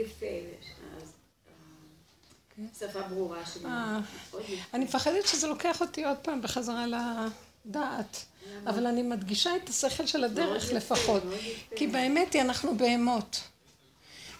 יפה. 0.00 0.26
אה, 0.26 0.54
שפה 2.78 3.02
ברורה 3.02 3.46
שלי. 3.46 3.64
אה. 3.64 4.00
אני 4.74 4.84
מפחדת 4.84 5.26
שזה 5.26 5.46
לוקח 5.46 5.80
אותי 5.80 6.04
עוד 6.04 6.16
פעם 6.16 6.42
בחזרה 6.42 6.84
לדעת. 6.86 8.24
אבל 8.66 8.86
אני 8.86 9.02
מדגישה 9.02 9.56
את 9.56 9.68
השכל 9.68 10.06
של 10.06 10.24
הדרך 10.24 10.72
לפחות. 10.72 11.22
כי 11.76 11.86
באמת 11.86 12.32
היא 12.32 12.42
אנחנו 12.42 12.76
בהמות. 12.76 13.40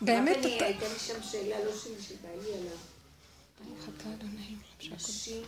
באמת 0.00 0.38
אתה... 0.38 0.64
הייתה 0.64 0.88
לי 0.88 0.98
שם 0.98 1.22
שאלה, 1.22 1.64
לא 1.64 1.76
שלי, 1.76 2.02
שבא 2.02 2.28
לי 2.42 2.54
עליו. 2.54 2.76
נשים, 4.96 5.42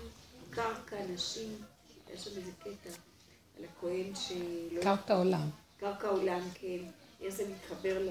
קרקע, 0.50 0.96
נשים, 1.14 1.56
יש 2.14 2.24
שם 2.24 2.30
איזה 2.36 2.50
קטע 2.60 2.90
על 3.58 3.64
הכהן 3.64 4.12
שלא... 4.14 4.82
קרקע 4.82 5.14
עולם. 5.14 5.48
קרקע 5.80 6.08
עולם, 6.08 6.40
כן. 6.54 6.78
איך 7.20 7.34
זה 7.34 7.44
מתחבר 7.48 7.98
ל... 7.98 8.10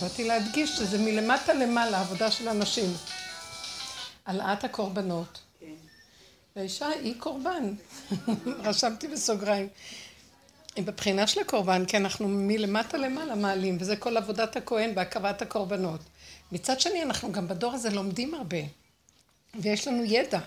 באתי 0.00 0.24
להדגיש 0.24 0.70
שזה 0.70 0.98
מלמטה 0.98 1.54
למעלה, 1.54 2.00
עבודה 2.00 2.30
של 2.30 2.48
אנשים. 2.48 2.94
העלאת 4.26 4.64
הקורבנות. 4.64 5.38
כן. 5.60 5.66
והאישה 6.56 6.88
היא 6.88 7.14
קורבן. 7.18 7.74
רשמתי 8.64 9.08
בסוגריים. 9.08 9.68
היא 10.76 10.84
בבחינה 10.84 11.26
של 11.26 11.40
הקורבן, 11.40 11.84
כי 11.84 11.96
אנחנו 11.96 12.28
מלמטה 12.28 12.96
למעלה 12.98 13.34
מעלים, 13.34 13.76
וזה 13.80 13.96
כל 13.96 14.16
עבודת 14.16 14.56
הכהן 14.56 14.94
בהקרבת 14.94 15.42
הקורבנות. 15.42 16.00
מצד 16.52 16.80
שני, 16.80 17.02
אנחנו 17.02 17.32
גם 17.32 17.48
בדור 17.48 17.72
הזה 17.72 17.90
לומדים 17.90 18.34
הרבה, 18.34 18.58
ויש 19.54 19.88
לנו 19.88 20.04
ידע. 20.04 20.40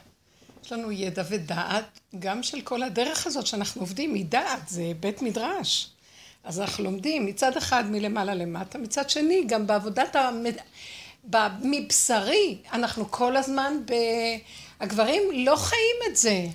יש 0.66 0.72
לנו 0.72 0.92
ידע 0.92 1.24
ודעת, 1.30 2.00
גם 2.20 2.44
של 2.44 2.62
כל 2.62 2.84
הדרך 2.84 3.28
הזאת 3.28 3.48
שאנחנו 3.48 3.82
עובדים, 3.82 4.14
היא 4.14 4.26
דעת, 4.26 4.68
זה 4.68 4.92
בית 5.00 5.22
מדרש. 5.22 5.90
אז 6.48 6.60
אנחנו 6.60 6.84
לומדים 6.84 7.26
מצד 7.26 7.58
אחד 7.58 7.84
מלמעלה 7.92 8.34
למטה, 8.34 8.78
מצד 8.78 9.10
שני 9.10 9.44
גם 9.48 9.68
בעבודת 9.68 10.16
המד... 10.16 10.54
מבשרי, 11.62 12.58
אנחנו 12.74 13.12
כל 13.12 13.38
הזמן 13.38 13.78
ב... 13.86 13.94
הגברים 14.80 15.24
לא 15.34 15.56
חיים 15.56 15.96
את 16.08 16.16
זה. 16.16 16.46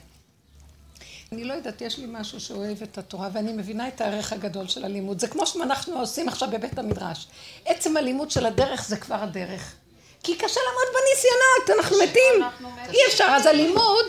אני 1.33 1.45
לא 1.45 1.53
יודעת, 1.53 1.81
יש 1.81 1.99
לי 1.99 2.07
משהו 2.09 2.41
שאוהב 2.41 2.83
את 2.83 2.99
התורה, 2.99 3.29
ואני 3.33 3.53
מבינה 3.53 3.89
את 3.89 4.01
הערך 4.01 4.33
הגדול 4.33 4.69
של 4.69 4.85
הלימוד. 4.85 5.21
זה 5.21 5.29
כמו 5.29 5.47
שאנחנו 5.47 5.99
עושים 6.01 6.29
עכשיו 6.29 6.49
בבית 6.51 6.79
המדרש. 6.79 7.27
עצם 7.67 7.97
הלימוד 7.97 8.31
של 8.31 8.47
הדרך 8.47 8.89
זה 8.89 8.97
כבר 8.97 9.23
הדרך. 9.23 9.75
כי 10.23 10.37
קשה 10.37 10.61
לעמוד 10.67 10.95
בניסיונות, 10.95 11.81
אנחנו 11.81 11.97
מתים. 12.03 12.67
אי 12.89 12.99
אפשר, 13.09 13.27
אז 13.31 13.47
הלימוד, 13.47 14.05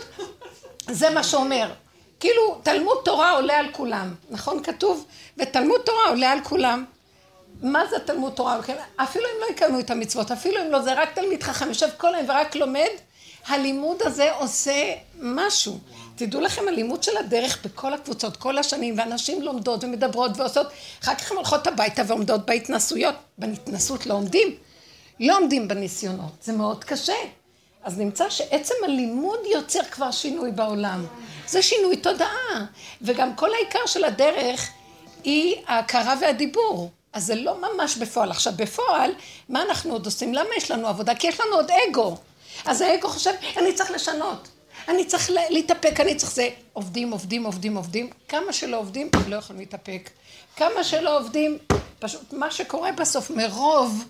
זה 0.90 1.10
מה 1.10 1.24
שאומר. 1.24 1.72
כאילו, 2.24 2.60
תלמוד 2.62 2.98
תורה 3.04 3.30
עולה 3.30 3.58
על 3.58 3.66
כולם, 3.72 4.14
נכון? 4.30 4.62
כתוב, 4.62 5.06
ותלמוד 5.38 5.80
תורה 5.84 6.08
עולה 6.08 6.32
על 6.32 6.38
כולם. 6.44 6.84
מה 7.62 7.86
זה 7.90 7.96
תלמוד 8.06 8.32
תורה? 8.32 8.58
אפילו 8.96 9.24
אם 9.24 9.40
לא 9.40 9.46
יקיימו 9.50 9.80
את 9.80 9.90
המצוות, 9.90 10.30
אפילו 10.30 10.62
אם 10.62 10.70
לא, 10.70 10.82
זה 10.82 10.92
רק 10.92 11.14
תלמיד 11.14 11.42
חכם, 11.42 11.68
יושב 11.68 11.88
כל 11.96 12.14
היום 12.14 12.28
ורק 12.28 12.56
לומד, 12.56 12.88
הלימוד 13.46 14.02
הזה 14.02 14.32
עושה 14.32 14.94
משהו. 15.20 15.78
תדעו 16.16 16.40
לכם, 16.40 16.68
הלימוד 16.68 17.02
של 17.02 17.16
הדרך 17.16 17.58
בכל 17.64 17.94
הקבוצות, 17.94 18.36
כל 18.36 18.58
השנים, 18.58 18.98
ואנשים 18.98 19.42
לומדות 19.42 19.84
ומדברות 19.84 20.30
ועושות, 20.36 20.66
אחר 21.02 21.14
כך 21.14 21.30
הן 21.30 21.36
הולכות 21.36 21.66
הביתה 21.66 22.02
ועומדות 22.06 22.46
בהתנסויות. 22.46 23.14
בהתנסות 23.38 24.06
לא 24.06 24.14
עומדים, 24.14 24.56
לא 25.20 25.38
עומדים 25.38 25.68
בניסיונות, 25.68 26.32
זה 26.42 26.52
מאוד 26.52 26.84
קשה. 26.84 27.14
אז 27.84 27.98
נמצא 27.98 28.30
שעצם 28.30 28.74
הלימוד 28.84 29.38
יוצר 29.52 29.82
כבר 29.90 30.10
שינוי 30.10 30.50
בעולם. 30.50 31.06
זה 31.48 31.62
שינוי 31.62 31.96
תודעה. 31.96 32.64
וגם 33.02 33.36
כל 33.36 33.54
העיקר 33.54 33.86
של 33.86 34.04
הדרך 34.04 34.70
היא 35.24 35.56
ההכרה 35.66 36.14
והדיבור. 36.20 36.90
אז 37.12 37.26
זה 37.26 37.34
לא 37.34 37.56
ממש 37.60 37.96
בפועל. 37.96 38.30
עכשיו, 38.30 38.52
בפועל, 38.56 39.10
מה 39.48 39.62
אנחנו 39.62 39.92
עוד 39.92 40.06
עושים? 40.06 40.34
למה 40.34 40.48
יש 40.56 40.70
לנו 40.70 40.88
עבודה? 40.88 41.14
כי 41.14 41.26
יש 41.26 41.40
לנו 41.40 41.56
עוד 41.56 41.70
אגו. 41.90 42.16
אז 42.64 42.80
האגו 42.80 43.08
חושב, 43.08 43.30
אני 43.56 43.72
צריך 43.74 43.90
לשנות. 43.90 44.48
אני 44.88 45.04
צריך 45.04 45.30
לה- 45.30 45.50
להתאפק, 45.50 46.00
אני 46.00 46.14
צריך 46.14 46.32
זה. 46.32 46.48
עובדים, 46.72 47.10
עובדים, 47.10 47.44
עובדים, 47.44 47.76
עובדים. 47.76 48.10
כמה 48.28 48.52
שלא 48.52 48.76
עובדים, 48.76 49.10
לא 49.28 49.36
יכולים 49.36 49.60
להתאפק. 49.60 50.10
כמה 50.56 50.84
שלא 50.84 51.18
עובדים, 51.18 51.58
פשוט 51.98 52.32
מה 52.32 52.50
שקורה 52.50 52.92
בסוף, 52.92 53.30
מרוב 53.30 54.04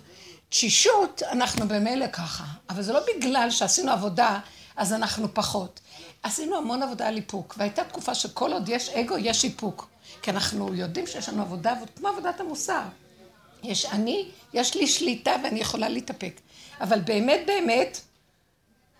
תשישות, 0.49 1.23
אנחנו 1.31 1.67
במילא 1.67 2.07
ככה. 2.07 2.43
אבל 2.69 2.81
זה 2.81 2.93
לא 2.93 2.99
בגלל 3.15 3.51
שעשינו 3.51 3.91
עבודה, 3.91 4.39
אז 4.75 4.93
אנחנו 4.93 5.33
פחות. 5.33 5.79
עשינו 6.23 6.57
המון 6.57 6.83
עבודה 6.83 7.07
על 7.07 7.15
איפוק, 7.15 7.55
והייתה 7.57 7.83
תקופה 7.83 8.15
שכל 8.15 8.53
עוד 8.53 8.69
יש 8.69 8.89
אגו, 8.89 9.17
יש 9.17 9.43
איפוק. 9.43 9.87
כי 10.21 10.31
אנחנו 10.31 10.73
יודעים 10.73 11.07
שיש 11.07 11.29
לנו 11.29 11.41
עבודה, 11.41 11.73
כמו 11.95 12.07
עבודת 12.07 12.39
המוסר. 12.39 12.81
יש 13.63 13.85
אני, 13.85 14.25
יש 14.53 14.75
לי 14.75 14.87
שליטה 14.87 15.35
ואני 15.43 15.59
יכולה 15.59 15.89
להתאפק. 15.89 16.41
אבל 16.81 16.99
באמת 16.99 17.39
באמת, 17.45 17.99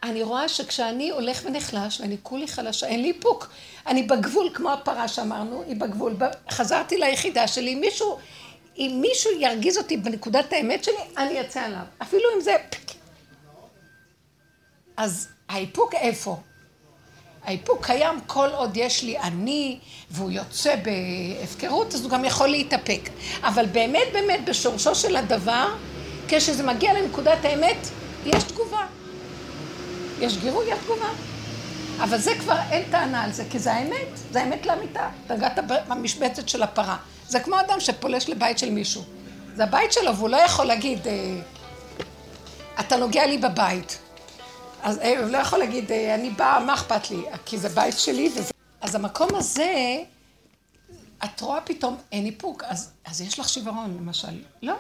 אני 0.04 0.24
רואה 0.24 0.50
שכשאני 0.50 1.10
הולך 1.10 1.42
ונחלש 1.46 2.02
ואני 2.02 2.18
כולי 2.24 2.48
חלשה, 2.48 2.88
אין 2.88 3.02
לי 3.02 3.08
איפוק. 3.08 3.50
אני 3.88 4.04
בגבול, 4.04 4.50
כמו 4.54 4.72
הפרה 4.72 5.08
שאמרנו, 5.08 5.64
היא 5.68 5.76
בגבול. 5.76 6.16
חזרתי 6.50 6.98
ליחידה 6.98 7.48
שלי, 7.48 7.76
מישהו, 7.76 8.18
אם 8.78 8.98
מישהו 9.02 9.32
ירגיז 9.40 9.78
אותי 9.78 9.98
בנקודת 9.98 10.54
האמת 10.54 10.84
שלי, 10.84 10.96
אני 11.18 11.42
אצא 11.42 11.62
עליו. 11.62 11.84
אפילו 12.02 12.24
אם 12.36 12.42
זה... 12.42 12.56
אז 14.98 15.28
האיפוק 15.50 15.96
איפה? 15.96 16.38
האיפוק 17.44 17.86
קיים 17.86 18.20
כל 18.28 18.50
עוד 18.50 18.78
יש 18.78 19.04
לי 19.04 19.20
אני, 19.20 19.80
והוא 20.12 20.32
יוצא 20.32 20.76
בהפקרות, 20.76 21.94
אז 21.94 22.04
הוא 22.04 22.12
גם 22.12 22.26
יכול 22.26 22.48
להתאפק. 22.48 23.10
אבל 23.44 23.66
באמת 23.66 24.08
באמת 24.14 24.46
בשורשו 24.46 24.96
של 24.96 25.16
הדבר, 25.16 25.76
כשזה 26.28 26.64
מגיע 26.64 26.94
לנקודת 26.94 27.46
האמת, 27.46 27.78
יש 28.26 28.44
תגובה. 28.44 28.86
יש 30.20 30.38
גירוי, 30.38 30.66
יש 30.66 30.80
תגובה. 30.84 31.10
אבל 32.04 32.18
זה 32.18 32.32
כבר 32.40 32.58
אין 32.72 32.84
טענה 32.92 33.24
על 33.24 33.32
זה, 33.32 33.44
כי 33.50 33.60
זה 33.60 33.74
האמת, 33.74 34.08
זה 34.32 34.42
האמת 34.42 34.66
לאמיתה. 34.66 35.10
נגעת 35.30 35.60
במשבצת 35.88 36.50
של 36.50 36.64
הפרה. 36.64 36.98
זה 37.28 37.40
כמו 37.40 37.60
אדם 37.60 37.80
שפולש 37.80 38.30
לבית 38.30 38.60
של 38.60 38.72
מישהו. 38.72 39.04
זה 39.56 39.64
הבית 39.64 39.94
שלו, 39.94 40.18
והוא 40.18 40.30
לא 40.30 40.38
יכול 40.38 40.66
להגיד, 40.66 41.08
אה, 41.08 41.42
אתה 42.80 42.96
נוגע 42.96 43.26
לי 43.26 43.38
בבית. 43.38 44.00
אז 44.84 45.00
אה, 45.00 45.20
הוא 45.20 45.30
לא 45.30 45.38
יכול 45.38 45.60
להגיד, 45.60 45.92
אה, 45.92 46.16
אני 46.16 46.30
באה, 46.30 46.60
מה 46.60 46.74
אכפת 46.74 47.12
לי? 47.12 47.26
כי 47.46 47.58
זה 47.58 47.70
בית 47.70 47.98
שלי 47.98 48.30
וזה... 48.36 48.52
אז 48.82 48.96
המקום 48.96 49.36
הזה, 49.36 49.98
את 51.24 51.42
רואה 51.42 51.62
פתאום, 51.62 51.98
אין 52.12 52.26
איפוק, 52.26 52.64
אז, 52.64 52.92
אז 53.06 53.22
יש 53.22 53.40
לך 53.40 53.50
שיוורון, 53.50 53.98
למשל. 53.98 54.42
לא. 54.62 54.74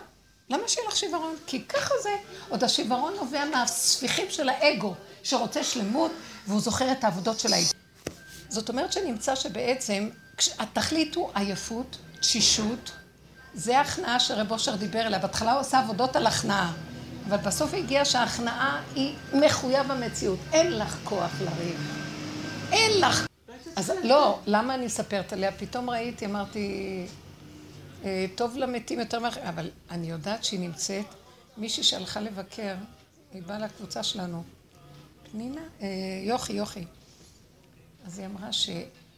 למה 0.49 0.67
שיהיה 0.67 0.87
לך 0.87 0.95
שיוורון? 0.95 1.35
כי 1.47 1.63
ככה 1.63 1.93
זה. 2.03 2.09
עוד 2.49 2.63
השיוורון 2.63 3.13
נובע 3.13 3.45
מהספיחים 3.45 4.25
של 4.29 4.49
האגו, 4.49 4.93
שרוצה 5.23 5.63
שלמות, 5.63 6.11
והוא 6.47 6.61
זוכר 6.61 6.91
את 6.91 7.03
העבודות 7.03 7.39
של 7.39 7.53
האגו. 7.53 7.69
זאת 8.49 8.69
אומרת 8.69 8.93
שנמצא 8.93 9.35
שבעצם, 9.35 10.09
התכלית 10.59 11.15
הוא 11.15 11.29
עייפות, 11.35 11.97
תשישות, 12.19 12.91
זה 13.53 13.77
ההכנעה 13.77 14.19
שרב 14.19 14.51
אושר 14.51 14.75
דיבר 14.75 14.99
עליה. 14.99 15.19
בהתחלה 15.19 15.51
הוא 15.51 15.61
עשה 15.61 15.79
עבודות 15.79 16.15
על 16.15 16.27
הכנעה, 16.27 16.73
אבל 17.27 17.37
בסוף 17.37 17.73
הגיע 17.73 18.05
שההכנעה 18.05 18.81
היא 18.95 19.15
מחויב 19.33 19.91
המציאות. 19.91 20.39
אין 20.53 20.71
לך 20.71 20.97
כוח 21.03 21.31
לריב. 21.41 22.05
אין 22.71 23.01
לך. 23.01 23.27
אז 23.75 23.91
לא, 24.03 24.39
למה 24.47 24.75
אני 24.75 24.85
מספרת 24.85 25.33
עליה? 25.33 25.51
פתאום 25.51 25.89
ראיתי, 25.89 26.25
אמרתי, 26.25 27.05
אה, 28.05 28.25
טוב 28.35 28.57
למתים 28.57 28.99
יותר 28.99 29.19
מאחר, 29.19 29.49
אבל 29.49 29.69
אני 29.91 30.09
יודעת 30.09 30.43
שהיא 30.43 30.59
נמצאת, 30.59 31.05
מישהי 31.57 31.83
שהלכה 31.83 32.19
לבקר, 32.19 32.75
היא 33.33 33.43
באה 33.43 33.59
לקבוצה 33.59 34.03
שלנו, 34.03 34.43
פנינה, 35.31 35.61
אה, 35.81 35.87
יוכי, 36.23 36.53
יוכי. 36.53 36.85
אז 38.05 38.19
היא 38.19 38.25
אמרה 38.25 38.51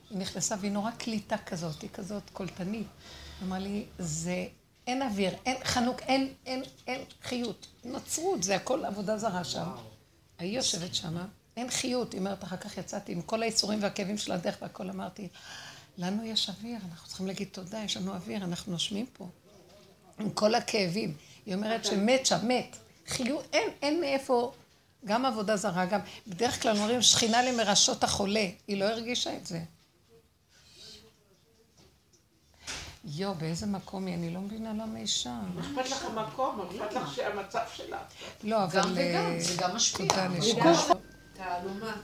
שהיא 0.07 0.17
נכנסה 0.19 0.55
והיא 0.59 0.71
נורא 0.71 0.91
קליטה 0.91 1.37
כזאת, 1.37 1.81
היא 1.81 1.89
כזאת 1.93 2.23
קולטנית. 2.33 2.87
היא 3.39 3.47
אמרה 3.47 3.59
לי, 3.59 3.85
זה, 3.99 4.47
אין 4.87 5.01
אוויר, 5.01 5.33
אין 5.45 5.63
חנוק, 5.63 6.01
אין, 6.01 6.33
אין, 6.45 6.63
אין 6.87 7.01
חיות. 7.23 7.67
נוצרות, 7.85 8.43
זה 8.43 8.55
הכל 8.55 8.85
עבודה 8.85 9.17
זרה 9.17 9.43
שם. 9.43 9.67
היא 10.39 10.57
יושבת 10.57 10.95
שמה, 10.95 11.25
אין 11.57 11.69
חיות. 11.69 12.13
היא 12.13 12.19
אומרת, 12.19 12.43
אחר 12.43 12.57
כך 12.57 12.77
יצאתי 12.77 13.11
עם 13.11 13.21
כל 13.21 13.41
האיסורים 13.41 13.83
והכאבים 13.83 14.17
של 14.17 14.31
הדרך 14.31 14.57
והכל, 14.61 14.89
אמרתי, 14.89 15.27
לנו 15.97 16.23
יש 16.23 16.49
אוויר, 16.49 16.79
אנחנו 16.91 17.07
צריכים 17.07 17.27
להגיד 17.27 17.47
תודה, 17.51 17.79
יש 17.79 17.97
לנו 17.97 18.13
אוויר, 18.13 18.43
אנחנו 18.43 18.71
נושמים 18.71 19.05
פה. 19.13 19.27
עם 20.19 20.29
כל 20.29 20.55
הכאבים. 20.55 21.13
היא 21.45 21.55
אומרת 21.55 21.85
שמת 21.85 22.25
שם, 22.25 22.47
מת. 22.47 22.77
חיות, 23.07 23.45
אין, 23.53 23.69
אין 23.81 24.01
מאיפה, 24.01 24.53
גם 25.05 25.25
עבודה 25.25 25.57
זרה, 25.57 25.85
גם, 25.85 25.99
בדרך 26.27 26.61
כלל 26.61 26.77
אומרים 26.77 27.01
שכינה 27.01 27.43
למרשות 27.43 28.03
החולה, 28.03 28.47
היא 28.67 28.77
לא 28.77 28.85
הרגישה 28.85 29.35
את 29.37 29.45
זה. 29.45 29.61
יו, 33.15 33.33
באיזה 33.33 33.65
מקום 33.65 34.05
היא? 34.05 34.15
אני 34.15 34.33
לא 34.33 34.39
מבינה 34.39 34.69
למה 34.69 34.97
היא 34.97 35.07
שם. 35.07 35.45
אכפת 35.59 35.91
לך 35.91 36.05
המקום, 36.05 36.61
אכפת 36.61 36.93
לך 36.93 37.15
שהמצב 37.15 37.63
שלה. 37.75 37.97
לא, 38.43 38.63
אבל... 38.63 38.79
גם 38.81 38.91
וגם, 38.91 39.25
אה, 39.25 39.39
זה 39.39 39.53
גם 39.57 39.75
משפיע. 39.75 40.07
תעלומה. 41.33 41.95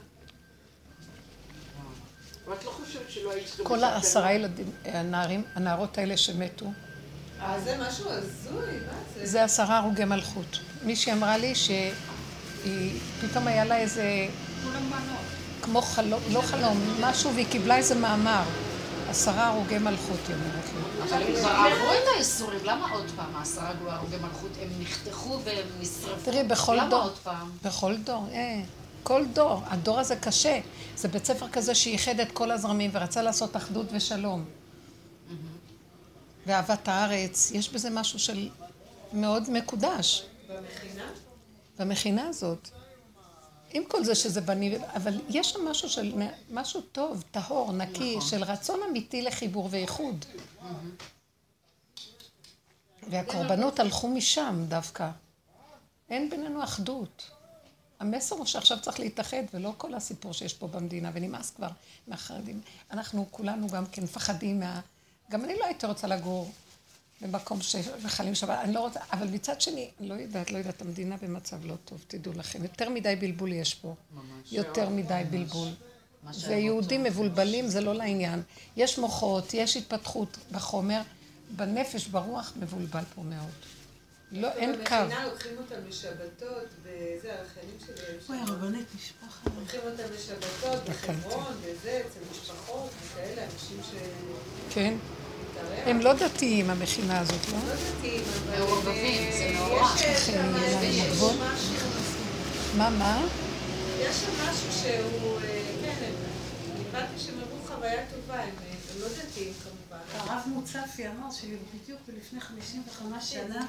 ואת 2.48 2.64
לא 2.64 2.70
חושבת 2.70 3.10
שלא 3.10 3.32
היית 3.32 3.46
צריכים 3.46 3.66
כל 3.66 3.84
העשרה? 3.84 4.32
ילדים, 4.32 4.70
הנערים, 4.84 5.44
הנערות 5.54 5.98
האלה 5.98 6.16
שמתו, 6.16 6.66
אה, 7.40 7.60
זה 7.60 7.76
משהו 7.88 8.10
הזוי, 8.10 8.72
מה 8.86 8.92
זה? 9.14 9.26
זה 9.26 9.44
עשרה 9.44 9.78
הרוגי 9.78 10.04
מלכות. 10.04 10.58
מישהי 10.82 11.12
אמרה 11.12 11.38
לי 11.38 11.54
שהיא, 11.54 13.00
פתאום 13.20 13.46
היה 13.46 13.64
לה 13.64 13.76
איזה, 13.76 14.28
כולם 14.64 14.90
בנות. 14.90 15.20
כמו 15.62 15.82
חלום, 15.82 16.20
לא 16.32 16.40
חלום, 16.40 16.96
משהו, 17.00 17.34
והיא 17.34 17.46
קיבלה 17.50 17.76
איזה 17.76 17.94
מאמר. 17.94 18.42
עשרה 19.14 19.46
הרוגי 19.46 19.78
מלכות, 19.78 20.18
היא 20.28 20.36
אומרת 20.36 20.64
לי. 20.74 21.02
אבל 21.02 21.22
הם 21.22 21.34
כבר 21.36 21.50
עברו 21.50 21.92
את 21.92 22.08
האיסורים, 22.14 22.60
למה 22.64 22.90
עוד 22.90 23.06
פעם 23.16 23.36
העשרה 23.36 23.72
הרוגי 23.86 24.16
מלכות? 24.16 24.50
הם 24.62 24.68
נחתכו 24.80 25.40
והם 25.44 25.66
נשרפו. 25.80 26.24
תראי, 26.24 26.44
בכל 26.44 26.74
למה 26.74 26.90
דור, 26.90 27.02
עוד 27.02 27.18
פעם? 27.22 27.50
בכל 27.64 27.96
דור, 27.96 28.26
אה, 28.32 28.60
כל 29.02 29.24
דור. 29.32 29.62
הדור 29.66 30.00
הזה 30.00 30.16
קשה. 30.16 30.60
זה 30.96 31.08
בית 31.08 31.24
ספר 31.24 31.48
כזה 31.48 31.74
שאיחד 31.74 32.20
את 32.20 32.32
כל 32.32 32.50
הזרמים 32.50 32.90
ורצה 32.94 33.22
לעשות 33.22 33.56
אחדות 33.56 33.86
ושלום. 33.92 34.44
ואהבת 36.46 36.88
הארץ, 36.88 37.50
יש 37.54 37.70
בזה 37.70 37.90
משהו 37.90 38.18
של 38.18 38.48
מאוד 39.12 39.50
מקודש. 39.50 40.24
במכינה? 40.48 41.04
במכינה 41.78 42.28
הזאת. 42.28 42.70
עם 43.74 43.84
כל 43.88 44.04
זה 44.04 44.14
שזה 44.14 44.40
בני, 44.40 44.78
אבל 44.96 45.20
יש 45.28 45.50
שם 45.50 45.68
משהו 45.68 45.88
של, 45.88 46.22
משהו 46.50 46.80
טוב, 46.80 47.24
טהור, 47.30 47.72
נקי, 47.72 48.16
נכון. 48.16 48.28
של 48.30 48.44
רצון 48.44 48.80
אמיתי 48.90 49.22
לחיבור 49.22 49.68
ואיחוד. 49.70 50.24
והקורבנות 53.10 53.80
הלכו 53.80 54.08
משם 54.08 54.64
דווקא. 54.68 55.10
אין 56.10 56.30
בינינו 56.30 56.64
אחדות. 56.64 57.30
המסר 58.00 58.36
הוא 58.36 58.46
שעכשיו 58.46 58.80
צריך 58.80 59.00
להתאחד, 59.00 59.42
ולא 59.54 59.72
כל 59.78 59.94
הסיפור 59.94 60.32
שיש 60.32 60.54
פה 60.54 60.66
במדינה, 60.66 61.10
ונמאס 61.14 61.50
כבר 61.50 61.68
מהחרדים. 62.06 62.60
אנחנו 62.90 63.26
כולנו 63.30 63.68
גם 63.68 63.86
כן 63.86 64.02
מפחדים 64.02 64.60
מה... 64.60 64.80
גם 65.30 65.44
אני 65.44 65.58
לא 65.58 65.64
הייתי 65.64 65.86
רוצה 65.86 66.06
לגור 66.06 66.52
במקום 67.20 67.60
שמחללים 67.60 68.34
שבת, 68.34 68.58
אני 68.62 68.74
לא 68.74 68.80
רוצה, 68.80 69.00
אבל 69.12 69.26
מצד 69.26 69.60
שני, 69.60 69.90
לא 70.00 70.14
יודעת, 70.14 70.50
לא 70.50 70.58
יודעת, 70.58 70.82
המדינה 70.82 71.16
במצב 71.16 71.66
לא 71.66 71.74
טוב, 71.84 72.04
תדעו 72.08 72.32
לכם. 72.32 72.62
יותר 72.62 72.88
מדי 72.88 73.16
בלבול 73.16 73.52
יש 73.52 73.74
פה. 73.74 73.94
ממש. 74.14 74.52
יותר 74.52 74.88
מדי 74.88 75.22
בלבול. 75.30 75.68
ויהודים 76.48 77.02
מבולבלים 77.02 77.68
זה 77.68 77.80
לא 77.80 77.94
לעניין. 77.94 78.42
יש 78.76 78.98
מוחות, 78.98 79.54
יש 79.54 79.76
התפתחות 79.76 80.38
בחומר, 80.52 81.00
בנפש, 81.56 82.06
ברוח, 82.06 82.52
מבולבל 82.56 83.02
פה 83.14 83.22
מאוד. 83.22 83.50
לא, 84.32 84.52
אין 84.52 84.74
קו. 84.74 84.80
במכינה 84.80 85.26
לוקחים 85.26 85.52
אותם 85.58 85.88
לשבתות, 85.88 86.68
וזה, 86.82 87.32
החיילים 87.42 87.78
שלהם. 87.86 88.16
אוי. 88.28 88.38
הרבנית, 88.38 88.86
משפחה. 88.96 89.50
לוקחים 89.60 89.80
אותם 89.84 90.02
לשבתות, 90.14 90.88
בחברון, 90.88 91.54
וזה, 91.62 92.02
אצל 92.06 92.20
משפחות, 92.32 92.90
וכאלה, 93.02 93.44
אנשים 93.44 93.80
ש... 93.82 93.94
כן. 94.74 94.94
הם 95.86 96.00
לא 96.00 96.12
דתיים, 96.12 96.70
המכינה 96.70 97.20
הזאת, 97.20 97.48
לא? 97.52 97.58
לא 97.58 97.74
דתיים, 97.98 98.22
אבל... 98.46 98.54
אה, 98.92 99.52
נורא. 99.68 99.94
יש, 99.96 100.02
אה, 100.04 100.18
שם 100.20 100.54
גבול. 101.10 101.30
משהו- 101.34 101.74
מה, 102.76 102.90
מה? 102.90 103.26
יש 104.00 104.16
שם 104.16 104.32
משהו 104.42 104.72
שהוא, 104.82 105.38
אה, 105.40 105.60
כן, 105.82 106.10
הבנתי 106.90 107.20
שהם 107.24 107.34
עברו 107.42 107.58
חוויה 107.76 108.02
טובה, 108.14 108.34
הם 108.42 108.50
אה, 108.62 108.74
לא 109.00 109.06
דתיים 109.08 109.52
כמובן. 109.62 110.04
הרב 110.30 110.42
מוצפי 110.46 111.08
אמר 111.08 111.30
שבדיוק 111.32 112.00
לפני 112.18 112.40
55 112.40 113.30
שנה, 113.32 113.66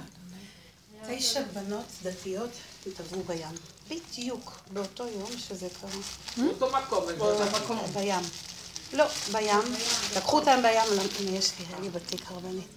תשע 1.09 1.41
בנות 1.53 1.85
דתיות 2.03 2.49
התעברו 2.87 3.23
בים. 3.23 3.47
בדיוק 3.89 4.59
באותו 4.73 5.07
יום 5.07 5.29
שזה 5.37 5.67
קרה. 5.81 5.89
באותו 6.37 6.67
מקום. 6.77 7.03
באותו 7.17 7.43
מקום. 7.63 7.79
בים. 7.93 8.21
לא, 8.93 9.05
בים. 9.31 9.59
לקחו 10.17 10.39
אותם 10.39 10.59
בים, 10.61 10.97
לא, 10.97 11.03
יש 11.37 11.51
לי, 11.59 11.65
לי 11.81 11.89
בתיק 11.89 12.31
הרבנית. 12.31 12.67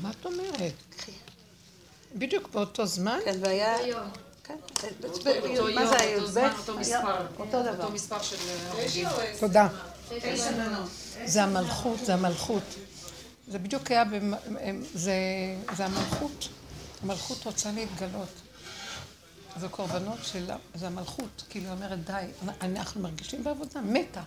מה 0.00 0.10
את 0.10 0.26
אומרת? 0.26 0.72
קחי. 0.96 1.12
בדיוק 2.14 2.48
באותו 2.48 2.86
זמן? 2.86 3.18
כן, 3.24 3.38
והיה... 3.40 3.76
כן, 4.44 4.56
מה 5.74 5.86
זה 5.86 5.96
היה? 6.00 6.16
אותו 6.18 6.26
זמן, 6.26 6.42
י"ב? 6.42 6.58
אותו 6.58 6.72
היה 6.72 6.80
מספר. 6.80 7.26
אותו 7.38 7.62
דבר. 7.62 7.82
אותו 7.82 7.92
מספר 7.92 8.22
של 8.22 8.36
עשר? 8.76 9.08
תודה. 9.40 9.68
זה 11.24 11.42
המלכות, 11.42 11.98
זה 12.04 12.14
המלכות. 12.14 12.62
זה 13.48 13.58
בדיוק 13.58 13.90
היה. 13.90 14.04
זה, 14.94 15.14
זה 15.76 15.84
המלכות. 15.84 16.48
המלכות 17.02 17.44
רוצה 17.44 17.72
להתגלות. 17.72 18.28
זה 19.60 19.68
קורבנות 19.68 20.18
שלה, 20.22 20.56
זה 20.74 20.86
המלכות. 20.86 21.44
כאילו 21.50 21.66
היא 21.66 21.72
אומרת, 21.72 22.04
די, 22.04 22.26
אנחנו 22.62 23.00
מרגישים 23.00 23.44
בעבודה, 23.44 23.80
מתה. 23.80 24.22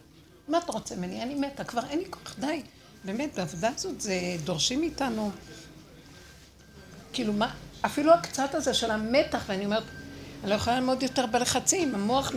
מה 0.47 0.57
אתה 0.57 0.71
רוצה 0.71 0.95
ממני? 0.95 1.23
אני 1.23 1.35
מתה, 1.35 1.63
כבר 1.63 1.81
אין 1.89 1.99
לי 1.99 2.05
כוח, 2.09 2.35
די. 2.39 2.61
באמת, 3.03 3.35
בעבודה 3.35 3.69
הזאת 3.75 4.01
זה 4.01 4.13
דורשים 4.43 4.79
מאיתנו, 4.79 5.31
כאילו 7.13 7.33
מה, 7.33 7.53
אפילו 7.85 8.13
הקצת 8.13 8.55
הזה 8.55 8.73
של 8.73 8.91
המתח, 8.91 9.43
ואני 9.47 9.65
אומרת, 9.65 9.83
אני 10.43 10.49
לא 10.49 10.55
יכולה 10.55 10.79
לעמוד 10.79 11.03
יותר 11.03 11.25
בלחצים, 11.25 11.95
המוח 11.95 12.31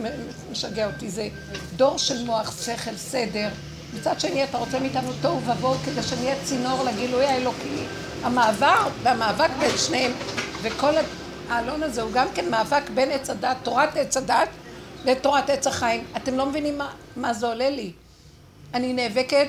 משגע 0.51 0.87
אותי, 0.87 1.09
זה 1.09 1.29
דור 1.75 1.97
של 1.97 2.25
מוח, 2.25 2.65
שכל, 2.65 2.95
סדר. 2.95 3.49
מצד 3.93 4.19
שני, 4.19 4.43
אתה 4.43 4.57
רוצה 4.57 4.79
מאיתנו 4.79 5.11
תוהו 5.21 5.41
ובוהו 5.41 5.75
כדי 5.85 6.03
שנהיה 6.03 6.35
צינור 6.43 6.83
לגילוי 6.83 7.25
האלוקי. 7.25 7.85
המעבר 8.23 8.89
והמאבק 9.03 9.49
בין 9.59 9.77
שניהם, 9.77 10.11
וכל 10.61 10.93
העלון 11.49 11.83
הזה 11.83 12.01
הוא 12.01 12.11
גם 12.13 12.27
כן 12.35 12.49
מאבק 12.49 12.89
בין 12.93 13.11
עץ 13.11 13.29
הדת, 13.29 13.57
תורת 13.63 13.95
עץ 13.95 14.17
הדת 14.17 14.49
לתורת 15.07 15.49
עץ 15.49 15.67
החיים. 15.67 16.05
אתם 16.17 16.37
לא 16.37 16.45
מבינים 16.45 16.77
מה, 16.77 16.93
מה 17.15 17.33
זה 17.33 17.47
עולה 17.47 17.69
לי. 17.69 17.91
אני 18.73 18.93
נאבקת 18.93 19.47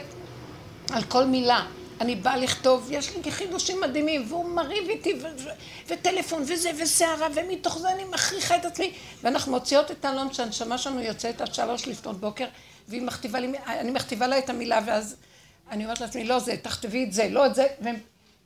על 0.92 1.02
כל 1.02 1.24
מילה. 1.24 1.66
אני 2.00 2.14
באה 2.14 2.36
לכתוב, 2.36 2.88
יש 2.90 3.16
לי 3.16 3.32
חידושים 3.32 3.80
מדהימים, 3.80 4.24
והוא 4.28 4.44
מריב 4.44 4.88
איתי, 4.88 5.14
ו- 5.22 5.42
ו- 5.44 5.48
וטלפון, 5.88 6.42
וזה, 6.42 6.70
וסערה, 6.82 7.28
ומתוך 7.34 7.78
זה 7.78 7.92
אני 7.92 8.04
מכריחה 8.04 8.56
את 8.56 8.64
עצמי. 8.64 8.92
ואנחנו 9.22 9.52
מוציאות 9.52 9.90
את 9.90 10.04
אלון 10.04 10.32
שהנשמה 10.32 10.78
שלנו 10.78 11.00
יוצאת 11.00 11.40
עד 11.40 11.54
שלוש 11.54 11.88
לפנות 11.88 12.20
בוקר, 12.20 12.46
והיא 12.88 13.02
מכתיבה 13.02 13.40
לי, 13.40 13.52
אני 13.66 13.90
מכתיבה 13.90 14.26
לה 14.26 14.38
את 14.38 14.50
המילה, 14.50 14.80
ואז 14.86 15.16
אני 15.70 15.84
אומרת 15.84 16.00
לעצמי, 16.00 16.24
לא 16.24 16.38
זה, 16.38 16.56
תכתבי 16.62 17.04
את 17.04 17.12
זה, 17.12 17.28
לא 17.30 17.46
את 17.46 17.54
זה. 17.54 17.66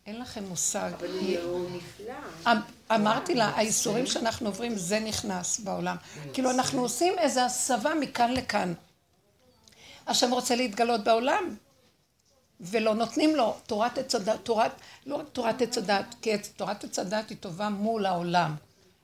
אין 0.06 0.20
לכם 0.20 0.44
מושג. 0.44 0.90
אבל 0.98 1.06
הוא 1.42 1.70
נפלא. 1.70 2.14
אמ- 2.52 2.58
אמרתי 2.94 3.34
לה, 3.34 3.46
האיסורים 3.48 4.06
שאנחנו 4.06 4.48
עוברים, 4.48 4.76
זה 4.76 5.00
נכנס 5.00 5.60
בעולם. 5.60 5.96
כאילו, 6.32 6.50
אנחנו 6.50 6.82
עושים 6.82 7.18
איזו 7.18 7.40
הסבה 7.40 7.94
מכאן 7.94 8.32
לכאן. 8.32 8.72
השם 10.06 10.30
רוצה 10.30 10.56
להתגלות 10.56 11.04
בעולם, 11.04 11.56
ולא 12.60 12.94
נותנים 12.94 13.36
לו 13.36 13.54
תורת 13.66 13.98
עץ 13.98 14.14
הדת, 14.14 14.40
תורת, 14.42 14.72
לא 15.06 15.16
רק 15.16 15.26
תורת 15.32 15.62
עץ 15.62 15.78
הדת, 15.78 16.14
כי 16.22 16.38
תורת 16.56 16.84
עץ 16.84 16.98
הדת 16.98 17.30
היא 17.30 17.36
טובה 17.40 17.68
מול 17.68 18.06
העולם, 18.06 18.54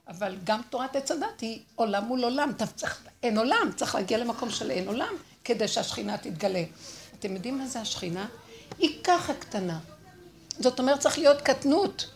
אבל 0.07 0.37
גם 0.43 0.61
תורת 0.69 0.95
עץ 0.95 1.11
הדת 1.11 1.39
היא 1.41 1.59
עולם 1.75 2.03
מול 2.05 2.23
עולם, 2.23 2.51
צריך, 2.75 3.01
אין 3.23 3.37
עולם, 3.37 3.71
צריך 3.75 3.95
להגיע 3.95 4.17
למקום 4.17 4.49
של 4.49 4.71
אין 4.71 4.87
עולם 4.87 5.13
כדי 5.43 5.67
שהשכינה 5.67 6.17
תתגלה. 6.17 6.63
אתם 7.19 7.35
יודעים 7.35 7.57
מה 7.57 7.67
זה 7.67 7.79
השכינה? 7.81 8.27
היא 8.77 9.03
ככה 9.03 9.33
קטנה. 9.33 9.79
זאת 10.59 10.79
אומרת, 10.79 10.99
צריך 10.99 11.17
להיות 11.17 11.41
קטנות. 11.41 12.09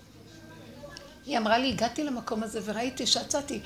היא 1.26 1.38
אמרה 1.38 1.58
לי, 1.58 1.70
הגעתי 1.70 2.04
למקום 2.04 2.44
הזה 2.44 2.60
וראיתי 2.64 3.08
שיצאתי, 3.08 3.60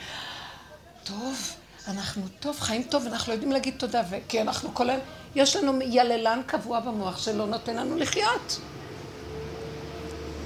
טוב, 1.03 1.53
אנחנו 1.88 2.22
טוב, 2.39 2.60
חיים 2.60 2.84
טוב, 2.84 3.05
אנחנו 3.05 3.31
לא 3.31 3.36
יודעים 3.36 3.51
להגיד 3.51 3.74
תודה, 3.77 4.01
כי 4.29 4.41
אנחנו 4.41 4.74
כל 4.74 4.89
היום, 4.89 5.01
יש 5.36 5.55
לנו 5.55 5.79
יללן 5.81 6.41
קבוע 6.46 6.79
במוח 6.79 7.17
שלא 7.17 7.46
נותן 7.46 7.75
לנו 7.75 7.96
לחיות. 7.96 8.60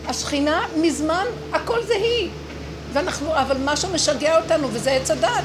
השכינה 0.06 0.68
מזמן, 0.78 1.26
הכל 1.54 1.86
זה 1.86 1.94
היא. 1.94 2.30
ואנחנו, 2.94 3.42
אבל 3.42 3.58
משהו 3.64 3.90
משגע 3.90 4.42
אותנו, 4.42 4.68
וזה 4.74 4.92
עץ 4.92 5.12
הדת. 5.12 5.44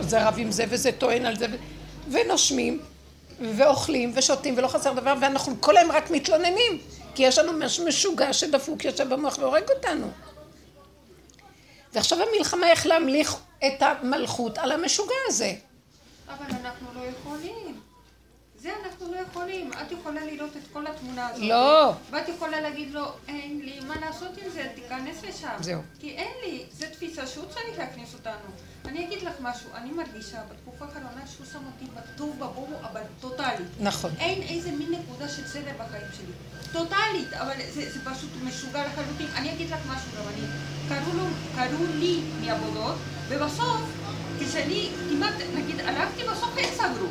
זה 0.00 0.28
רב 0.28 0.34
עם 0.36 0.50
זה 0.50 0.64
וזה 0.68 0.92
טוען 0.92 1.26
על 1.26 1.36
זה, 1.36 1.46
ונושמים, 2.10 2.80
ואוכלים, 3.40 4.12
ושותים, 4.14 4.54
ולא 4.56 4.68
חסר 4.68 4.92
דבר, 4.92 5.14
ואנחנו 5.20 5.60
כל 5.60 5.76
היום 5.76 5.92
רק 5.92 6.10
מתלוננים, 6.10 6.78
כי 7.14 7.22
יש 7.22 7.38
לנו 7.38 7.52
משהו 7.52 7.86
משוגע 7.86 8.32
שדפוק 8.32 8.84
יושב 8.84 9.14
במוח 9.14 9.38
והורג 9.38 9.62
אותנו. 9.76 10.10
ועכשיו 11.92 12.18
המלחמה 12.22 12.70
איך 12.70 12.86
להמליך 12.86 13.36
את 13.66 13.82
המלכות 13.82 14.58
על 14.58 14.72
המשוגע 14.72 15.14
הזה. 15.28 15.52
אבל 16.28 16.56
אנחנו 16.60 16.86
לא 16.94 17.00
יכולים. 17.06 17.63
זה 18.64 18.70
אנחנו 18.84 19.12
לא 19.12 19.16
יכולים. 19.16 19.70
את 19.72 19.92
יכולה 19.92 20.24
לראות 20.24 20.56
את 20.56 20.62
כל 20.72 20.86
התמונה 20.86 21.28
הזאת. 21.28 21.44
לא. 21.48 21.92
ואת 22.10 22.28
יכולה 22.28 22.60
להגיד 22.60 22.92
לו, 22.92 23.04
אין 23.28 23.60
לי 23.64 23.80
מה 23.80 23.94
לעשות 24.00 24.38
עם 24.38 24.50
זה, 24.50 24.66
תיכנס 24.74 25.22
לשם. 25.22 25.56
זהו. 25.60 25.80
כי 26.00 26.10
אין 26.10 26.32
לי, 26.44 26.64
זו 26.72 26.86
תפיסה 26.92 27.26
שהוא 27.26 27.44
צריך 27.44 27.78
להכניס 27.78 28.14
אותנו. 28.14 28.48
אני 28.84 29.06
אגיד 29.06 29.22
לך 29.22 29.32
משהו, 29.40 29.70
אני 29.74 29.90
מרגישה 29.90 30.38
בתקופה 30.50 30.84
האחרונה 30.84 31.26
שהוא 31.26 31.46
שם 31.52 31.58
אותי 31.66 31.84
בטוב 31.94 32.36
בבורו, 32.38 32.76
אבל 32.92 33.00
טוטאלית. 33.20 33.68
נכון. 33.80 34.10
אין 34.18 34.42
איזה 34.42 34.70
מין 34.70 34.92
נקודה 34.92 35.28
של 35.28 35.46
סדר 35.46 35.72
בחיים 35.78 36.06
שלי. 36.16 36.32
טוטאלית, 36.72 37.32
אבל 37.32 37.54
זה, 37.70 37.90
זה 37.90 38.00
פשוט 38.04 38.30
משוגע 38.44 38.86
לחלוטין. 38.86 39.26
אני 39.36 39.52
אגיד 39.52 39.70
לך 39.70 39.80
משהו 39.86 40.10
גם, 40.18 40.28
אני... 40.28 40.46
קראו, 40.88 41.16
לו, 41.16 41.24
קראו 41.56 41.84
לי 41.94 42.20
מעבודות, 42.40 42.96
ובסוף, 43.28 43.80
כשאני 44.40 44.90
כמעט, 45.10 45.34
נגיד, 45.54 45.80
הלכתי, 45.80 46.22
בסוף 46.22 46.50
הם 46.58 46.64
סגרו. 46.74 47.08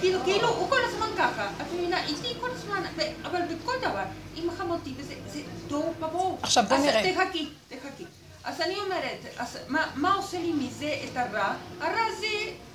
כאילו, 0.00 0.20
כאילו, 0.24 0.48
הוא 0.48 0.70
כל 0.70 0.80
הזמן 0.84 1.06
ככה. 1.18 1.48
את 1.60 1.72
מבינה, 1.74 2.06
איתי 2.06 2.40
כל 2.40 2.50
הזמן, 2.50 2.82
אבל 3.24 3.40
בכל 3.54 3.72
דבר, 3.80 4.02
עם 4.36 4.50
חמותי, 4.58 4.94
וזה 4.96 5.14
זה 5.26 5.40
תוהו 5.68 5.94
ובוהו. 6.00 6.38
עכשיו, 6.42 6.64
בוא 6.68 6.76
אז 6.76 6.82
נראה. 6.82 7.12
תחכי, 7.14 7.48
תחכי. 7.68 8.04
אז 8.44 8.60
אני 8.60 8.74
אומרת, 8.80 9.18
אז 9.38 9.58
מה, 9.68 9.86
מה 9.94 10.14
עושה 10.14 10.38
לי 10.38 10.52
מזה 10.52 10.94
את 11.04 11.16
הרע? 11.16 11.54
הרע 11.80 12.04
זה 12.20 12.26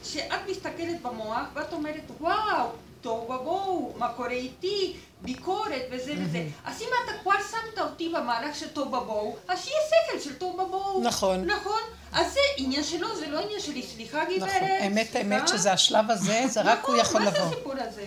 שאת 0.04 0.50
מסתכלת 0.50 1.02
במוח 1.02 1.44
ואת 1.54 1.74
אומרת, 1.74 2.12
וואו, 2.20 2.70
תוהו 3.02 3.32
ובוהו, 3.32 3.94
מה 3.98 4.14
קורה 4.14 4.30
איתי, 4.30 4.94
ביקורת 5.22 5.82
וזה 5.92 6.14
וזה. 6.18 6.46
אז 6.66 6.82
אם 6.82 6.88
אתה 7.06 7.18
כבר 7.24 7.32
שמת 7.52 7.80
אותי 7.80 8.10
במהלך 8.10 8.56
של 8.56 8.68
תוהו 8.68 8.88
ובוהו, 8.88 9.36
אז 9.48 9.64
שיהיה 9.64 9.80
שכל 9.90 10.20
של 10.20 10.36
תוהו 10.36 10.60
ובוהו. 10.60 11.04
נכון. 11.04 11.46
נכון. 11.46 11.82
אז 12.12 12.34
זה 12.34 12.40
עניין 12.58 12.84
שלו, 12.84 13.16
זה 13.16 13.28
לא 13.28 13.40
עניין 13.40 13.60
שלי. 13.60 13.84
סליחה, 13.84 14.24
גברת. 14.26 14.50
נכון, 14.50 14.68
האמת, 14.70 15.16
האמת. 15.16 15.48
שזה 15.48 15.74
השלב 15.74 16.12
הזה, 16.12 16.44
זה 16.48 16.62
רק 16.62 16.86
הוא 16.86 16.98
יכול 16.98 17.22
נכון, 17.22 17.24
מה 17.24 17.30
לבוא. 17.30 17.50
זה 17.50 17.56
הסיפור 17.56 17.74
הזה? 17.80 18.06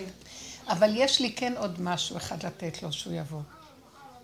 אבל 0.67 0.91
יש 0.95 1.19
לי 1.19 1.33
כן 1.35 1.53
עוד 1.57 1.81
משהו 1.81 2.17
אחד 2.17 2.45
לתת 2.45 2.83
לו 2.83 2.93
שהוא 2.93 3.13
יבוא. 3.13 3.41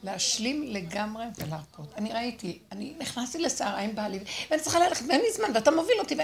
להשלים 0.04 0.64
לגמרי 0.68 1.26
ולהרפות. 1.38 1.94
אני 1.98 2.14
ראיתי, 2.14 2.60
אני 2.72 2.94
נכנסתי 3.00 3.40
לסערה 3.40 3.80
עם 3.80 3.96
בעלי, 3.96 4.20
ואני 4.52 4.62
צריכה 4.62 4.80
ללכת, 4.80 5.06
ואין 5.10 5.22
לי 5.22 5.32
זמן, 5.36 5.48
ואתה 5.54 5.72
מוביל 5.72 6.00
אותי, 6.00 6.16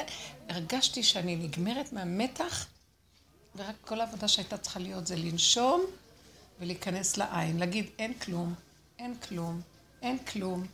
והרגשתי 0.49 1.03
שאני 1.03 1.35
נגמרת 1.35 1.93
מהמתח, 1.93 2.65
ורק 3.55 3.75
כל 3.85 4.01
העבודה 4.01 4.27
שהייתה 4.27 4.57
צריכה 4.57 4.79
להיות 4.79 5.07
זה 5.07 5.15
לנשום 5.15 5.85
ולהיכנס 6.59 7.17
לעין, 7.17 7.59
להגיד 7.59 7.85
אין 7.99 8.13
כלום, 8.13 8.53
אין 8.99 9.15
כלום, 9.17 9.61
אין 10.01 10.17
כלום. 10.17 10.65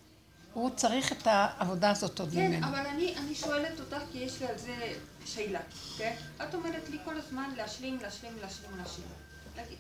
הוא 0.53 0.69
צריך 0.75 1.12
את 1.12 1.27
העבודה 1.27 1.91
הזאת 1.91 2.19
עוד 2.19 2.29
כן, 2.33 2.48
ממנו. 2.48 2.67
אבל 2.67 2.86
אני, 2.86 3.15
אני 3.17 3.36
שואלת 3.36 3.79
אותך 3.79 4.03
כי 4.12 4.17
יש 4.17 4.41
לי 4.41 4.48
על 4.48 4.57
זה 4.57 4.93
שאלה, 5.25 5.59
כן? 5.98 6.15
את 6.43 6.55
אומרת 6.55 6.89
לי 6.89 6.98
כל 7.05 7.17
הזמן 7.17 7.53
להשלים, 7.57 7.98
להשלים, 8.01 8.33
להשלים, 8.41 8.77
להשלים. 8.77 9.07
נגיד, 9.57 9.77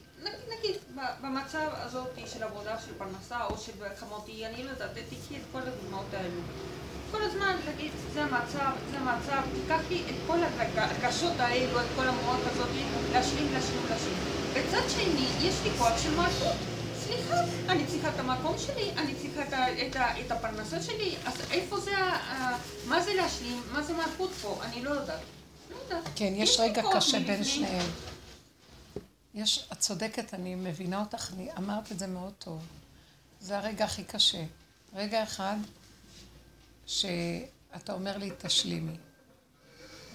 נגיד, 0.59 0.75
במצב 1.21 1.69
הזאת 1.71 2.09
של 2.25 2.43
עבודה, 2.43 2.79
של 2.79 2.93
פרנסה 2.97 3.45
או 3.45 3.57
של 3.57 3.71
חמותי, 3.95 4.45
אני 4.45 4.63
לא 4.63 4.69
יודעת, 4.69 4.91
תקחי 4.91 5.37
את 5.37 5.41
כל 5.51 5.61
הדוגמאות 5.61 6.13
האלו. 6.13 6.41
כל 7.11 7.23
הזמן 7.23 7.55
תגיד, 7.65 7.91
זה 8.13 8.23
המצב, 8.23 8.71
זה 8.91 8.97
המצב, 8.99 9.41
תיקח 9.55 9.79
לי 9.89 10.03
את 10.09 10.15
כל 10.27 10.37
הרג- 10.43 10.77
הרגשות 10.77 11.39
האלו, 11.39 11.79
את 11.81 11.85
כל 11.95 12.07
המוח 12.07 12.37
הזאת, 12.51 12.69
להשלים, 13.13 13.53
להשלים, 13.53 13.81
להשלים. 13.89 14.17
בצד 14.53 14.89
שני, 14.89 15.25
יש 15.41 15.55
לי 15.63 15.69
כוח 15.77 16.03
של 16.03 16.15
מלכות. 16.15 16.55
סליחה, 17.05 17.35
אני 17.69 17.85
צריכה 17.87 18.09
את 18.09 18.19
המקום 18.19 18.55
שלי, 18.57 18.91
אני 18.97 19.15
צריכה 19.15 19.41
את, 19.43 19.53
את, 19.87 19.95
את 20.25 20.31
הפרנסה 20.31 20.81
שלי, 20.81 21.15
אז 21.25 21.33
איפה 21.51 21.79
זה, 21.79 21.91
מה 22.87 23.01
זה 23.01 23.13
להשלים, 23.13 23.61
מה 23.73 23.83
זה 23.83 23.93
מלכות 23.93 24.31
פה, 24.41 24.59
אני 24.63 24.83
לא 24.83 24.89
יודעת. 24.89 25.19
לא 25.71 25.75
יודעת. 25.83 26.09
כן, 26.15 26.33
יש 26.35 26.59
רגע 26.59 26.81
קשה 26.93 27.19
בין. 27.19 27.43
שניהם. 27.43 27.85
יש, 29.33 29.67
את 29.73 29.79
צודקת, 29.79 30.33
אני 30.33 30.55
מבינה 30.55 30.99
אותך, 30.99 31.29
אני 31.33 31.49
אמרת 31.57 31.91
את 31.91 31.99
זה 31.99 32.07
מאוד 32.07 32.33
טוב. 32.39 32.61
זה 33.41 33.57
הרגע 33.57 33.85
הכי 33.85 34.03
קשה. 34.03 34.43
רגע 34.95 35.23
אחד 35.23 35.55
שאתה 36.89 37.93
אומר 37.93 38.17
לי, 38.17 38.31
תשלימי. 38.37 38.97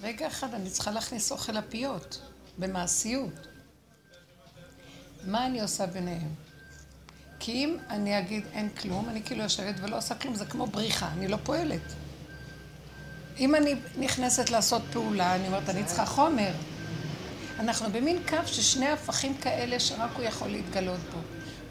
רגע 0.01 0.27
אחד 0.27 0.53
אני 0.53 0.69
צריכה 0.69 0.91
להכניס 0.91 1.31
אוכל 1.31 1.51
לפיות, 1.51 2.21
במעשיות. 2.57 3.47
מה 5.23 5.45
אני 5.45 5.61
עושה 5.61 5.85
ביניהם? 5.85 6.29
כי 7.39 7.51
אם 7.51 7.77
אני 7.89 8.19
אגיד 8.19 8.45
אין 8.53 8.69
כלום, 8.69 9.09
אני 9.09 9.23
כאילו 9.23 9.43
יושבת 9.43 9.75
ולא 9.81 9.97
עושה 9.97 10.15
כלום, 10.15 10.35
זה 10.35 10.45
כמו 10.45 10.67
בריחה, 10.67 11.11
אני 11.11 11.27
לא 11.27 11.37
פועלת. 11.43 11.93
אם 13.39 13.55
אני 13.55 13.75
נכנסת 13.97 14.49
לעשות 14.49 14.81
פעולה, 14.91 15.35
אני 15.35 15.47
אומרת, 15.47 15.69
אני 15.69 15.85
צריכה 15.85 16.05
חומר. 16.05 16.51
אנחנו 17.59 17.91
במין 17.91 18.17
קו 18.29 18.37
ששני 18.45 18.87
הפכים 18.87 19.37
כאלה 19.37 19.79
שרק 19.79 20.11
הוא 20.15 20.23
יכול 20.23 20.47
להתגלות 20.47 20.99
בו. 20.99 21.19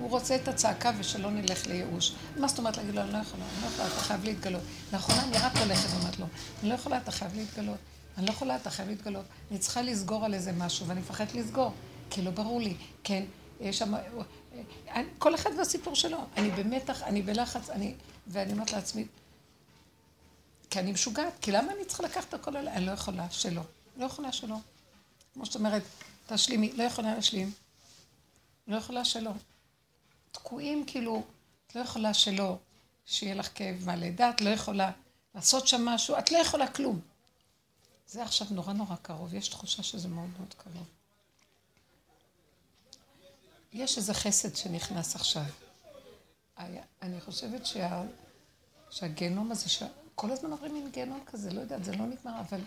הוא 0.04 0.10
רוצה 0.10 0.36
את 0.36 0.48
הצעקה 0.48 0.92
ושלא 0.98 1.30
נלך 1.30 1.66
לייאוש. 1.66 2.12
מה 2.36 2.48
זאת 2.48 2.58
אומרת 2.58 2.76
להגיד 2.76 2.94
לו, 2.94 3.00
אני 3.00 3.12
לא 3.12 3.18
יכולה, 3.18 3.44
אני 3.44 3.62
לא 3.62 3.66
יכולה, 3.66 3.88
אתה 3.88 4.00
חייב 4.00 4.24
להתגלות. 4.24 4.62
לאחרונה 4.92 5.22
אני 5.22 5.38
רק 5.38 5.56
הולכת 5.56 5.88
ואומרת 5.90 6.18
לו, 6.18 6.26
אני 6.62 6.68
לא 6.68 6.74
יכולה, 6.74 6.96
אתה 6.96 7.10
חייב 7.10 7.34
להתגלות. 7.34 7.78
אני 8.18 8.26
לא 8.26 8.30
יכולה, 8.30 8.56
אתה 8.56 8.70
חייב 8.70 8.88
להתגלות. 8.88 9.24
אני 9.50 9.58
צריכה 9.58 9.82
לסגור 9.82 10.24
על 10.24 10.34
איזה 10.34 10.52
משהו, 10.52 10.86
ואני 10.86 11.00
מפחדת 11.00 11.34
לסגור, 11.34 11.72
כי 12.10 12.22
לא 12.22 12.30
ברור 12.30 12.60
לי. 12.60 12.76
כן, 13.04 13.24
יש 13.60 13.78
שם... 13.78 13.94
כל 15.18 15.34
אחד 15.34 15.50
והסיפור 15.58 15.94
שלו. 15.94 16.18
אני 16.36 16.50
במתח, 16.50 17.02
אני 17.02 17.22
בלחץ, 17.22 17.70
אני... 17.70 17.94
ואני 18.26 18.52
אומרת 18.52 18.72
לעצמי, 18.72 19.06
כי 20.70 20.80
אני 20.80 20.92
משוגעת, 20.92 21.32
כי 21.40 21.52
למה 21.52 21.72
אני 21.72 21.84
צריכה 21.84 22.02
לקחת 22.02 22.34
הכל 22.34 22.56
אליי? 22.56 22.74
אני 22.74 22.86
לא 22.86 22.92
יכולה 22.92 23.30
שלא. 23.30 23.62
לא 23.96 24.04
יכולה 24.04 24.32
שלא. 24.32 24.56
כמו 25.34 25.46
שאת 25.46 25.54
אומרת, 25.54 25.82
תשלימי, 26.26 26.72
לא 26.72 26.82
יכולה 26.82 27.14
להשלים. 27.14 27.52
לא 28.68 28.76
יכולה 28.76 29.04
שלא. 29.04 29.30
תקועים 30.34 30.84
כאילו, 30.86 31.22
את 31.66 31.74
לא 31.74 31.80
יכולה 31.80 32.14
שלא, 32.14 32.56
שיהיה 33.06 33.34
לך 33.34 33.48
כאב 33.54 33.82
מהלידה, 33.86 34.30
את 34.30 34.40
לא 34.40 34.50
יכולה 34.50 34.90
לעשות 35.34 35.68
שם 35.68 35.84
משהו, 35.84 36.18
את 36.18 36.32
לא 36.32 36.38
יכולה 36.38 36.68
כלום. 36.68 37.00
זה 38.06 38.22
עכשיו 38.22 38.46
נורא 38.50 38.72
נורא 38.72 38.96
קרוב, 39.02 39.34
יש 39.34 39.48
תחושה 39.48 39.82
שזה 39.82 40.08
מאוד 40.08 40.28
מאוד 40.38 40.54
קרוב. 40.54 40.86
יש 43.72 43.98
איזה 43.98 44.14
חסד 44.14 44.56
שנכנס 44.56 45.14
עכשיו. 45.16 45.44
אני 47.02 47.20
חושבת 47.20 47.66
שה... 47.66 48.02
שהגיהנום 48.90 49.52
הזה, 49.52 49.68
שכל 49.68 50.30
הזמן 50.30 50.50
עוברים 50.50 50.74
מין 50.74 50.90
גיהנום 50.90 51.24
כזה, 51.26 51.52
לא 51.52 51.60
יודעת, 51.60 51.84
זה 51.84 51.96
לא 51.96 52.06
נגמר, 52.06 52.40
אבל 52.40 52.60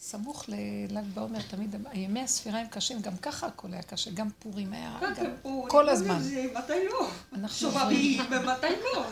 סמוך 0.00 0.44
לל"ג 0.48 1.04
בעומר 1.14 1.42
תמיד, 1.42 1.76
ימי 1.92 2.20
הספירה 2.20 2.58
הם 2.60 2.66
קשים, 2.66 3.02
גם 3.02 3.16
ככה 3.16 3.46
הכל 3.46 3.68
היה 3.72 3.82
קשה, 3.82 4.10
גם 4.10 4.28
פורים 4.38 4.72
היה, 4.72 4.98
גם 5.16 5.26
כל 5.68 5.88
הזמן. 5.88 6.18
מתי 6.54 6.72
לא? 6.90 7.08
אנחנו 7.32 7.56
שובבים, 7.58 8.20
ומתי 8.30 8.66
לא? 8.94 9.06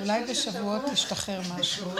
אולי 0.00 0.24
בשבועות 0.30 0.82
תשתחרר 0.92 1.40
משהו. 1.58 1.90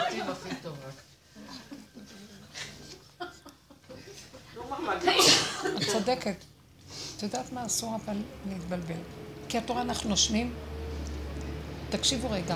את 5.77 5.83
צודקת. 5.91 6.35
את 7.17 7.23
יודעת 7.23 7.51
מה 7.51 7.65
אסור 7.65 7.95
אבל 7.95 8.17
להתבלבל. 8.49 8.99
כי 9.49 9.57
התורה 9.57 9.81
אנחנו 9.81 10.09
נושמים. 10.09 10.53
תקשיבו 11.89 12.31
רגע. 12.31 12.55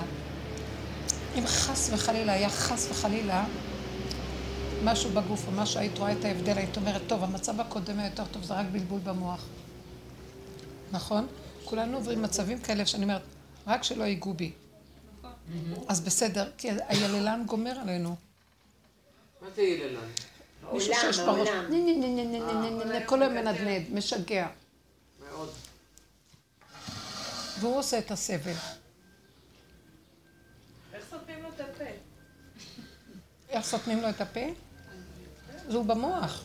אם 1.38 1.46
חס 1.46 1.90
וחלילה 1.92 2.32
היה 2.32 2.50
חס 2.50 2.86
וחלילה 2.90 3.44
משהו 4.84 5.10
בגוף 5.10 5.46
או 5.46 5.52
משהו, 5.52 5.80
היית 5.80 5.98
רואה 5.98 6.12
את 6.12 6.24
ההבדל, 6.24 6.58
היית 6.58 6.76
אומרת, 6.76 7.02
טוב, 7.06 7.24
המצב 7.24 7.60
הקודם 7.60 7.98
היה 7.98 8.08
יותר 8.08 8.24
טוב, 8.26 8.44
זה 8.44 8.54
רק 8.54 8.66
בלבול 8.72 9.00
במוח. 9.04 9.46
נכון? 10.92 11.26
כולנו 11.64 11.96
עוברים 11.96 12.22
מצבים 12.22 12.58
כאלה 12.60 12.86
שאני 12.86 13.04
אומרת, 13.04 13.22
רק 13.66 13.82
שלא 13.82 14.04
ייגעו 14.04 14.34
בי. 14.34 14.52
נכון. 15.70 15.84
אז 15.88 16.00
בסדר, 16.00 16.50
כי 16.58 16.68
היללן 16.88 17.42
גומר 17.46 17.80
עלינו. 17.80 18.16
מה 19.40 19.48
זה 19.56 19.62
יללן? 19.62 20.08
מישהו 20.72 20.94
שיש 20.94 21.18
בראש, 21.18 21.48
אה, 21.48 23.06
כל 23.06 23.22
היום 23.22 23.34
מנדנד, 23.34 23.82
משגע. 23.92 24.46
מאוד. 25.28 25.48
והוא 27.60 27.78
עושה 27.78 27.98
את 27.98 28.10
הסבל. 28.10 28.52
איך 30.92 31.04
סותמים 31.10 31.42
לו 31.42 31.48
את 31.48 31.60
הפה? 31.60 31.84
איך 33.48 33.64
סותמים 33.64 34.00
לו 34.00 34.08
את 34.08 34.20
הפה? 34.20 34.63
זה 35.68 35.76
הוא 35.76 35.84
במוח. 35.84 36.44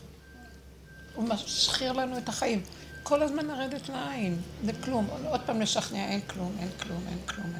הוא 1.14 1.24
משחיר 1.24 1.92
לנו 1.92 2.18
את 2.18 2.28
החיים. 2.28 2.62
כל 3.02 3.22
הזמן 3.22 3.46
לרדת 3.46 3.88
לעין, 3.88 4.40
זה 4.64 4.72
כלום. 4.84 5.08
עוד 5.28 5.40
פעם 5.46 5.60
לשכנע, 5.60 6.08
אין 6.08 6.20
כלום, 6.20 6.56
אין 6.60 6.68
כלום, 6.80 7.02
אין 7.08 7.18
כלום. 7.26 7.52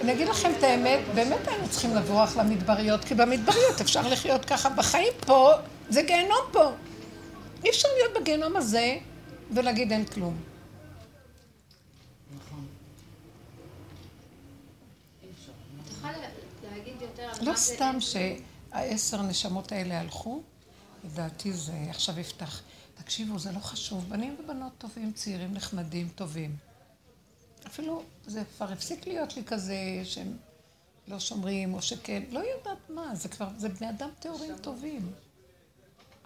אני 0.00 0.12
אגיד 0.12 0.28
לכם 0.28 0.50
את 0.58 0.62
האמת, 0.62 1.00
באמת 1.14 1.48
היינו 1.48 1.68
צריכים 1.68 1.96
לברוח 1.96 2.36
למדבריות, 2.36 3.04
כי 3.04 3.14
במדבריות 3.14 3.80
אפשר 3.80 4.08
לחיות 4.08 4.44
ככה 4.44 4.70
בחיים 4.70 5.12
פה, 5.26 5.52
זה 5.88 6.02
גיהנום 6.02 6.46
פה. 6.52 6.70
אי 7.64 7.70
אפשר 7.70 7.88
להיות 7.96 8.20
בגיהנום 8.20 8.56
הזה 8.56 8.96
ולהגיד 9.54 9.92
אין 9.92 10.04
כלום. 10.04 10.36
את 15.82 15.90
יכולה 15.90 16.12
להגיד 16.72 17.02
יותר 17.02 17.22
על 17.22 17.27
לא. 17.42 17.56
סתם 17.56 17.96
שהעשר 18.00 19.22
נשמות 19.22 19.72
האלה 19.72 20.00
הלכו, 20.00 20.42
לדעתי 21.04 21.52
זה 21.52 21.72
עכשיו 21.90 22.20
יפתח. 22.20 22.62
תקשיבו, 22.94 23.38
זה 23.38 23.52
לא 23.52 23.58
חשוב. 23.58 24.08
בנים 24.08 24.36
ובנות 24.44 24.72
טובים, 24.78 25.12
צעירים 25.12 25.54
נחמדים, 25.54 26.08
טובים. 26.14 26.56
אפילו 27.66 28.02
זה 28.26 28.42
כבר 28.56 28.72
הפסיק 28.72 29.06
להיות 29.06 29.36
לי 29.36 29.44
כזה 29.44 29.76
שהם 30.04 30.36
לא 31.08 31.18
שומרים, 31.18 31.74
או 31.74 31.82
שכן, 31.82 32.22
לא 32.30 32.40
יודעת 32.40 32.90
מה, 32.90 33.14
זה 33.14 33.28
כבר, 33.28 33.48
זה 33.56 33.68
בני 33.68 33.90
אדם 33.90 34.08
טהורים 34.20 34.58
טובים. 34.60 35.12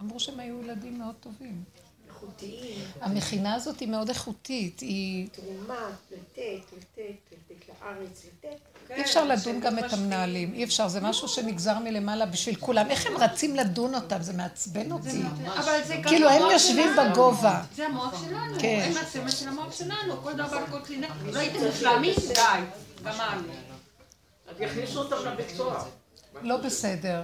אמרו 0.01 0.19
שהם 0.19 0.39
היו 0.39 0.63
ילדים 0.63 0.99
מאוד 0.99 1.15
טובים. 1.19 1.63
איכותיים. 2.07 2.85
המכינה 3.01 3.53
הזאת 3.53 3.79
היא 3.79 3.87
מאוד 3.87 4.09
איכותית, 4.09 4.79
היא... 4.79 5.27
תרומה, 5.31 5.89
לתת, 6.11 6.73
לתת, 6.77 7.31
לתת 7.31 7.69
לארץ, 7.69 8.25
לתת. 8.25 8.59
אי 8.95 9.01
אפשר 9.01 9.25
לדון 9.25 9.59
גם 9.59 9.79
את 9.79 9.93
המנהלים, 9.93 10.53
אי 10.53 10.63
אפשר, 10.63 10.87
זה 10.87 11.01
משהו 11.01 11.27
שנגזר 11.27 11.79
מלמעלה 11.79 12.25
בשביל 12.25 12.55
כולם. 12.55 12.89
איך 12.89 13.05
הם 13.07 13.17
רצים 13.17 13.55
לדון 13.55 13.95
אותם? 13.95 14.21
זה 14.21 14.33
מעצבן 14.33 14.91
אותי. 14.91 15.21
כאילו, 16.03 16.29
הם 16.29 16.41
יושבים. 16.51 16.89
בגובה. 17.11 17.61
זה 17.75 17.85
המוח 17.85 18.25
שלנו, 18.25 18.59
כן. 18.59 18.91
הם 18.91 18.97
הסמל 18.97 19.29
של 19.29 19.47
המוח 19.47 19.71
שלנו, 19.71 20.21
כל 20.23 20.33
דבר 20.33 20.65
קוטלינה. 20.71 21.07
ראיתם 21.33 21.65
מושלמים? 21.65 22.13
די, 22.27 22.41
גמרנו. 23.03 23.47
אז 24.47 24.55
יכניסו 24.59 24.99
אותם 24.99 25.15
לבית 25.25 25.49
סוהר. 25.57 25.83
לא 26.41 26.57
בסדר. 26.57 27.23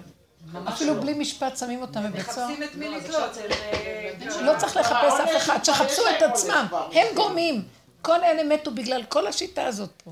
אפילו 0.70 1.02
בלי 1.02 1.14
משפט 1.14 1.58
שמים 1.58 1.82
אותם 1.82 2.04
בבית 2.04 2.32
סוהר. 2.32 2.48
מחפשים 2.48 2.64
את 2.64 2.76
מי 2.76 2.90
לתלות. 2.90 3.38
אה, 3.38 4.42
לא 4.42 4.54
צריך 4.58 4.78
לחפש 4.78 5.20
אף 5.20 5.30
אחד, 5.38 5.64
שיחפשו 5.64 6.02
את 6.18 6.22
עצמם. 6.22 6.66
הם 6.94 7.08
גורמים. 7.16 7.64
כל 8.02 8.24
אלה 8.24 8.44
מתו 8.44 8.72
בגלל 8.72 9.04
כל 9.04 9.28
השיטה 9.28 9.66
הזאת 9.66 9.90
פה. 10.04 10.12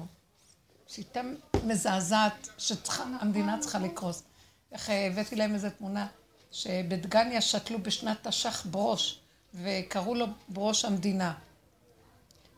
שיטה 0.87 1.21
מזעזעת, 1.67 2.49
שהמדינה 2.57 3.59
צריכה 3.59 3.79
לקרוס. 3.79 4.23
איך 4.71 4.89
אה, 4.89 5.07
הבאתי 5.07 5.35
להם 5.35 5.53
איזו 5.53 5.67
תמונה, 5.77 6.07
שבדגניה 6.51 7.41
שתלו 7.41 7.79
בשנת 7.79 8.27
תש"ח 8.27 8.65
ברוש, 8.65 9.19
וקראו 9.53 10.15
לו 10.15 10.25
ברוש 10.49 10.85
המדינה. 10.85 11.33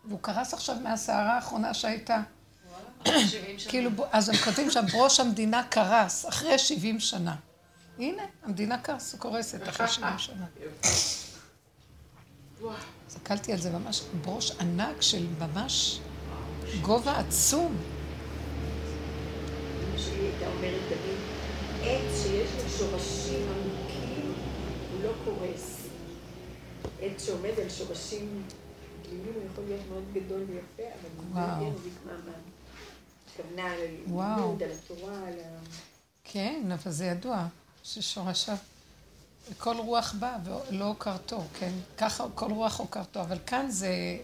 והוא 0.06 0.20
קרס 0.22 0.54
עכשיו 0.54 0.76
מהסערה 0.84 1.36
האחרונה 1.36 1.74
שהייתה. 1.74 2.22
כאילו, 3.70 3.90
אז 4.12 4.30
הם 4.30 4.36
כותבים 4.36 4.72
שם, 4.72 4.86
ברוש 4.92 5.20
המדינה 5.20 5.64
קרס, 5.70 6.26
אחרי 6.30 6.60
70 6.60 7.00
שנה. 7.00 7.36
הנה, 8.00 8.24
המדינה 8.44 8.78
קרס, 8.78 9.16
קורסת 9.16 9.70
אחרי 9.70 9.88
70 9.88 10.18
שנה. 10.18 10.46
הסתכלתי 13.08 13.52
על 13.52 13.58
זה 13.58 13.70
ממש, 13.70 14.02
ברוש 14.22 14.52
ענק 14.52 15.02
של 15.02 15.28
ממש 15.40 16.00
גובה 16.82 17.20
עצום. 17.20 17.78
אמא 19.84 19.98
שלי 19.98 20.22
הייתה 20.22 20.48
אומרת 20.48 20.82
תמיד, 20.88 21.20
עץ 21.84 22.24
שיש 22.24 22.50
לו 22.64 22.70
שורשים 22.70 23.48
עמוקים, 23.50 24.34
הוא 24.92 25.04
לא 25.04 25.12
קורס. 25.26 25.80
עץ 27.02 27.26
שעומד 27.26 27.60
על 27.62 27.70
שורשים 27.70 28.44
גלילים, 29.04 29.34
הוא 29.36 29.44
יכול 29.52 29.64
להיות 29.68 29.82
מאוד 29.92 30.04
גדול 30.14 30.44
ויפה, 30.50 30.94
אבל 31.02 31.10
הוא 31.18 31.36
לא. 31.36 31.68
יחזיק 31.68 31.94
מעמד. 32.06 32.40
התכוונה 33.28 33.72
על. 33.72 33.80
הלימוד, 33.80 34.64
על 34.64 34.70
התורה, 34.72 35.18
על 35.28 35.34
ה... 35.34 35.60
כן, 36.24 36.70
אבל 36.72 36.92
זה 36.92 37.06
ידוע, 37.06 37.48
ששורשיו, 37.84 38.58
כל 39.58 39.76
רוח 39.78 40.16
בא 40.20 40.38
ולא 40.44 40.86
הוקרתו, 40.86 41.44
כן? 41.60 41.72
ככה 41.98 42.26
כל 42.36 42.52
רוח 42.52 42.80
הוקרתו, 42.80 43.22
אבל 43.22 43.38
כאן 43.46 43.72
זה 43.72 44.18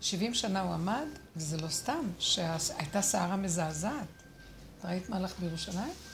70 0.00 0.34
שנה 0.34 0.60
הוא 0.60 0.72
עמד, 0.72 1.06
וזה 1.36 1.56
לא 1.56 1.68
סתם, 1.68 2.08
שהייתה 2.18 3.02
סערה 3.02 3.36
מזעזעת. 3.36 4.06
ראית 4.84 5.08
מה 5.08 5.16
הלך 5.16 5.34
בירושלים? 5.40 6.11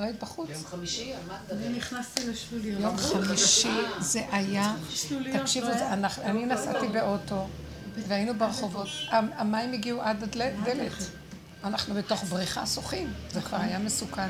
לא 0.00 0.04
היית 0.04 0.22
בחוץ. 0.22 0.48
ביום 0.48 0.64
חמישי, 0.64 1.12
על 1.14 1.20
מה 1.28 1.38
את 1.46 1.52
אני 1.52 1.58
מדברת? 1.60 1.76
נכנסתי 1.76 2.30
לשלוליות. 2.30 2.80
יום 2.80 2.96
חמישי 2.96 3.70
זה 4.00 4.22
היה, 4.32 4.74
תקשיבו, 5.32 5.66
לא 5.66 5.72
זה- 5.72 5.78
היה- 5.78 5.92
אנחנו- 5.92 6.22
אני 6.22 6.46
נסעתי 6.46 6.88
באוטו, 6.88 7.48
והיינו 8.08 8.34
ברחובות, 8.38 8.88
המ- 9.10 9.30
המים 9.36 9.72
הגיעו 9.72 10.02
עד 10.02 10.22
הדלת. 10.22 10.92
אנחנו 11.64 11.94
בתוך 11.94 12.24
בריכה 12.24 12.66
שוחים, 12.66 13.12
זה 13.30 13.40
כבר 13.40 13.56
היה 13.60 13.78
מסוכן. 13.78 14.28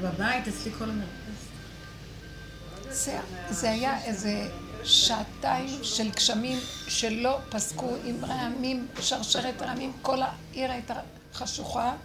בבית, 0.00 0.48
אצלי 0.48 0.72
כל 0.78 0.84
המרכז. 0.90 1.10
זה 3.50 3.70
היה 3.70 4.04
איזה 4.04 4.48
שעתיים 4.84 5.84
של 5.84 6.10
גשמים 6.10 6.58
שלא 6.88 7.38
פסקו 7.50 7.96
עם 8.04 8.24
רעמים, 8.24 8.86
שרשרת 9.00 9.62
רעמים, 9.62 9.92
כל 10.02 10.18
העיר 10.22 10.70
הייתה 10.72 10.94
חשוכה. 11.34 11.96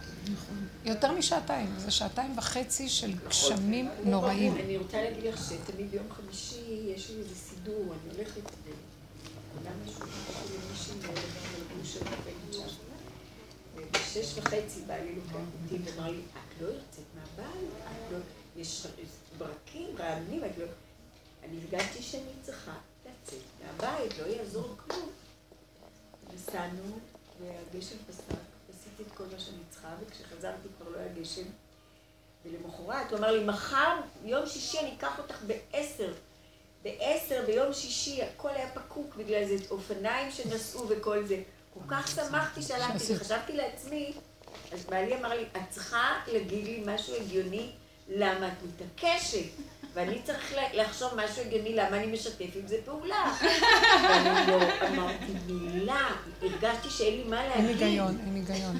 יותר 0.86 1.12
משעתיים, 1.12 1.74
זה 1.78 1.92
שעתיים 1.92 2.38
וחצי 2.38 2.90
של 2.90 3.12
גשמים 3.28 3.90
נוראים. 4.04 4.56
אני 4.56 4.78
רוצה 4.78 5.02
להגיד 5.02 5.34
לך 5.34 5.40
שתמיד 5.50 5.92
ביום 5.92 6.06
חמישי 6.12 6.92
יש 6.96 7.10
לי 7.10 7.20
איזה 7.20 7.36
סידור, 7.36 7.84
אני 7.84 8.16
הולכת 8.16 8.42
ו... 8.66 8.72
שם. 11.84 12.06
ובשש 13.76 14.38
וחצי 14.38 14.82
בא 14.88 14.96
לי 14.96 15.16
לוקח 15.16 15.36
אותי 15.36 15.78
ואמר 15.84 16.12
לי, 16.12 16.18
את 16.18 16.62
לא 16.62 16.68
יוצאת 16.68 17.06
מהבית, 17.16 17.70
את 17.86 18.12
לא... 18.12 18.18
יש 18.58 18.88
ברקים, 19.38 19.90
רעמים, 20.00 20.46
את 20.46 20.58
לא... 20.58 20.66
אני 21.44 21.58
הרגשתי 21.62 22.04
שאני 22.04 22.32
צריכה 22.42 22.74
לצאת 23.06 23.40
מהבית, 23.64 24.18
לא 24.18 24.26
יעזור 24.26 24.76
כלום. 24.78 25.10
נסענו, 26.34 27.00
והגשם 27.42 27.96
פסק, 28.08 28.47
עשיתי 28.98 29.12
את 29.12 29.18
כל 29.18 29.24
מה 29.34 29.40
שאני 29.40 29.58
צריכה, 29.70 29.88
וכשחזרתי 30.00 30.68
כבר 30.78 30.92
לא 30.92 30.98
היה 30.98 31.14
גשם. 31.14 31.44
ולמחרת 32.46 33.12
הוא 33.12 33.20
אמר 33.20 33.32
לי, 33.32 33.44
מחר, 33.44 33.98
יום 34.24 34.46
שישי 34.46 34.80
אני 34.80 34.94
אקח 34.98 35.20
אותך 35.20 35.44
בעשר. 35.48 36.14
בעשר, 36.84 37.44
ביום 37.46 37.74
שישי, 37.74 38.24
הכל 38.24 38.50
היה 38.50 38.70
פקוק 38.74 39.16
בגלל 39.16 39.46
זה, 39.46 39.56
אופניים 39.70 40.32
שנסעו 40.32 40.90
וכל 40.90 41.26
זה. 41.26 41.44
כל 41.74 41.80
כך 41.88 42.08
שמחתי 42.08 42.62
שהלכתי. 42.62 43.16
וחשבתי 43.16 43.54
לעצמי, 43.54 44.14
אז 44.72 44.86
בעלי 44.86 45.16
אמר 45.16 45.30
לי, 45.30 45.44
את 45.44 45.70
צריכה 45.70 46.20
להגיד 46.28 46.66
לי 46.66 46.84
משהו 46.86 47.16
הגיוני, 47.16 47.72
למה 48.10 48.48
את 48.48 48.54
מתעקשת? 48.64 49.46
ואני 49.98 50.22
צריך 50.24 50.54
לחשוב 50.74 51.12
משהו 51.16 51.44
הגיוני, 51.46 51.76
למה 51.76 51.98
אני 51.98 52.08
משתף 52.08 52.56
עם 52.56 52.68
זה 52.68 52.76
פעולה. 52.86 53.34
ואני 54.10 54.48
לא 54.52 54.58
אמרתי 54.88 55.34
מילה, 55.50 56.08
הרגשתי 56.42 56.90
שאין 56.90 57.14
לי 57.14 57.24
מה 57.24 57.44
אין 57.44 57.66
להגיד. 57.66 57.82
היגיון, 57.82 58.18
אין 58.26 58.36
היגיון. 58.36 58.78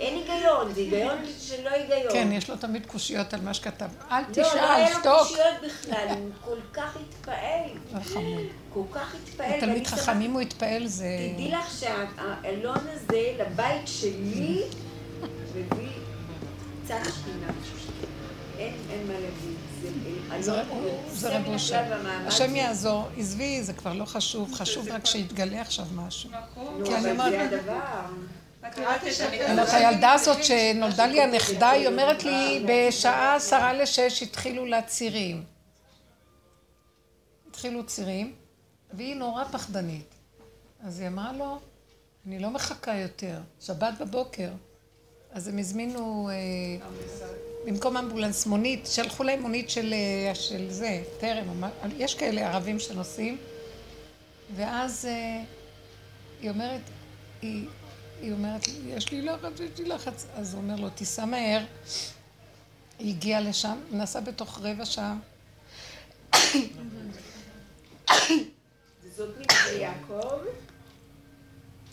אין 0.00 0.14
היגיון, 0.14 0.74
זה 0.74 0.80
היגיון 0.80 1.18
שלא 1.40 1.70
היגיון. 1.70 2.12
כן, 2.12 2.28
יש 2.32 2.50
לו 2.50 2.56
תמיד 2.56 2.86
קושיות 2.86 3.34
על 3.34 3.40
מה 3.40 3.54
שכתב. 3.54 3.88
אל 4.10 4.22
לא, 4.36 4.42
לא 4.54 4.72
היה 4.72 4.88
תשאל, 4.88 4.98
לו 4.98 5.00
שתוק. 5.00 5.28
קושיות 5.28 5.54
בכלל, 5.64 6.08
הוא 6.08 6.30
כל 6.44 6.58
כך 6.72 6.96
התפעל. 6.96 7.70
חמוד. 8.14 8.46
כל 8.72 8.82
כך 8.92 9.14
התפעל. 9.14 9.60
תלמיד 9.60 9.86
חכמים 9.86 10.32
הוא 10.32 10.40
התפעל, 10.40 10.86
זה... 10.86 11.06
תדעי 11.34 11.50
לך 11.50 11.80
שהאלון 11.80 12.86
הזה 12.92 13.32
לבית 13.38 13.86
שלי 13.86 14.62
מביא 15.54 15.88
קצת 16.84 16.94
שכינה. 17.04 17.52
אין, 18.58 18.74
אין 18.90 19.06
מה 19.06 19.12
להגיד. 19.12 19.67
זה 19.82 19.90
זה 20.40 20.60
אלון 20.60 20.84
רב- 20.84 21.08
זה 21.12 21.26
יוצא 21.28 21.38
רב 21.38 21.46
מן 21.48 21.54
אושר. 21.54 21.76
הכלל 21.76 21.98
במעמד 21.98 22.26
השם. 22.26 22.56
יעזור, 22.56 23.08
עזבי, 23.16 23.62
זה 23.62 23.72
כבר 23.72 23.92
לא 23.92 24.04
חשוב, 24.04 24.54
חשוב 24.54 24.88
רק 24.88 25.06
שיתגלה 25.06 25.60
עכשיו 25.60 25.86
משהו. 25.94 26.30
נו, 26.78 26.86
כי 26.86 26.94
אני 26.94 27.10
אומרת- 27.10 27.34
הילדה 29.72 30.12
הזאת 30.12 30.44
שנולדה 30.44 31.06
לי 31.06 31.22
הנכדה, 31.22 31.70
היא 31.70 31.86
אומרת 31.86 32.24
לי, 32.24 32.64
בשעה 32.68 33.36
עשרה 33.36 33.72
לשש 33.72 34.22
התחילו 34.22 34.66
לה 34.66 34.82
צירים. 34.82 35.44
התחילו 37.50 37.86
צירים, 37.86 38.32
והיא 38.92 39.16
נורא 39.16 39.44
פחדנית. 39.44 40.14
אז 40.84 41.00
היא 41.00 41.08
אמרה 41.08 41.32
לו, 41.32 41.58
אני 42.26 42.38
לא 42.38 42.50
מחכה 42.50 42.94
יותר, 42.96 43.38
שבת 43.60 43.94
בבוקר. 44.00 44.48
אז 45.32 45.48
הם 45.48 45.58
הזמינו, 45.58 46.30
אה, 46.32 46.34
במקום 47.68 47.96
אמבולנס, 47.96 48.46
מונית, 48.46 48.86
שלחו 48.86 49.22
להם 49.24 49.42
מונית 49.42 49.70
של, 49.70 49.94
אה, 49.94 50.34
של 50.34 50.70
זה, 50.70 51.02
טרם, 51.20 51.64
יש 51.96 52.14
כאלה 52.14 52.48
ערבים 52.48 52.78
שנוסעים, 52.78 53.38
ואז 54.56 55.04
אה, 55.04 55.42
היא 56.40 56.50
אומרת, 56.50 56.80
היא, 57.42 57.68
היא 58.20 58.32
אומרת 58.32 58.68
יש 58.86 59.12
לי 59.12 59.22
לחץ, 59.22 59.60
יש 59.60 59.78
לי 59.78 59.84
לחץ. 59.84 60.26
אז 60.34 60.54
הוא 60.54 60.62
אומר 60.62 60.76
לו, 60.76 60.90
תיסע 60.90 61.24
מהר. 61.24 61.64
היא 62.98 63.14
הגיעה 63.14 63.40
לשם, 63.40 63.78
נסעה 63.90 64.22
בתוך 64.22 64.60
רבע 64.62 64.84
שעה. 64.84 65.16
זאת 69.16 69.38
נקרא 69.38 69.70
יעקב. 69.70 70.38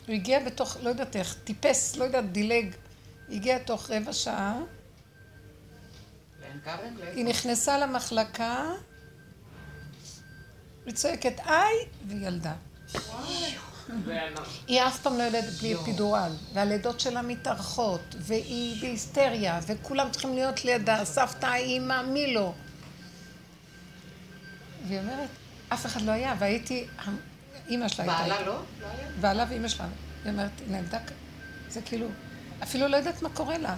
הוא 0.08 0.16
הגיע 0.16 0.40
בתוך, 0.40 0.78
לא 0.82 0.90
יודעת 0.90 1.16
איך, 1.16 1.38
טיפס, 1.44 1.96
לא 1.96 2.04
יודעת, 2.04 2.32
דילג. 2.32 2.76
היא 3.28 3.38
הגיעה 3.38 3.60
תוך 3.60 3.90
רבע 3.90 4.14
שעה? 4.14 4.60
היא 7.15 7.25
נכנסה 7.25 7.78
למחלקה, 7.78 8.63
היא 10.86 10.93
צועקת 10.93 11.39
איי, 11.39 11.75
והיא 12.08 12.28
ילדה. 12.28 12.54
היא 14.67 14.82
אף 14.84 14.99
פעם 14.99 15.17
לא 15.17 15.23
יולדת 15.23 15.54
בלי 15.60 15.75
אפידורל, 15.75 16.32
והלידות 16.54 16.99
שלה 16.99 17.21
מתארכות, 17.21 18.15
והיא 18.19 18.82
בהיסטריה, 18.82 19.60
וכולם 19.67 20.12
צריכים 20.12 20.34
להיות 20.34 20.65
לידה, 20.65 21.06
סבתא, 21.06 21.54
אימא, 21.54 22.01
מי 22.01 22.34
לא. 22.34 22.54
והיא 24.88 24.99
אומרת, 24.99 25.30
אף 25.69 25.86
אחד 25.86 26.01
לא 26.01 26.12
היה, 26.12 26.36
והייתי, 26.39 26.88
אימא 27.67 27.88
שלה 27.88 28.19
הייתה. 28.19 28.36
בעלה 28.36 28.45
לא? 28.47 28.60
בעלה 29.21 29.45
ואימא 29.49 29.67
שלה. 29.67 29.88
היא 30.23 30.32
אומרת, 30.32 30.51
ילדה, 30.69 30.99
כ- 31.08 31.12
זה 31.69 31.82
כאילו, 31.82 32.08
אפילו 32.63 32.88
לא 32.88 32.97
יודעת 32.97 33.21
מה 33.21 33.30
קורה 33.30 33.58
לה. 33.58 33.75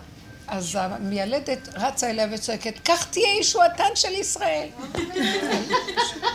אז 0.47 0.75
המיילדת 0.75 1.67
רצה 1.73 2.09
אליה 2.09 2.27
וצועקת, 2.31 2.73
כך 2.85 3.09
תהיה 3.11 3.39
ישועתן 3.39 3.95
של 3.95 4.11
ישראל. 4.11 4.69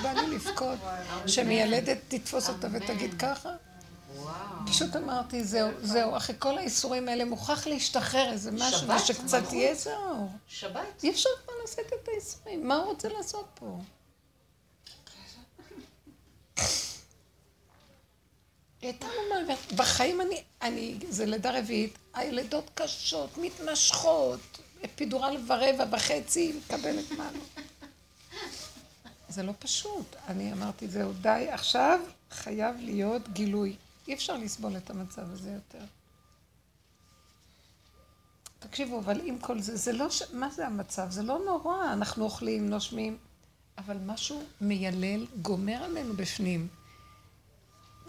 בא 0.03 0.13
לי 0.13 0.27
לבכות, 0.35 0.79
שמיילדת 1.27 1.99
תתפוס 2.09 2.49
אותה 2.49 2.69
ותגיד 2.73 3.15
ככה. 3.19 3.51
פשוט 4.67 4.97
אמרתי, 4.97 5.45
זהו, 5.45 5.71
זהו, 5.83 6.17
אחרי 6.17 6.37
כל 6.39 6.59
האיסורים 6.59 7.09
האלה 7.09 7.25
מוכרח 7.25 7.67
להשתחרר 7.67 8.33
איזה 8.33 8.51
משהו, 8.51 8.89
ושקצת. 8.89 9.53
יהיה 9.53 9.75
זהו. 9.75 10.29
שבת. 10.49 11.03
אי 11.03 11.11
אפשר 11.11 11.31
כבר 11.45 11.55
לשאת 11.65 11.93
את 12.03 12.09
האיסורים, 12.09 12.69
מה 12.69 12.77
הוא 12.77 12.85
רוצה 12.85 13.09
לעשות 13.09 13.47
פה? 13.55 13.79
היא 18.83 18.91
הייתה 18.91 19.07
אומרת, 19.25 19.73
בחיים 19.77 20.21
אני, 20.21 20.43
אני, 20.63 20.99
זה 21.09 21.27
לידה 21.27 21.59
רביעית, 21.59 21.99
הילדות 22.15 22.71
קשות, 22.75 23.39
מתמשכות, 23.39 24.41
אפידורל 24.85 25.37
ורבע 25.47 25.85
וחצי, 25.91 26.53
מקבלת 26.59 27.11
מנו. 27.11 27.43
זה 29.29 29.43
לא 29.43 29.53
פשוט. 29.59 30.17
אני 30.29 30.53
אמרתי, 30.53 30.89
זהו, 30.89 31.13
די, 31.13 31.47
עכשיו 31.51 32.01
חייב 32.31 32.77
להיות 32.81 33.29
גילוי. 33.29 33.77
אי 34.09 34.15
אפשר 34.15 34.37
לסבול 34.37 34.77
את 34.77 34.91
המצב 34.91 35.33
הזה 35.33 35.51
יותר. 35.51 35.85
תקשיבו, 38.59 38.99
אבל 38.99 39.21
עם 39.25 39.39
כל 39.39 39.61
זה, 39.61 39.77
זה 39.77 39.93
לא 39.93 40.11
ש... 40.11 40.23
מה 40.33 40.51
זה 40.51 40.67
המצב? 40.67 41.11
זה 41.11 41.23
לא 41.23 41.39
נורא, 41.45 41.93
אנחנו 41.93 42.25
אוכלים, 42.25 42.71
נושמים, 42.71 43.19
אבל 43.79 43.97
משהו 44.07 44.43
מיילל, 44.61 45.27
גומר 45.43 45.83
עלינו 45.85 46.15
בפנים. 46.15 46.69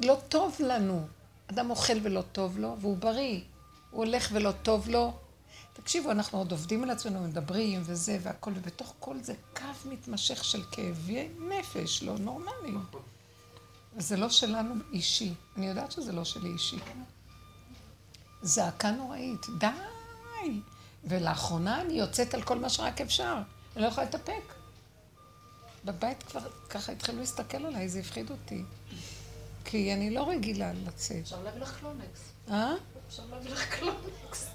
לא 0.02 0.18
טוב 0.30 0.56
לנו. 0.60 1.08
אדם 1.48 1.70
אוכל 1.70 1.98
ולא 2.04 2.22
טוב 2.32 2.60
לו, 2.60 2.76
והוא 2.82 2.98
בריא. 2.98 3.42
הוא 3.92 4.06
הולך 4.06 4.30
ולא 4.34 4.52
טוב 4.52 4.90
לו. 4.90 5.14
תקשיבו, 5.74 6.12
אנחנו 6.12 6.38
עוד 6.38 6.52
עובדים 6.52 6.84
על 6.84 6.90
עצמנו, 6.90 7.28
מדברים 7.28 7.82
וזה 7.86 8.18
והכל, 8.22 8.52
ובתוך 8.56 8.94
כל 9.00 9.16
זה 9.22 9.34
קו 9.56 9.90
מתמשך 9.90 10.44
של 10.44 10.64
כאבי 10.72 11.28
נפש, 11.40 12.04
לא 12.04 12.18
נורמלי. 12.18 12.74
וזה 13.96 14.18
לא 14.18 14.30
שלנו 14.30 14.76
אישי. 14.92 15.34
אני 15.58 15.68
יודעת 15.68 15.92
שזה 15.92 16.12
לא 16.12 16.24
שלי 16.24 16.50
אישי. 16.50 16.78
זעקה 18.42 18.92
נוראית, 18.92 19.46
די! 19.58 20.60
ולאחרונה 21.04 21.82
אני 21.82 21.94
יוצאת 21.94 22.34
על 22.34 22.42
כל 22.42 22.60
מה 22.60 22.70
שרק 22.70 23.02
אפשר. 23.02 23.38
אני 23.76 23.84
לא 23.84 23.88
יכולה 23.88 24.06
להתאפק. 24.06 24.54
בבית 25.86 26.24
כבר 26.24 26.40
ככה 26.70 26.92
התחילו 26.92 27.20
להסתכל 27.20 27.66
עליי, 27.66 27.90
זה 27.90 28.00
הפחיד 28.00 28.32
אותי. 28.32 28.64
כי 29.66 29.94
אני 29.94 30.10
לא 30.10 30.30
רגילה 30.30 30.72
לצאת. 30.88 31.18
אפשר 31.22 31.44
להביא 31.44 31.62
לך 31.62 31.80
קלונקס. 31.80 32.22
אה? 32.52 32.74
אפשר 33.08 33.24
להביא 33.32 33.52
לך 33.52 33.76
קלונקס. 33.80 34.48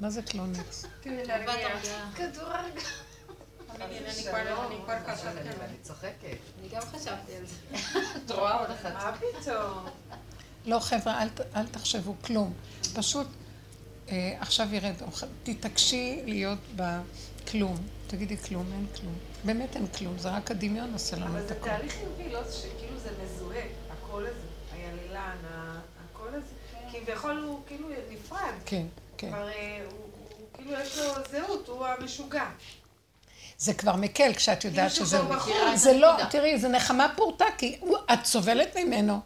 מה 0.00 0.10
זה 0.10 0.22
קלונקס? 0.22 0.86
כדור 1.02 2.44
הרגעה. 2.44 2.80
אני 3.70 4.22
כבר- 4.22 5.14
חשבתי 5.14 5.38
על 5.38 5.44
זה. 5.44 5.64
אני 5.64 5.76
צוחקת. 5.82 6.36
אני 6.60 6.68
גם 6.72 6.80
חשבתי 6.82 7.32
על 7.36 7.44
זה. 7.46 7.76
את 8.26 8.30
רואה 8.30 8.54
עוד 8.58 8.70
אחת. 8.70 8.92
מה 8.94 9.16
פתאום? 9.40 9.86
לא, 10.66 10.78
חבר'ה, 10.78 11.22
אל, 11.56 11.66
תחשבו 11.66 12.14
כלום. 12.24 12.52
פשוט 12.94 13.26
אה, 14.08 14.36
עכשיו 14.40 14.74
ירד 14.74 14.94
אוכל. 15.02 15.26
תתעקשי 15.42 16.22
להיות 16.26 16.58
בכלום. 16.76 17.76
תגידי 18.06 18.36
כלום, 18.36 18.66
אין 18.72 18.86
כלום. 19.00 19.14
באמת 19.44 19.76
אין 19.76 19.86
כלום, 19.86 20.18
זה 20.18 20.28
רק 20.30 20.50
הדמיון 20.50 20.92
עושה 20.92 21.16
לנו 21.16 21.26
אבל 21.26 21.40
את 21.42 21.48
זה 21.48 21.54
הכל. 21.54 21.64
תהליך 21.68 21.92
חיובי, 21.92 22.32
לא 22.32 22.40
שכאילו 22.50 22.98
זה 22.98 23.10
מזוהה, 23.24 23.45
הקול 24.16 24.26
הזה, 24.26 24.46
הילילן, 24.72 25.36
ה- 25.50 25.80
הקול 26.04 26.28
הזה, 26.28 26.54
כביכול 26.92 27.42
הוא 27.46 27.60
כאילו 27.66 27.88
נפרד. 28.10 28.38
כן, 28.66 28.86
כן. 29.18 29.28
כבר 29.28 29.48
אה, 29.48 29.84
הוא 29.90 29.98
הוא 30.38 30.46
כאילו 30.54 30.72
יש 30.80 30.98
לו 30.98 31.04
זהות, 31.30 31.68
הוא 31.68 31.86
המשוגע. 31.86 32.44
זה 33.58 33.74
כבר 33.74 33.96
מקל 33.96 34.34
כשאת 34.34 34.64
יודעת 34.64 34.92
כאילו 34.92 35.06
שזה... 35.06 35.16
שהוא 35.18 35.34
בחוץ. 35.34 35.52
זה 35.74 35.92
לא, 35.92 36.12
תראי, 36.30 36.58
זה 36.58 36.68
נחמה 36.68 37.08
פורתא, 37.16 37.44
כי 37.58 37.76
הוא- 37.80 37.96
את 38.12 38.24
סובלת 38.24 38.76
ממנו. 38.76 39.20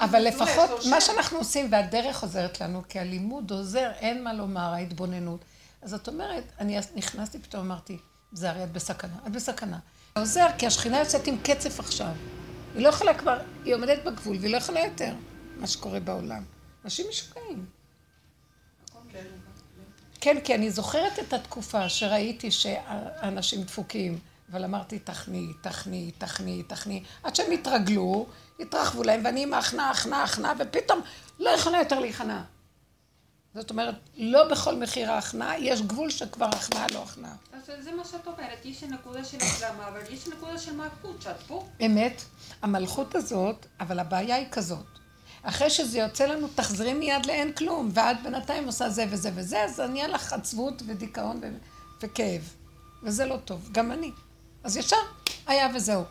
אבל 0.00 0.18
לפחות 0.22 0.70
הוא 0.70 0.90
מה. 0.90 1.00
שאנחנו 1.00 1.38
עושים, 1.38 1.68
והדרך 1.72 2.22
עוזרת 2.22 2.60
לנו, 2.60 2.82
כי 2.88 2.98
הלימוד 2.98 3.50
עוזר, 3.50 3.90
אין 3.98 4.24
מה 4.24 4.32
לומר, 4.32 4.60
ההתבוננות. 4.74 5.40
אז 5.82 5.94
את 5.94 6.08
אומרת, 6.08 6.44
אני 6.58 6.78
נכנסתי, 6.94 7.38
פתאום 7.38 7.66
אמרתי, 7.66 7.98
זה 8.32 8.50
הרי 8.50 8.64
את 8.64 8.72
בסכנה, 8.72 9.14
את 9.26 9.32
בסכנה. 9.32 9.78
זה 10.14 10.20
עוזר, 10.20 10.46
כי 10.58 10.66
השכינה 10.66 10.98
יוצאת 10.98 11.26
עם 11.26 11.36
קצף 11.42 11.80
עכשיו. 11.80 12.12
היא 12.74 12.82
לא 12.82 12.88
יכולה 12.88 13.18
כבר, 13.18 13.38
היא 13.64 13.74
עומדת 13.74 14.04
בגבול, 14.04 14.36
והיא 14.40 14.52
לא 14.52 14.56
יכולה 14.56 14.80
יותר, 14.80 15.12
מה 15.56 15.66
שקורה 15.66 16.00
בעולם. 16.00 16.42
אנשים 16.84 17.06
משוגעים. 17.08 17.66
כן, 20.20 20.40
כי 20.44 20.54
אני 20.54 20.70
זוכרת 20.70 21.18
את 21.18 21.32
התקופה 21.32 21.88
שראיתי 21.88 22.50
שהאנשים 22.50 23.62
דפוקים, 23.62 24.18
אבל 24.52 24.64
אמרתי, 24.64 24.98
תכני, 24.98 25.46
תכני, 25.60 26.10
תכני, 26.18 26.62
תכני, 26.62 27.02
עד 27.22 27.36
שהם 27.36 27.52
התרגלו, 27.52 28.26
התרחבו 28.60 29.02
להם, 29.02 29.20
ואני 29.24 29.42
עם 29.42 29.54
ההכנעה, 29.54 29.90
הכנעה, 29.90 30.22
הכנעה, 30.22 30.52
ופתאום 30.58 31.00
לא 31.38 31.50
יכולה 31.50 31.78
יותר 31.78 32.00
להיכנע. 32.00 32.42
זאת 33.54 33.70
אומרת, 33.70 33.94
לא 34.16 34.48
בכל 34.48 34.76
מחיר 34.76 35.12
ההכנעה, 35.12 35.60
יש 35.60 35.82
גבול 35.82 36.10
שכבר 36.10 36.46
הכנעה 36.46 36.86
לא 36.94 37.02
הכנעה. 37.02 37.34
אז 37.52 37.62
זה 37.84 37.92
מה 37.92 38.04
שאת 38.04 38.26
אומרת, 38.26 38.64
יש 38.64 38.82
נקודה 38.84 39.24
של 39.24 39.38
השלמה, 39.40 39.88
אבל 39.88 40.00
יש 40.10 40.28
נקודה 40.28 40.58
של 40.58 40.76
מלכות 40.76 41.22
שאת 41.22 41.42
פה. 41.46 41.66
אמת, 41.86 42.22
המלכות 42.62 43.14
הזאת, 43.14 43.66
אבל 43.80 43.98
הבעיה 43.98 44.36
היא 44.36 44.46
כזאת. 44.50 44.86
אחרי 45.42 45.70
שזה 45.70 45.98
יוצא 45.98 46.26
לנו, 46.26 46.48
תחזרי 46.54 46.92
מיד 46.92 47.26
לאין 47.26 47.52
כלום, 47.52 47.90
ואת 47.94 48.22
בינתיים 48.22 48.66
עושה 48.66 48.88
זה 48.88 49.06
וזה 49.10 49.30
וזה, 49.34 49.64
אז 49.64 49.80
נהיה 49.80 50.08
לך 50.08 50.32
עצבות 50.32 50.82
ודיכאון 50.86 51.40
ו- 51.42 51.56
וכאב. 52.02 52.54
וזה 53.02 53.26
לא 53.26 53.36
טוב, 53.44 53.68
גם 53.72 53.92
אני. 53.92 54.10
אז 54.64 54.76
ישר, 54.76 54.96
היה 55.46 55.68
וזהו. 55.74 56.02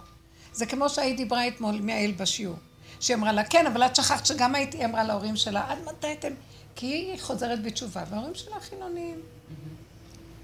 זה 0.53 0.65
כמו 0.65 0.89
שהיא 0.89 1.17
דיברה 1.17 1.47
אתמול 1.47 1.81
מהאל 1.81 2.11
בשיעור. 2.17 2.55
שהיא 2.99 3.17
אמרה 3.17 3.31
לה, 3.31 3.43
כן, 3.43 3.67
אבל 3.67 3.83
את 3.83 3.95
שכחת 3.95 4.25
שגם 4.25 4.55
הייתי, 4.55 4.77
היא 4.77 4.85
אמרה 4.85 5.03
להורים 5.03 5.35
שלה, 5.35 5.71
עד 5.71 5.77
מתי 5.85 6.13
אתם... 6.13 6.33
כי 6.79 6.87
היא 6.87 7.19
חוזרת 7.19 7.63
בתשובה, 7.63 8.03
וההורים 8.09 8.35
שלה 8.35 8.59
חילונים. 8.59 9.21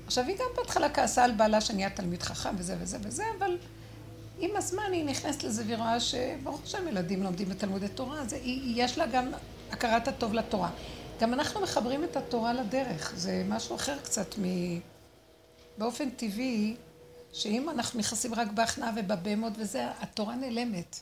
עכשיו, 0.08 0.26
היא 0.28 0.36
גם 0.36 0.46
בהתחלה 0.58 0.90
כעסה 0.90 1.24
על 1.24 1.32
בעלה 1.32 1.62
שנהיה 1.62 1.90
תלמיד 1.90 2.24
חכם 2.24 2.56
וזה 2.58 2.76
וזה 2.80 2.98
וזה, 3.02 3.24
אבל 3.38 3.58
עם 4.40 4.50
הזמן 4.56 4.92
היא 4.92 5.06
נכנסת 5.06 5.44
לזה 5.44 5.64
והיא 5.66 5.78
רואה 5.78 6.00
שברוך 6.00 6.62
השם 6.64 6.88
ילדים 6.88 7.24
לומדים 7.24 7.50
בתלמודי 7.50 7.88
תורה, 7.88 8.20
אז 8.20 8.34
היא, 8.34 8.84
יש 8.84 8.98
לה 8.98 9.06
גם 9.08 9.32
הכרת 9.72 10.08
הטוב 10.08 10.34
לתורה. 10.34 10.70
גם 11.20 11.34
אנחנו 11.34 11.62
מחברים 11.62 12.04
את 12.04 12.16
התורה 12.16 12.54
לדרך, 12.54 13.14
זה 13.16 13.44
משהו 13.50 13.76
אחר 13.76 13.98
קצת 14.04 14.40
מ... 14.40 14.44
באופן 15.78 16.10
טבעי, 16.10 16.76
שאם 17.34 17.70
אנחנו 17.70 18.00
נכנסים 18.00 18.34
רק 18.34 18.48
בהכנעה 18.52 18.92
ובבהמות 18.96 19.54
וזה, 19.58 19.88
התורה 20.00 20.36
נעלמת. 20.36 21.00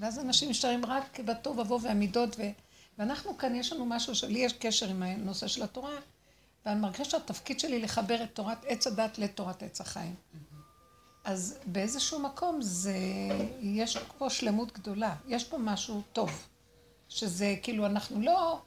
ואז 0.00 0.18
אנשים 0.18 0.50
נשארים 0.50 0.84
רק 0.84 1.20
בטוב 1.20 1.58
ובוא 1.58 1.78
והמידות, 1.82 2.36
ו... 2.38 2.42
ואנחנו 2.98 3.38
כאן, 3.38 3.54
יש 3.54 3.72
לנו 3.72 3.86
משהו 3.86 4.14
שלי 4.14 4.38
יש 4.38 4.52
קשר 4.52 4.88
עם 4.88 5.02
הנושא 5.02 5.48
של 5.48 5.62
התורה, 5.62 5.96
ואני 6.66 6.80
מרגישה 6.80 7.04
שהתפקיד 7.04 7.60
שלי 7.60 7.80
לחבר 7.80 8.22
את 8.24 8.34
תורת 8.34 8.64
עץ 8.66 8.86
הדת 8.86 9.18
לתורת 9.18 9.62
עץ 9.62 9.80
החיים. 9.80 10.14
אז 11.24 11.58
באיזשהו 11.66 12.20
מקום 12.20 12.62
זה, 12.62 12.98
יש 13.60 13.98
פה 14.18 14.30
שלמות 14.30 14.72
גדולה, 14.72 15.14
יש 15.26 15.44
פה 15.44 15.58
משהו 15.58 16.02
טוב, 16.12 16.46
שזה 17.08 17.54
כאילו 17.62 17.86
אנחנו 17.86 18.20
לא... 18.20 18.60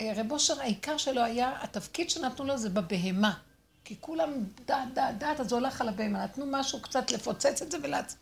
אה, 0.00 0.12
רב 0.16 0.32
אושר 0.32 0.60
העיקר 0.60 0.96
שלו 0.96 1.24
היה, 1.24 1.62
התפקיד 1.62 2.10
שנתנו 2.10 2.44
לו 2.44 2.58
זה 2.58 2.70
בבהמה. 2.70 3.38
כי 3.84 3.96
כולם 4.00 4.30
דעת, 4.66 4.94
דעת, 4.94 5.18
דעת, 5.18 5.40
אז 5.40 5.52
הוא 5.52 5.58
הלך 5.58 5.80
על 5.80 5.88
הבהמה. 5.88 6.24
נתנו 6.24 6.46
משהו 6.46 6.82
קצת 6.82 7.10
לפוצץ 7.10 7.62
את 7.62 7.70
זה 7.70 7.78
ולהצ... 7.82 8.16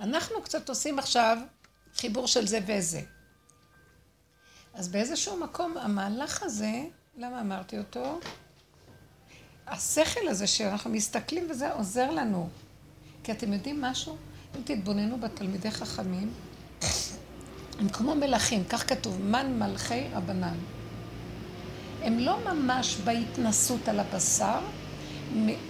אנחנו 0.00 0.42
קצת 0.42 0.68
עושים 0.68 0.98
עכשיו 0.98 1.38
חיבור 1.94 2.26
של 2.26 2.46
זה 2.46 2.58
וזה. 2.66 3.00
אז 4.80 4.88
באיזשהו 4.88 5.36
מקום 5.36 5.76
המהלך 5.78 6.42
הזה, 6.42 6.82
למה 7.16 7.40
אמרתי 7.40 7.78
אותו? 7.78 8.20
השכל 9.66 10.28
הזה 10.28 10.46
שאנחנו 10.46 10.90
מסתכלים 10.90 11.46
וזה 11.50 11.72
עוזר 11.72 12.10
לנו. 12.10 12.48
כי 13.24 13.32
אתם 13.32 13.52
יודעים 13.52 13.80
משהו? 13.80 14.16
אם 14.56 14.60
תתבוננו 14.64 15.20
בתלמידי 15.20 15.70
חכמים, 15.70 16.32
הם 17.78 17.88
כמו 17.88 18.14
מלכים, 18.14 18.64
כך 18.64 18.88
כתוב, 18.88 19.22
מן 19.22 19.58
מלכי 19.58 20.08
רבנן. 20.12 20.56
הם 22.02 22.18
לא 22.18 22.38
ממש 22.44 22.96
בהתנסות 22.96 23.88
על 23.88 24.00
הבשר, 24.00 24.60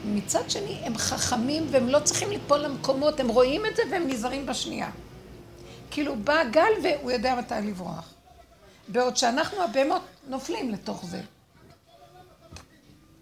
מצד 0.04 0.50
שני 0.50 0.80
הם 0.84 0.98
חכמים 0.98 1.66
והם 1.70 1.88
לא 1.88 1.98
צריכים 1.98 2.30
ליפול 2.30 2.58
למקומות, 2.58 3.20
הם 3.20 3.28
רואים 3.28 3.66
את 3.66 3.76
זה 3.76 3.82
והם 3.90 4.08
נזהרים 4.08 4.46
בשנייה. 4.46 4.90
כאילו 5.90 6.16
בא 6.16 6.44
גל 6.44 6.72
והוא 6.82 7.10
יודע 7.10 7.34
מתי 7.34 7.54
לברוח. 7.62 8.19
בעוד 8.92 9.16
שאנחנו 9.16 9.62
הבהמות 9.62 10.02
נופלים 10.26 10.70
לתוך 10.70 11.04
זה. 11.04 11.20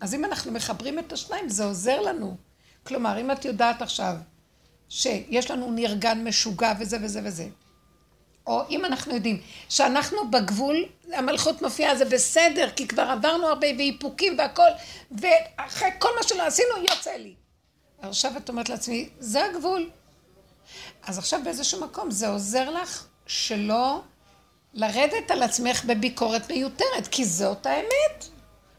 אז 0.00 0.14
אם 0.14 0.24
אנחנו 0.24 0.52
מחברים 0.52 0.98
את 0.98 1.12
השניים, 1.12 1.48
זה 1.48 1.64
עוזר 1.64 2.00
לנו. 2.00 2.36
כלומר, 2.86 3.20
אם 3.20 3.30
את 3.30 3.44
יודעת 3.44 3.82
עכשיו 3.82 4.14
שיש 4.88 5.50
לנו 5.50 5.70
נרגן 5.70 6.24
משוגע 6.24 6.72
וזה 6.80 6.98
וזה 7.02 7.20
וזה, 7.24 7.48
או 8.46 8.62
אם 8.70 8.84
אנחנו 8.84 9.14
יודעים 9.14 9.40
שאנחנו 9.68 10.30
בגבול, 10.30 10.84
המלכות 11.12 11.62
מופיעה, 11.62 11.96
זה 11.96 12.04
בסדר, 12.04 12.70
כי 12.76 12.88
כבר 12.88 13.02
עברנו 13.02 13.46
הרבה 13.46 13.66
ואיפוקים 13.78 14.38
והכל, 14.38 14.68
ואחרי 15.10 15.88
כל 15.98 16.08
מה 16.16 16.22
שלא 16.22 16.46
עשינו, 16.46 16.76
יוצא 16.90 17.10
לי. 17.10 17.34
עכשיו 18.02 18.36
את 18.36 18.48
אומרת 18.48 18.68
לעצמי, 18.68 19.08
זה 19.18 19.44
הגבול. 19.44 19.90
אז 21.02 21.18
עכשיו 21.18 21.40
באיזשהו 21.44 21.80
מקום 21.80 22.10
זה 22.10 22.28
עוזר 22.28 22.70
לך 22.70 23.06
שלא 23.26 24.00
לרדת 24.74 25.30
על 25.30 25.42
עצמך 25.42 25.84
בביקורת 25.84 26.50
מיותרת, 26.50 27.08
כי 27.10 27.24
זאת 27.24 27.66
האמת. 27.66 28.24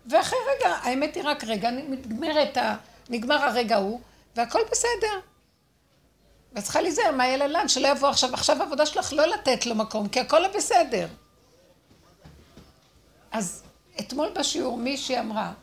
ואחרי 0.09 0.39
רגע, 0.55 0.69
האמת 0.69 1.15
היא 1.15 1.23
רק 1.25 1.43
רגע, 1.43 1.71
נגמרת 1.71 2.57
ה... 2.57 2.75
נגמר 3.09 3.35
הרגע 3.35 3.75
ההוא, 3.75 3.99
והכל 4.35 4.59
בסדר. 4.71 5.19
ואת 6.53 6.63
צריכה 6.63 6.81
להיזהר 6.81 7.11
מה 7.11 7.25
יהיה 7.27 7.37
ללן, 7.37 7.67
שלא 7.67 7.87
יבוא 7.87 8.09
עכשיו, 8.09 8.33
עכשיו 8.33 8.61
העבודה 8.61 8.85
שלך 8.85 9.13
לא 9.13 9.25
לתת 9.27 9.65
לו 9.65 9.75
מקום, 9.75 10.09
כי 10.09 10.19
הכל 10.19 10.41
בסדר. 10.55 11.07
אז 13.31 13.63
אתמול 13.99 14.29
בשיעור 14.35 14.77
מישהי 14.77 15.19
אמרה, 15.19 15.53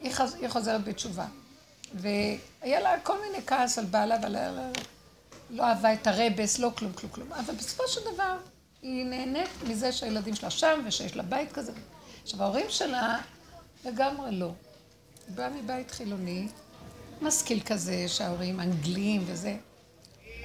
היא, 0.00 0.12
חז... 0.12 0.34
היא 0.34 0.48
חוזרת 0.48 0.84
בתשובה, 0.84 1.26
והיה 1.94 2.80
לה 2.80 3.00
כל 3.02 3.20
מיני 3.20 3.46
כעס 3.46 3.78
על 3.78 3.84
בעלה, 3.84 4.16
אבל 4.16 4.36
לא 5.50 5.62
אהבה 5.62 5.92
את 5.92 6.06
הרבס, 6.06 6.58
לא 6.58 6.70
כלום, 6.76 6.92
כלום, 6.92 7.12
כלום. 7.12 7.32
אבל 7.32 7.54
בסופו 7.54 7.88
של 7.88 8.00
דבר, 8.14 8.36
היא 8.82 9.04
נהנית 9.04 9.50
מזה 9.68 9.92
שהילדים 9.92 10.34
שלה 10.34 10.50
שם, 10.50 10.82
ושיש 10.86 11.16
לה 11.16 11.22
בית 11.22 11.52
כזה. 11.52 11.72
עכשיו, 12.22 12.42
ההורים 12.42 12.66
שלה 12.68 13.18
לגמרי 13.84 14.36
לא. 14.36 14.52
היא 15.28 15.36
באה 15.36 15.50
מבית 15.50 15.90
חילוני, 15.90 16.48
משכיל 17.22 17.60
כזה, 17.60 18.04
שההורים 18.08 18.60
אנגלים 18.60 19.22
וזה. 19.26 19.56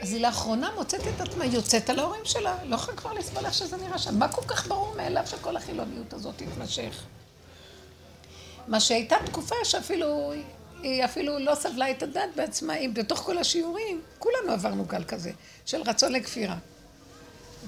אז 0.01 0.13
היא 0.13 0.21
לאחרונה 0.21 0.71
מוצאת 0.75 1.01
את 1.15 1.21
עצמה, 1.21 1.45
יוצאת 1.45 1.89
על 1.89 1.99
ההורים 1.99 2.25
שלה, 2.25 2.63
לא 2.63 2.75
יכולה 2.75 2.97
כבר 2.97 3.13
לסבול 3.13 3.45
איך 3.45 3.53
שזה 3.53 3.77
נראה 3.77 3.97
שם. 3.97 4.19
מה 4.19 4.27
כל 4.27 4.41
כך 4.47 4.67
ברור 4.67 4.95
מאליו 4.95 5.27
שכל 5.27 5.57
החילוניות 5.57 6.13
הזאת 6.13 6.35
תתמשך? 6.37 7.03
מה 8.67 8.79
שהייתה 8.79 9.15
תקופה 9.25 9.55
שאפילו, 9.63 10.33
היא 10.83 11.05
אפילו 11.05 11.39
לא 11.39 11.55
סבלה 11.55 11.91
את 11.91 12.03
הדת 12.03 12.29
בעצמה, 12.35 12.73
היא 12.73 12.89
בתוך 12.89 13.19
כל 13.19 13.37
השיעורים, 13.37 14.01
כולנו 14.19 14.51
עברנו 14.51 14.85
גל 14.85 15.03
כזה, 15.03 15.31
של 15.65 15.81
רצון 15.81 16.13
לכפירה. 16.13 16.57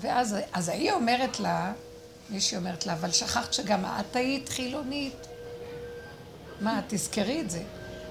ואז 0.02 0.36
אז 0.54 0.70
היא 0.70 0.92
אומרת 0.92 1.40
לה, 1.40 1.74
מישהי 2.30 2.58
אומרת 2.58 2.86
לה, 2.86 2.94
אבל 2.94 3.12
שכחת 3.12 3.54
שגם 3.54 3.86
את 3.86 4.16
היית 4.16 4.50
חילונית? 4.50 5.28
מה, 6.62 6.82
תזכרי 6.88 7.42
את 7.42 7.50
זה. 7.50 7.62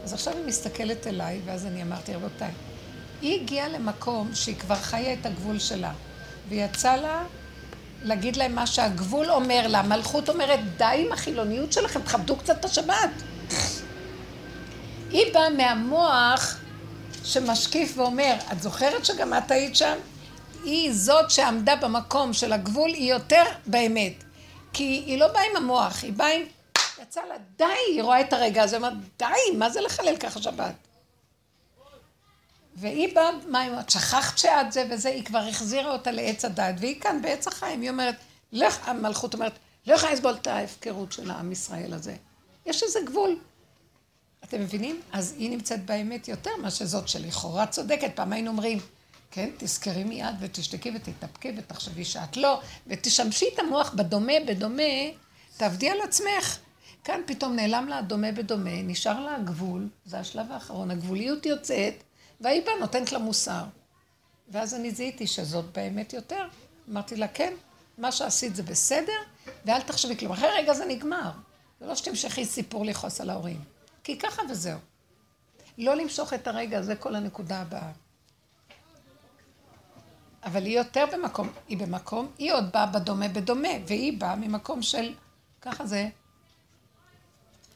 אז 0.04 0.12
עכשיו 0.12 0.32
היא 0.36 0.46
מסתכלת 0.46 1.06
אליי, 1.06 1.40
ואז 1.44 1.66
אני 1.66 1.82
אמרתי, 1.82 2.14
רבותיי, 2.14 2.50
היא 3.22 3.40
הגיעה 3.40 3.68
למקום 3.68 4.34
שהיא 4.34 4.56
כבר 4.56 4.74
חיה 4.74 5.12
את 5.12 5.26
הגבול 5.26 5.58
שלה, 5.58 5.92
ויצא 6.48 6.96
לה 6.96 7.24
להגיד 8.02 8.36
להם 8.36 8.54
מה 8.54 8.66
שהגבול 8.66 9.30
אומר 9.30 9.66
לה. 9.66 9.82
מלכות 9.82 10.28
אומרת, 10.28 10.60
די 10.76 11.04
עם 11.06 11.12
החילוניות 11.12 11.72
שלכם, 11.72 12.00
תכבדו 12.00 12.36
קצת 12.36 12.60
את 12.60 12.64
השבת. 12.64 13.10
היא 15.10 15.34
באה 15.34 15.50
מהמוח 15.50 16.56
שמשקיף 17.24 17.98
ואומר, 17.98 18.34
את 18.52 18.62
זוכרת 18.62 19.04
שגם 19.04 19.34
את 19.34 19.50
היית 19.50 19.76
שם? 19.76 19.96
היא 20.66 20.92
זאת 20.92 21.30
שעמדה 21.30 21.76
במקום 21.76 22.32
של 22.32 22.52
הגבול, 22.52 22.90
היא 22.90 23.10
יותר 23.10 23.42
באמת. 23.66 24.24
כי 24.72 24.84
היא 24.84 25.18
לא 25.18 25.28
באה 25.28 25.42
עם 25.50 25.56
המוח, 25.56 26.02
היא 26.02 26.12
באה 26.12 26.36
עם... 26.36 26.42
יצא 27.02 27.20
לה, 27.28 27.34
די, 27.56 27.64
היא 27.88 28.02
רואה 28.02 28.20
את 28.20 28.32
הרגע 28.32 28.62
הזה, 28.62 28.76
היא 28.76 28.84
אומרת, 28.84 28.98
די, 29.18 29.56
מה 29.58 29.70
זה 29.70 29.80
לחלל 29.80 30.16
ככה 30.16 30.42
שבת? 30.42 30.74
והיא 32.74 33.14
באה, 33.14 33.30
מה 33.48 33.60
היא 33.60 33.70
אומרת, 33.70 33.90
שכחת 33.90 34.38
שאת 34.38 34.72
זה 34.72 34.86
וזה, 34.90 35.08
היא 35.08 35.24
כבר 35.24 35.38
החזירה 35.38 35.92
אותה 35.92 36.10
לעץ 36.10 36.44
הדת, 36.44 36.74
והיא 36.78 37.00
כאן 37.00 37.22
בעץ 37.22 37.46
החיים, 37.46 37.80
היא 37.80 37.90
אומרת, 37.90 38.14
לך, 38.52 38.88
המלכות 38.88 39.34
אומרת, 39.34 39.52
לך 39.86 40.06
יסבול 40.12 40.32
את 40.32 40.46
ההפקרות 40.46 41.12
של 41.12 41.30
העם 41.30 41.52
ישראל 41.52 41.94
הזה. 41.94 42.16
יש 42.66 42.82
איזה 42.82 42.98
גבול. 43.06 43.38
אתם 44.44 44.60
מבינים? 44.60 45.00
אז 45.12 45.34
היא 45.38 45.50
נמצאת 45.50 45.84
באמת 45.84 46.28
יותר 46.28 46.50
מאשר 46.62 46.84
זאת 46.84 47.08
שלכאורה 47.08 47.66
צודקת. 47.66 48.10
פעם 48.14 48.32
היינו 48.32 48.50
אומרים, 48.50 48.78
כן, 49.30 49.50
תזכרי 49.56 50.04
מיד 50.04 50.34
ותשתקי 50.40 50.92
ותתאפקי 50.94 51.52
ותחשבי 51.56 52.04
שאת 52.04 52.36
לא, 52.36 52.60
ותשמשי 52.86 53.46
את 53.54 53.58
המוח 53.58 53.94
בדומה 53.94 54.32
בדומה, 54.46 54.82
תעבדי 55.56 55.90
על 55.90 56.00
עצמך. 56.00 56.58
כאן 57.04 57.20
פתאום 57.26 57.56
נעלם 57.56 57.88
לה 57.88 57.98
הדומה 57.98 58.32
בדומה, 58.32 58.82
נשאר 58.82 59.20
לה 59.20 59.36
הגבול, 59.36 59.88
זה 60.04 60.18
השלב 60.18 60.52
האחרון, 60.52 60.90
הגבוליות 60.90 61.46
יוצאת, 61.46 61.94
והיא 62.40 62.62
באה 62.64 62.74
נותנת 62.80 63.12
לה 63.12 63.18
מוסר. 63.18 63.64
ואז 64.48 64.74
אני 64.74 64.90
זיהיתי 64.90 65.26
שזאת 65.26 65.64
באמת 65.72 66.12
יותר. 66.12 66.48
אמרתי 66.90 67.16
לה, 67.16 67.28
כן, 67.28 67.54
מה 67.98 68.12
שעשית 68.12 68.56
זה 68.56 68.62
בסדר, 68.62 69.12
ואל 69.64 69.80
תחשבי 69.80 70.16
כלום. 70.16 70.32
אחרי 70.32 70.48
רגע 70.58 70.74
זה 70.74 70.84
נגמר. 70.84 71.30
זה 71.80 71.86
לא 71.86 71.94
שתמשכי 71.94 72.44
סיפור 72.44 72.84
לכעוס 72.84 73.20
על 73.20 73.30
ההורים. 73.30 73.60
כי 74.04 74.18
ככה 74.18 74.42
וזהו. 74.50 74.78
לא 75.78 75.94
למשוך 75.94 76.32
את 76.34 76.46
הרגע, 76.46 76.82
זה 76.82 76.96
כל 76.96 77.14
הנקודה 77.14 77.60
הבאה. 77.60 77.92
אבל 80.46 80.64
היא 80.64 80.78
יותר 80.78 81.04
במקום, 81.12 81.48
היא 81.68 81.78
במקום, 81.78 82.30
היא 82.38 82.52
עוד 82.52 82.64
באה 82.72 82.86
בדומה 82.86 83.28
בדומה, 83.28 83.68
והיא 83.86 84.20
באה 84.20 84.36
ממקום 84.36 84.82
של, 84.82 85.12
ככה 85.62 85.86
זה. 85.86 86.08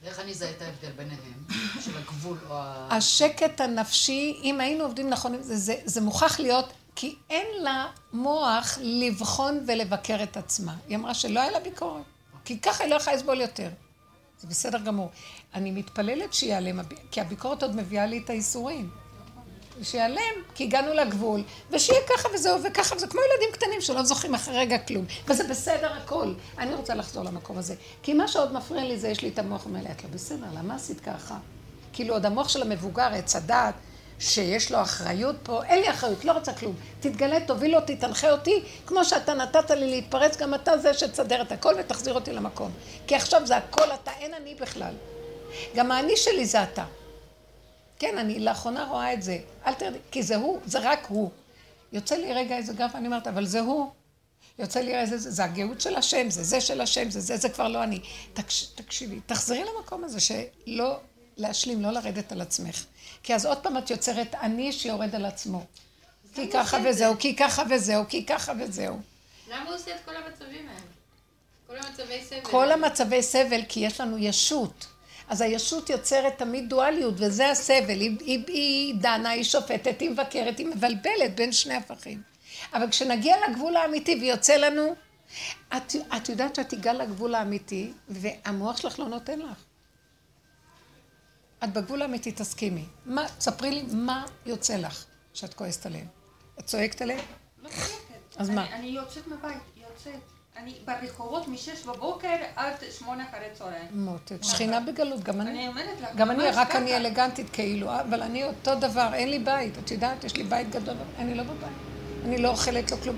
ואיך 0.02 0.20
אני 0.20 0.30
אזהה 0.30 0.50
את 0.50 0.62
ההבדל 0.62 0.90
ביניהם, 0.90 1.44
של 1.84 1.98
הגבול 1.98 2.38
או 2.50 2.54
ה... 2.56 2.88
השקט 2.90 3.60
הנפשי, 3.60 4.40
אם 4.44 4.60
היינו 4.60 4.84
עובדים 4.84 5.10
נכון, 5.10 5.42
זה, 5.42 5.56
זה, 5.56 5.74
זה 5.84 6.00
מוכרח 6.00 6.40
להיות, 6.40 6.72
כי 6.94 7.16
אין 7.30 7.46
לה 7.62 7.86
מוח 8.12 8.78
לבחון 8.80 9.64
ולבקר 9.66 10.22
את 10.22 10.36
עצמה. 10.36 10.76
היא 10.88 10.96
אמרה 10.96 11.14
שלא 11.14 11.40
היה 11.40 11.50
לה 11.50 11.60
ביקורת, 11.60 12.02
כי 12.44 12.60
ככה 12.60 12.84
היא 12.84 12.90
לא 12.90 12.96
יכולה 12.96 13.16
לסבול 13.16 13.40
יותר. 13.40 13.68
זה 14.38 14.46
בסדר 14.46 14.78
גמור. 14.78 15.10
אני 15.54 15.70
מתפללת 15.70 16.34
שיעלם, 16.34 16.80
כי 17.10 17.20
הביקורת 17.20 17.62
עוד 17.62 17.76
מביאה 17.76 18.06
לי 18.06 18.18
את 18.24 18.30
האיסורים. 18.30 18.90
שיעלם, 19.84 20.34
כי 20.54 20.64
הגענו 20.64 20.94
לגבול, 20.94 21.42
ושיהיה 21.70 22.00
ככה 22.08 22.28
וזהו 22.34 22.62
וככה, 22.62 22.96
וזה 22.96 23.06
כמו 23.06 23.20
ילדים 23.20 23.54
קטנים 23.54 23.80
שלא 23.80 24.02
זוכרים 24.02 24.34
אחרי 24.34 24.58
רגע 24.58 24.78
כלום, 24.78 25.04
וזה 25.26 25.44
בסדר 25.48 25.92
הכל. 25.92 26.32
אני 26.58 26.74
רוצה 26.74 26.94
לחזור 26.94 27.24
למקום 27.24 27.58
הזה. 27.58 27.74
כי 28.02 28.14
מה 28.14 28.28
שעוד 28.28 28.52
מפריע 28.52 28.84
לי 28.84 28.98
זה, 28.98 29.08
יש 29.08 29.22
לי 29.22 29.28
את 29.28 29.38
המוח 29.38 29.66
לי, 29.66 29.90
את 29.90 30.04
לא 30.04 30.10
בסדר, 30.10 30.46
למה 30.54 30.74
עשית 30.74 31.00
ככה? 31.00 31.36
כאילו 31.92 32.14
עוד 32.14 32.26
המוח 32.26 32.48
של 32.48 32.62
המבוגר, 32.62 33.08
עץ 33.12 33.36
הדעת, 33.36 33.74
שיש 34.18 34.72
לו 34.72 34.82
אחריות 34.82 35.36
פה, 35.42 35.64
אין 35.64 35.80
לי 35.80 35.90
אחריות, 35.90 36.24
לא 36.24 36.32
רוצה 36.32 36.52
כלום. 36.52 36.74
תתגלה, 37.00 37.40
תוביל 37.46 37.76
אותי, 37.76 37.96
תנחה 37.96 38.30
אותי, 38.30 38.62
כמו 38.86 39.04
שאתה 39.04 39.34
נתת 39.34 39.70
לי 39.70 39.90
להתפרץ, 39.90 40.36
גם 40.36 40.54
אתה 40.54 40.78
זה 40.78 40.94
שתסדר 40.94 41.42
את 41.42 41.52
הכל 41.52 41.74
ותחזיר 41.78 42.14
אותי 42.14 42.32
למקום. 42.32 42.70
כי 43.06 43.14
עכשיו 43.14 43.46
זה 43.46 43.56
הכל 43.56 43.92
אתה, 44.02 44.10
אין 44.20 44.34
אני 44.34 44.54
בכלל. 44.54 44.94
גם 45.74 45.92
האני 45.92 46.16
שלי 46.16 46.46
זה 46.46 46.62
אתה. 46.62 46.84
כן, 48.00 48.18
אני 48.18 48.40
לאחרונה 48.40 48.84
רואה 48.84 49.12
את 49.12 49.22
זה. 49.22 49.38
אל 49.66 49.74
תרדי, 49.74 49.98
כי 50.10 50.22
זה 50.22 50.36
הוא, 50.36 50.60
זה 50.66 50.78
רק 50.78 51.06
הוא. 51.08 51.30
יוצא 51.92 52.16
לי 52.16 52.32
רגע 52.32 52.56
איזה 52.56 52.72
גרף, 52.72 52.94
אני 52.94 53.06
אומרת, 53.06 53.26
אבל 53.26 53.46
זה 53.46 53.60
הוא. 53.60 53.90
יוצא 54.58 54.80
לי 54.80 54.94
איזה, 54.98 55.18
זה, 55.18 55.30
זה 55.30 55.44
הגאות 55.44 55.80
של 55.80 55.96
השם, 55.96 56.30
זה 56.30 56.42
זה 56.42 56.60
של 56.60 56.80
השם, 56.80 57.10
זה 57.10 57.20
זה, 57.20 57.36
זה 57.36 57.48
כבר 57.48 57.68
לא 57.68 57.82
אני. 57.82 58.00
תקש, 58.32 58.64
תקשיבי, 58.64 59.20
תחזרי 59.26 59.64
למקום 59.64 60.04
הזה 60.04 60.20
שלא 60.20 61.00
להשלים, 61.36 61.82
לא 61.82 61.90
לרדת 61.90 62.32
על 62.32 62.40
עצמך. 62.40 62.84
כי 63.22 63.34
אז 63.34 63.46
עוד 63.46 63.58
פעם 63.58 63.78
את 63.78 63.90
יוצרת 63.90 64.34
אני 64.34 64.72
שיורד 64.72 65.14
על 65.14 65.24
עצמו. 65.24 65.64
כי 66.34 66.50
ככה 66.50 66.78
וזהו, 66.84 67.14
כי 67.18 67.36
ככה 67.36 67.62
וזהו, 67.70 68.04
כי 68.08 68.26
ככה 68.26 68.52
וזהו. 68.60 68.98
למה 69.50 69.64
הוא 69.64 69.74
עושה 69.74 69.90
את 69.94 70.00
כל 70.04 70.16
המצבים 70.16 70.68
האלה? 70.68 70.80
כל 71.66 71.76
המצבי 71.76 72.24
סבל. 72.24 72.40
כל 72.50 72.72
המצבי 72.72 73.22
סבל, 73.22 73.60
כי 73.68 73.80
יש 73.80 74.00
לנו 74.00 74.18
ישות. 74.18 74.86
אז 75.30 75.40
הישות 75.40 75.90
יוצרת 75.90 76.38
תמיד 76.38 76.68
דואליות, 76.68 77.14
וזה 77.16 77.50
הסבל. 77.50 77.88
היא, 78.00 78.16
היא, 78.20 78.44
היא 78.46 78.94
דנה, 79.00 79.30
היא 79.30 79.44
שופטת, 79.44 80.00
היא 80.00 80.10
מבקרת, 80.10 80.58
היא 80.58 80.66
מבלבלת 80.66 81.34
בין 81.34 81.52
שני 81.52 81.74
הפכים. 81.74 82.22
אבל 82.74 82.90
כשנגיע 82.90 83.36
לגבול 83.48 83.76
האמיתי 83.76 84.18
ויוצא 84.20 84.56
לנו, 84.56 84.94
את, 85.76 85.94
את 86.16 86.28
יודעת 86.28 86.54
שאת 86.54 86.68
תיגע 86.68 86.92
לגבול 86.92 87.34
האמיתי, 87.34 87.92
והמוח 88.08 88.76
שלך 88.76 88.98
לא 88.98 89.08
נותן 89.08 89.38
לך. 89.38 89.56
את 91.64 91.72
בגבול 91.72 92.02
האמיתי, 92.02 92.32
תסכימי. 92.32 92.84
מה, 93.06 93.26
ספרי 93.40 93.70
לי 93.70 93.82
מה 93.92 94.24
יוצא 94.46 94.76
לך 94.76 95.04
שאת 95.34 95.54
כועסת 95.54 95.86
עליהם. 95.86 96.06
את 96.60 96.64
צועקת 96.66 97.02
עליהם? 97.02 97.20
לא 97.62 97.68
צועקת. 97.68 98.36
אז 98.36 98.48
אני- 98.48 98.56
מה? 98.56 98.74
אני 98.76 98.86
יוצאת 98.86 99.26
מהבית, 99.26 99.58
יוצאת. 99.76 100.20
אני 100.62 100.72
ברחובות 100.84 101.48
משש 101.48 101.84
בבוקר 101.86 102.36
עד 102.56 102.74
שמונה 102.98 103.24
אחרי 103.30 103.46
צהריים. 103.52 103.86
מותק, 103.92 104.36
שכינה 104.42 104.80
בגלות, 104.80 105.22
גם 105.22 105.40
אני. 105.40 105.50
אני 105.50 105.68
אומרת 105.68 106.00
לך, 106.00 106.08
גם 106.16 106.30
אני, 106.30 106.44
רק. 106.50 106.76
אני 106.76 106.96
אלגנטית 106.96 107.50
כאילו, 107.52 108.00
אבל 108.00 108.22
אני 108.22 108.44
אותו 108.44 108.74
דבר, 108.74 109.14
אין 109.14 109.30
לי 109.30 109.38
בית, 109.38 109.78
את 109.78 109.90
יודעת, 109.90 110.24
יש 110.24 110.36
לי 110.36 110.42
בית 110.42 110.70
גדול, 110.70 110.94
אני 111.18 111.34
לא 111.34 111.42
בבית. 111.42 111.76
אני 112.24 112.38
לא 112.38 112.48
אוכלת, 112.48 112.90
לא 112.90 112.96
כלום. 112.96 113.16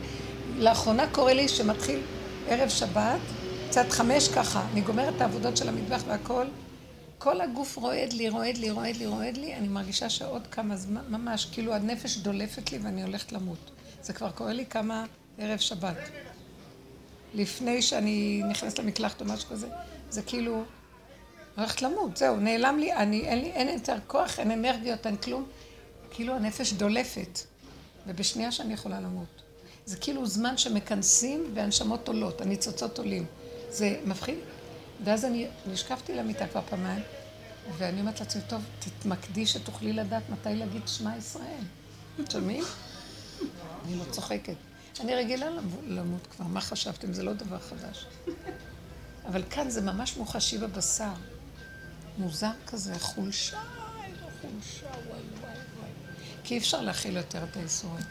לאחרונה 0.57 1.07
קורה 1.13 1.33
לי 1.33 1.49
שמתחיל 1.49 2.01
ערב 2.49 2.69
שבת, 2.69 3.21
קצת 3.69 3.91
חמש 3.91 4.29
ככה, 4.29 4.67
אני 4.73 4.81
גומרת 4.81 5.17
את 5.17 5.21
העבודות 5.21 5.57
של 5.57 5.69
המטבח 5.69 6.03
והכל, 6.07 6.47
כל 7.19 7.41
הגוף 7.41 7.77
רועד 7.77 8.13
לי, 8.13 8.29
רועד 8.29 8.57
לי, 8.57 8.71
רועד 8.71 8.97
לי, 8.97 9.07
רועד 9.07 9.37
לי, 9.37 9.55
אני 9.55 9.69
מרגישה 9.69 10.11
שעוד 10.11 10.47
כמה 10.47 10.77
זמן, 10.77 11.03
ממש, 11.09 11.49
כאילו 11.53 11.75
הנפש 11.75 12.17
דולפת 12.17 12.73
לי 12.73 12.79
ואני 12.79 13.03
הולכת 13.03 13.33
למות. 13.33 13.71
זה 14.03 14.13
כבר 14.13 14.31
קורה 14.31 14.53
לי 14.53 14.67
כמה 14.67 15.05
ערב 15.39 15.59
שבת. 15.59 15.97
לפני 17.35 17.83
שאני 17.83 18.43
נכנסת 18.51 18.79
למקלחת 18.79 19.21
או 19.21 19.27
משהו 19.27 19.49
כזה, 19.49 19.69
זה 20.11 20.23
כאילו, 20.23 20.65
הולכת 21.57 21.83
למות, 21.83 22.17
זהו, 22.17 22.37
נעלם 22.37 22.79
לי, 22.79 22.93
אני, 22.95 23.21
אין 23.21 23.39
לי, 23.39 23.51
אין 23.51 23.69
יותר 23.69 23.97
כוח, 24.07 24.39
אין 24.39 24.51
אנרגיות, 24.51 25.07
אין 25.07 25.17
כלום. 25.17 25.47
כאילו 26.11 26.35
הנפש 26.35 26.73
דולפת, 26.73 27.41
ובשנייה 28.07 28.53
שאני 28.53 28.75
יכולה 28.75 29.01
למות. 29.01 29.43
זה 29.87 29.97
כאילו 29.97 30.27
זמן 30.27 30.59
שמכנסים 30.59 31.45
והנשמות 31.55 32.09
עולות, 32.09 32.41
הניצוצות 32.41 32.99
עולים. 32.99 33.27
זה 33.71 34.01
מפחיד. 34.05 34.39
ואז 35.05 35.25
אני 35.25 35.47
נשקפתי 35.67 36.15
למיטה 36.15 36.47
כבר 36.47 36.61
פעמיים, 36.71 37.03
ואני 37.79 38.01
אומרת 38.01 38.21
לעצמי, 38.21 38.43
טוב, 38.49 38.63
תתמקדי 38.79 39.47
שתוכלי 39.47 39.93
לדעת 39.93 40.23
מתי 40.31 40.55
להגיד 40.55 40.83
שמע 40.89 41.17
ישראל. 41.17 41.65
שומעים? 42.33 42.65
אני 43.85 43.97
לא 43.97 44.05
צוחקת. 44.11 44.55
אני 45.03 45.15
רגילה 45.15 45.47
למות 45.87 46.27
כבר, 46.27 46.47
מה 46.47 46.61
חשבתם? 46.61 47.13
זה 47.13 47.23
לא 47.23 47.33
דבר 47.33 47.59
חדש. 47.59 48.07
אבל 49.27 49.43
כאן 49.51 49.71
זה 49.71 49.81
ממש 49.81 50.17
מוחשי 50.17 50.59
בבשר. 50.59 51.13
מוזר 52.19 52.51
כזה, 52.67 52.99
חולשה, 52.99 53.61
איזו 54.05 54.27
חולשה, 54.41 54.87
וואי 54.87 55.21
וואי 55.41 55.53
וואי. 55.79 55.91
כי 56.45 56.55
אי 56.55 56.59
אפשר 56.59 56.81
להכיל 56.81 57.17
יותר 57.17 57.45
את 57.45 57.57
האיסורים. 57.57 58.05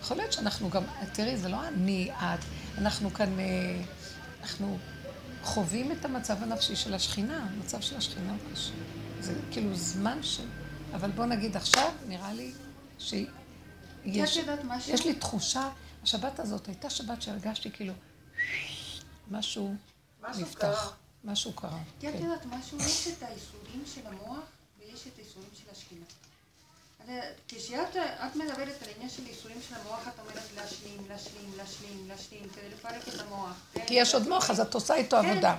יכול 0.00 0.16
להיות 0.16 0.32
שאנחנו 0.32 0.70
גם, 0.70 0.82
תראי, 1.12 1.36
זה 1.36 1.48
לא 1.48 1.68
אני, 1.68 2.10
את, 2.12 2.44
אנחנו 2.78 3.14
כאן, 3.14 3.38
אה, 3.38 3.82
אנחנו 4.42 4.78
חווים 5.42 5.92
את 5.92 6.04
המצב 6.04 6.42
הנפשי 6.42 6.76
של 6.76 6.94
השכינה, 6.94 7.48
המצב 7.54 7.80
של 7.80 7.96
השכינה 7.96 8.32
הוא 8.32 8.54
קשה. 8.54 8.72
זה 9.20 9.34
כאילו 9.50 9.74
זמן 9.74 10.18
של... 10.22 10.44
אבל 10.94 11.10
בוא 11.10 11.26
נגיד 11.26 11.56
עכשיו, 11.56 11.92
נראה 12.08 12.32
לי 12.32 12.52
שיש... 12.98 13.28
יש 14.04 15.06
לי 15.06 15.14
תחושה, 15.14 15.68
השבת 16.02 16.40
הזאת 16.40 16.66
הייתה 16.66 16.90
שבת 16.90 17.22
שהרגשתי 17.22 17.70
כאילו 17.70 17.94
משהו 19.30 19.74
נפתח. 20.38 20.96
משהו 21.24 21.52
קרה. 21.52 21.78
את 21.98 22.02
כן. 22.02 22.12
יודעת 22.20 22.46
משהו? 22.46 22.78
יש 22.78 23.08
את 23.08 23.22
האיסורים 23.22 23.82
של 23.94 24.00
המוח 24.06 24.44
ויש 24.78 25.06
את 25.06 25.18
האיסורים 25.18 25.48
של 25.54 25.70
השכינה. 25.72 26.04
כשאת 27.48 27.96
את 27.96 28.36
מדברת 28.36 28.82
על 28.82 28.88
העניין 28.88 29.10
של 29.10 29.22
איסורים 29.26 29.56
של 29.68 29.74
המוח, 29.74 30.08
את 30.08 30.20
אומרת 30.20 30.42
להשלים, 30.56 31.08
להשלים, 31.08 31.52
להשלים, 31.56 32.08
להשלים, 32.08 32.42
כדי 32.54 32.68
לפרק 32.68 33.08
את 33.08 33.20
המוח. 33.20 33.56
כן? 33.72 33.86
כי 33.86 33.94
יש 33.94 34.14
עוד 34.14 34.28
מוח, 34.28 34.50
אז 34.50 34.60
את 34.60 34.74
עושה 34.74 34.94
איתו 34.94 35.16
כן, 35.22 35.30
עבודה. 35.30 35.56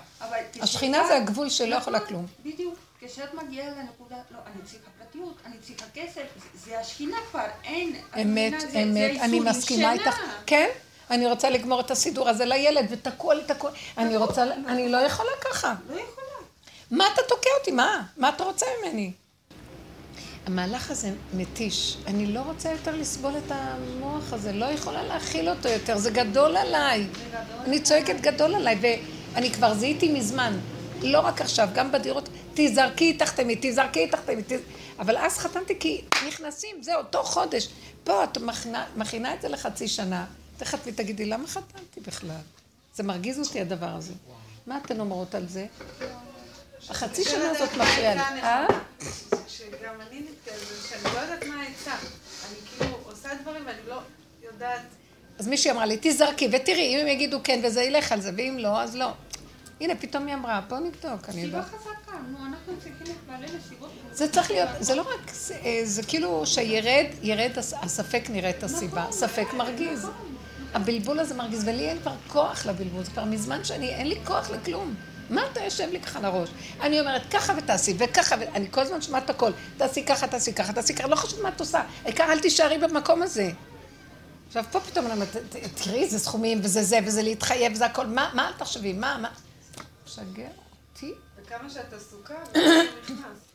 השכינה 0.62 1.08
זה 1.08 1.18
הגבול 1.18 1.50
שלא 1.50 1.76
יכולה 1.76 1.98
נכון, 1.98 2.10
כלום. 2.10 2.26
בדיוק. 2.46 2.80
כשאת 3.08 3.34
מגיעה 3.34 3.68
לנקודה, 3.70 4.16
לא, 4.32 4.38
אני 4.46 4.62
צריכה 4.66 4.88
פרטיות, 5.00 5.38
אני 5.46 5.56
צריכה 5.62 5.86
כסף, 5.94 6.22
זה- 6.38 6.72
זה 6.72 6.80
השכינה 6.80 7.18
כבר, 7.32 7.46
אין. 7.64 7.96
אמת, 8.16 8.26
מבינה? 8.54 8.60
זה- 8.60 8.68
זה 8.72 8.80
אמת, 8.84 9.22
אני 9.22 9.40
מסכימה. 9.40 9.94
איתך. 9.94 10.16
כן, 10.46 10.68
אני 11.12 11.26
רוצה 11.28 11.50
לגמור 11.50 11.80
את 11.80 11.92
הסידור 11.92 12.30
הזה 12.30 12.46
לילד, 12.46 12.86
ותקוע 12.90 13.34
לי, 13.36 13.44
תקוע. 13.48 13.72
אני 13.98 14.18
רוצה, 14.18 14.44
אני 14.68 14.90
לא 14.90 14.98
יכולה 14.98 15.30
ככה. 15.42 15.76
לא 15.90 15.94
יכולה. 15.94 16.28
מה 16.92 17.06
אתה 17.14 17.22
תוקע 17.30 17.50
אותי? 17.60 17.72
מה? 17.72 18.04
מה 18.18 18.30
אתה 18.30 18.44
רוצה 18.44 18.66
ממני? 18.84 19.12
המהלך 20.46 20.92
הזה 20.92 21.10
מתיש. 21.34 21.98
אני 22.08 22.26
לא 22.28 22.40
רוצה 22.40 22.72
יותר 22.72 22.96
לסבול 22.96 23.34
את 23.46 23.52
המוח 23.52 24.34
הזה, 24.34 24.52
לא 24.52 24.66
יכולה 24.66 25.04
להכיל 25.04 25.50
אותו 25.50 25.70
יותר, 25.70 25.98
זה 25.98 26.12
גדול 26.12 26.58
עליי. 26.58 27.08
אני 27.66 27.82
צועקת 27.82 28.22
גדול 28.22 28.56
עליי, 28.56 28.80
ואני 29.36 29.52
כבר 29.52 29.74
זיהיתי 29.74 30.12
מזמן, 30.12 30.60
לא 31.04 31.20
רק 31.20 31.42
עכשיו, 31.42 31.70
גם 31.74 31.92
בדירות, 31.92 32.30
תזרקי, 32.54 33.14
תחתמי, 33.14 33.56
תזרקי, 33.62 34.08
תחתמי, 34.08 34.42
תז... 34.48 34.60
אבל 35.00 35.18
אז 35.18 35.38
חתמתי 35.38 35.80
כי 35.80 36.02
נכנסים, 36.28 36.84
זה 36.84 36.96
אותו 36.96 37.24
חודש. 37.24 37.68
פה 38.04 38.24
את 38.24 38.38
מכינה, 38.38 38.86
מכינה 38.96 39.34
את 39.34 39.42
זה 39.42 39.50
לחצי 39.50 39.88
שנה, 39.88 40.26
תכף 40.58 40.80
ותגידי, 40.86 41.26
למה 41.26 41.48
חתמתי 41.48 42.00
בכלל? 42.00 42.36
זה 42.96 43.04
מרגיז 43.04 43.40
אותי 43.40 43.62
הדבר 43.62 43.90
הזה. 43.90 44.14
מה 44.68 44.78
אתן 44.86 45.00
אומרות 45.00 45.36
על 45.36 45.48
זה? 45.48 45.66
החצי 46.90 47.24
שנה 47.24 47.50
הזאת 47.50 47.70
מפריעה 47.74 48.16
לי. 48.16 48.42
אה? 48.42 48.68
שגם 49.48 50.02
אני 50.10 50.20
נתקלת 50.20 50.58
שאני 50.90 51.14
לא 51.16 51.20
יודעת 51.20 51.44
מה 51.44 51.56
העצה. 51.56 51.92
אני 51.92 52.56
כאילו 52.78 52.98
עושה 53.04 53.30
דברים 53.42 53.64
ואני 53.66 53.80
לא 53.88 54.00
יודעת... 54.44 54.82
אז 55.40 55.48
מישהי 55.48 55.72
אמרה 55.72 55.86
לי, 55.86 55.98
תזרקי 56.02 56.50
ותראי, 56.52 56.96
אם 56.96 57.00
הם 57.00 57.08
יגידו 57.08 57.40
כן 57.44 57.60
וזה 57.64 57.84
ילך 57.84 58.12
על 58.12 58.22
זה, 58.22 58.32
ואם 58.38 58.58
לא, 58.60 58.82
אז 58.82 58.96
לא. 58.96 59.12
הנה, 59.82 59.94
פתאום 59.96 60.28
היא 60.28 60.36
אמרה, 60.36 60.62
בוא 60.70 60.80
נבדוק, 60.80 61.04
אני 61.30 61.42
סיבה 61.42 61.58
יודעת. 61.58 61.66
חזקה, 61.66 62.12
נו, 62.32 62.38
אנחנו 62.46 62.74
צריכים 62.84 62.94
להתפלל 63.00 63.58
לסיבות. 63.58 63.92
זה 64.12 64.32
צריך 64.32 64.52
להיות, 64.52 64.70
זה 64.80 64.96
לא 64.96 65.02
רק, 65.02 65.32
זה, 65.34 65.56
אה, 65.66 65.82
זה 65.84 66.04
כאילו 66.04 66.46
שירד, 66.46 67.06
ירד, 67.22 67.52
הס- 67.58 67.74
הספק 67.82 68.24
נראה 68.30 68.50
את 68.50 68.64
הסיבה, 68.64 69.06
ספק 69.12 69.48
מרגיז. 69.54 70.08
הבלבול 70.74 71.20
הזה 71.20 71.34
מרגיז, 71.34 71.64
ולי 71.68 71.90
אין 71.90 72.00
כבר 72.02 72.14
כוח 72.28 72.66
לבלבול, 72.66 73.04
זה 73.04 73.12
כבר 73.12 73.24
מזמן 73.26 73.64
שאני, 73.64 73.90
אין 73.90 74.08
לי 74.08 74.16
כוח 74.26 74.50
לכלום. 74.50 74.96
מה 75.30 75.42
אתה 75.52 75.60
יושב 75.64 75.88
לי 75.92 76.00
ככה 76.02 76.20
לראש? 76.20 76.50
אני 76.82 77.00
אומרת, 77.00 77.22
ככה 77.32 77.54
ותעשי, 77.58 77.94
וככה, 77.98 78.36
ואני 78.40 78.68
כל 78.72 78.82
הזמן 78.82 79.02
שומעת 79.02 79.30
הכל. 79.30 79.52
תעשי 79.78 80.06
ככה, 80.06 80.28
תעשי 80.28 80.54
ככה, 80.54 80.74
תעשי 80.74 80.94
ככה, 80.94 81.08
לא 81.08 81.16
חשוב 81.16 81.42
מה 81.42 81.50
את 81.50 81.60
עושה. 81.60 81.82
העיקר 82.06 82.24
אל 82.32 82.40
תישארי 82.40 82.78
במקום 82.78 83.22
הזה. 83.22 83.52
עכשיו, 84.48 84.64
פה 84.72 84.80
פתאום 84.80 85.06
אני 85.06 85.14
אומרת, 85.14 85.36
תראי, 85.76 86.10
זה 86.10 86.20
סכומים, 86.20 86.60
וזה 86.64 86.84
זה, 86.84 87.00
וזה 87.06 87.22
להתחייב, 87.22 87.72
וזה 87.74 87.86
הכל. 87.86 88.06
מה, 88.06 88.30
מה 88.34 88.48
אל 88.48 88.54
תחשבי? 88.58 88.94
מה, 88.94 89.18
מה? 89.22 89.30
משגע 90.12 90.48
אותי. 90.92 91.14
וכמה 91.36 91.70
שאת 91.70 91.94
עסוקה, 91.94 92.36
זה 92.54 92.60
נכנס. 93.04 93.52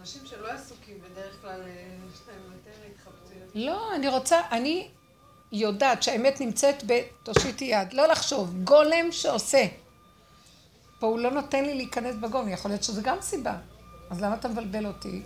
אנשים 0.00 0.26
שלא 0.26 0.48
עסוקים 0.48 0.98
בדרך 1.00 1.40
כלל, 1.40 1.60
אה, 1.62 1.66
יש 2.12 2.20
להם 2.28 2.40
יותר 2.52 2.78
התחבטויות. 2.90 3.50
לא, 3.54 3.94
אני 3.94 4.08
רוצה, 4.08 4.40
אני 4.50 4.88
יודעת 5.52 6.02
שהאמת 6.02 6.40
נמצאת 6.40 6.82
בתושיטי 6.86 7.64
יד, 7.64 7.92
לא 7.92 8.06
לחשוב, 8.06 8.64
גולם 8.64 9.12
שעושה. 9.12 9.66
פה 10.98 11.06
הוא 11.06 11.18
לא 11.18 11.30
נותן 11.30 11.64
לי 11.64 11.74
להיכנס 11.74 12.14
בגולם, 12.14 12.48
יכול 12.48 12.70
להיות 12.70 12.82
שזה 12.82 13.02
גם 13.02 13.16
סיבה. 13.20 13.56
אז 14.10 14.20
למה 14.20 14.34
אתה 14.34 14.48
מבלבל 14.48 14.86
אותי? 14.86 15.22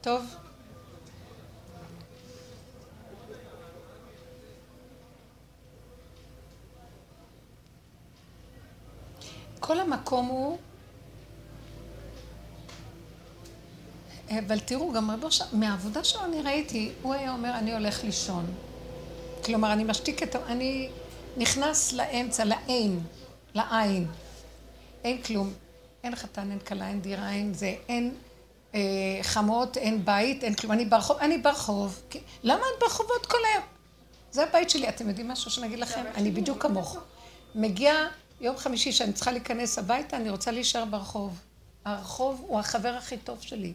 טוב. 0.00 0.24
כל 9.70 9.80
המקום 9.80 10.26
הוא... 10.26 10.58
אבל 14.38 14.58
תראו, 14.60 14.92
גם 14.92 15.10
רבו 15.10 15.30
ש... 15.30 15.42
מהעבודה 15.52 16.04
שלו 16.04 16.24
אני 16.24 16.42
ראיתי, 16.42 16.92
הוא 17.02 17.14
היה 17.14 17.32
אומר, 17.32 17.50
אני 17.58 17.72
הולך 17.72 18.04
לישון. 18.04 18.46
כלומר, 19.44 19.72
אני 19.72 19.84
משתיק 19.84 20.22
את. 20.22 20.36
אני 20.36 20.90
נכנס 21.36 21.92
לאמצע, 21.92 22.44
לאין, 22.44 23.00
לעין. 23.54 24.06
אין 25.04 25.22
כלום. 25.22 25.52
אין 26.04 26.16
חתן, 26.16 26.50
אין 26.50 26.58
כלה, 26.58 26.88
אין 26.88 27.00
דירה, 27.00 27.30
אין 27.32 27.54
זה, 27.54 27.74
אין 27.88 28.14
אה, 28.74 28.80
חמות, 29.22 29.76
אין 29.76 30.04
בית, 30.04 30.44
אין 30.44 30.54
כלום. 30.54 30.72
אני 30.72 30.84
ברחוב, 30.84 31.16
אני 31.16 31.38
ברחוב. 31.38 32.02
כי- 32.10 32.20
למה 32.42 32.60
את 32.60 32.80
ברחובות 32.80 33.26
כל 33.26 33.38
היום? 33.52 33.64
זה 34.32 34.42
הבית 34.42 34.70
שלי. 34.70 34.88
אתם 34.88 35.08
יודעים 35.08 35.28
משהו 35.28 35.50
שאני 35.50 35.66
אגיד 35.66 35.78
לכם? 35.78 36.04
אני 36.14 36.30
בדיוק 36.30 36.62
כמוך. 36.62 36.96
מגיע 37.54 37.94
יום 38.40 38.56
חמישי 38.56 38.92
שאני 38.92 39.12
צריכה 39.12 39.32
להיכנס 39.32 39.78
הביתה, 39.78 40.16
אני 40.16 40.30
רוצה 40.30 40.50
להישאר 40.50 40.84
ברחוב. 40.84 41.38
הרחוב 41.84 42.44
הוא 42.46 42.58
החבר 42.58 42.88
הכי 42.88 43.16
טוב 43.16 43.40
שלי. 43.40 43.72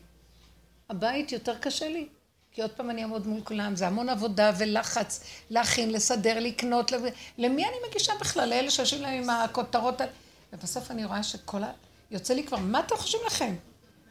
הבית 0.89 1.31
יותר 1.31 1.55
קשה 1.57 1.89
לי. 1.89 2.07
כי 2.51 2.61
עוד 2.61 2.71
פעם 2.71 2.89
אני 2.89 3.01
אעמוד 3.01 3.27
מול 3.27 3.41
כולם, 3.43 3.75
זה 3.75 3.87
המון 3.87 4.09
עבודה 4.09 4.51
ולחץ, 4.57 5.23
להכין, 5.49 5.91
לסדר, 5.91 6.39
לקנות. 6.39 6.91
למי 7.37 7.65
אני 7.65 7.75
מגישה 7.89 8.13
בכלל? 8.19 8.49
לאלה 8.49 8.71
שיושבים 8.71 9.01
להם 9.01 9.23
עם 9.23 9.29
הכותרות 9.29 10.01
האלה. 10.01 10.11
ובסוף 10.53 10.91
אני 10.91 11.05
רואה 11.05 11.23
שכל 11.23 11.63
ה... 11.63 11.71
יוצא 12.11 12.33
לי 12.33 12.43
כבר, 12.43 12.57
מה 12.57 12.79
אתם 12.79 12.95
חושבים 12.95 13.21
לכם? 13.27 13.55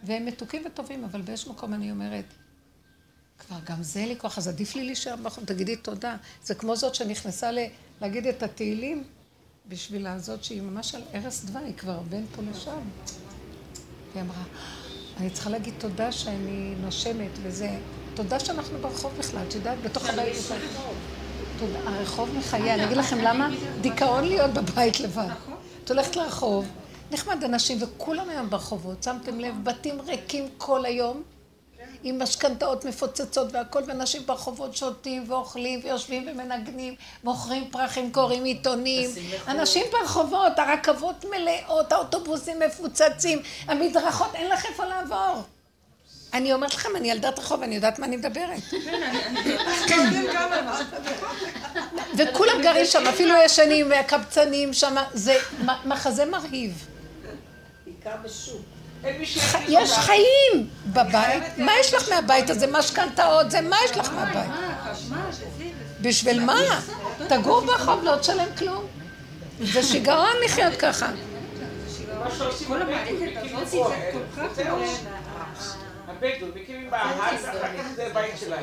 והם 0.02 0.26
מתוקים 0.26 0.62
וטובים, 0.66 1.04
אבל 1.04 1.22
באיזשהו 1.22 1.52
מקום 1.52 1.74
אני 1.74 1.90
אומרת, 1.90 2.24
כבר 3.38 3.56
גם 3.64 3.82
זה 3.82 4.06
לי 4.06 4.16
כוח, 4.18 4.38
אז 4.38 4.48
עדיף 4.48 4.74
לי 4.74 4.84
להישאר 4.84 5.16
בחום, 5.16 5.44
תגידי 5.44 5.76
תודה. 5.76 6.16
זה 6.42 6.54
כמו 6.54 6.76
זאת 6.76 6.94
שנכנסה 6.94 7.52
ל... 7.52 7.58
להגיד 8.00 8.26
את 8.26 8.42
התהילים 8.42 9.04
בשביל 9.68 10.06
הזאת 10.06 10.44
שהיא 10.44 10.62
ממש 10.62 10.94
על 10.94 11.02
ערש 11.12 11.40
דווי, 11.44 11.64
היא 11.64 11.74
כבר 11.74 12.00
בין 12.08 12.26
פה 12.36 12.42
לשם. 12.50 12.78
והיא 14.12 14.24
אמרה, 14.24 14.42
אני 15.16 15.30
צריכה 15.30 15.50
להגיד 15.50 15.74
תודה 15.78 16.12
שאני 16.12 16.74
נושמת 16.80 17.30
וזה, 17.42 17.78
תודה 18.14 18.40
שאנחנו 18.40 18.78
ברחוב 18.78 19.12
בכלל, 19.18 19.42
את 19.48 19.54
יודעת, 19.54 19.78
בתוך 19.82 20.08
הבית 20.08 20.34
שלך. 20.34 20.72
תודה, 21.58 21.78
הרחוב 21.86 22.34
מחיה, 22.38 22.74
אני 22.74 22.84
אגיד 22.84 22.96
לכם 22.96 23.18
למה? 23.18 23.48
דיכאון 23.80 24.24
להיות 24.24 24.50
בבית 24.50 25.00
לבד. 25.00 25.28
את 25.84 25.90
הולכת 25.90 26.16
לרחוב, 26.16 26.66
נחמד 27.12 27.44
אנשים, 27.44 27.78
וכולם 27.82 28.28
היום 28.28 28.50
ברחובות, 28.50 29.02
שמתם 29.02 29.40
לב, 29.40 29.54
בתים 29.62 30.00
ריקים 30.00 30.48
כל 30.58 30.84
היום, 30.84 31.22
עם 32.06 32.22
משכנתאות 32.22 32.84
מפוצצות 32.84 33.52
והכל, 33.52 33.82
ואנשים 33.86 34.26
ברחובות 34.26 34.76
שותים 34.76 35.24
ואוכלים 35.28 35.80
ויושבים 35.84 36.28
ומנגנים, 36.28 36.94
מוכרים 37.24 37.70
פרחים, 37.70 38.12
קוראים 38.12 38.44
עיתונים. 38.44 39.10
אנשים 39.48 39.86
ברחובות, 39.92 40.58
הרכבות 40.58 41.24
מלאות, 41.24 41.92
האוטובוסים 41.92 42.60
מפוצצים, 42.60 43.42
המדרכות, 43.66 44.34
אין 44.34 44.50
לך 44.50 44.66
איפה 44.66 44.84
לעבור. 44.84 45.42
אני 46.34 46.52
אומרת 46.52 46.74
לכם, 46.74 46.96
אני 46.96 47.10
ילדת 47.10 47.38
רחוב, 47.38 47.62
אני 47.62 47.74
יודעת 47.74 47.98
מה 47.98 48.06
אני 48.06 48.16
מדברת. 48.16 48.62
וכולם 52.18 52.62
גרים 52.62 52.86
שם, 52.86 53.06
אפילו 53.06 53.34
ישנים 53.44 53.90
והקבצנים 53.90 54.72
שם, 54.72 54.96
זה 55.12 55.38
מחזה 55.84 56.24
מרהיב. 56.24 56.86
בעיקר 57.84 58.16
בשוק. 58.24 58.73
יש. 59.68 59.92
חיים 59.92 60.68
בבית. 60.86 61.42
מה 61.58 61.72
יש 61.80 61.94
לך 61.94 62.08
מהבית 62.08 62.50
הזה? 62.50 62.66
משכנתאות, 62.66 63.50
זה 63.50 63.60
מה 63.60 63.76
יש 63.84 63.96
לך 63.96 64.12
מהבית? 64.12 64.50
בשביל 66.00 66.44
מה? 66.44 66.80
תגור 67.28 67.60
ברחוב, 67.60 68.04
לא 68.04 68.16
תשלם 68.16 68.56
כלום. 68.58 68.86
זה 69.60 69.82
שיגעון 69.82 70.36
לחיות 70.44 70.74
ככה. 70.76 71.10
מה 72.18 72.30
שעושים 72.38 72.68
כל 72.68 72.82
הבדואים, 72.82 72.98
המערכת 72.98 73.12
מקימים 73.12 73.58
הזאת 73.58 73.74
אוהל, 73.74 74.00
זה 74.00 74.10
כל 74.12 74.42
כך 74.42 74.52
וזהו. 74.52 74.78
לא... 78.48 78.56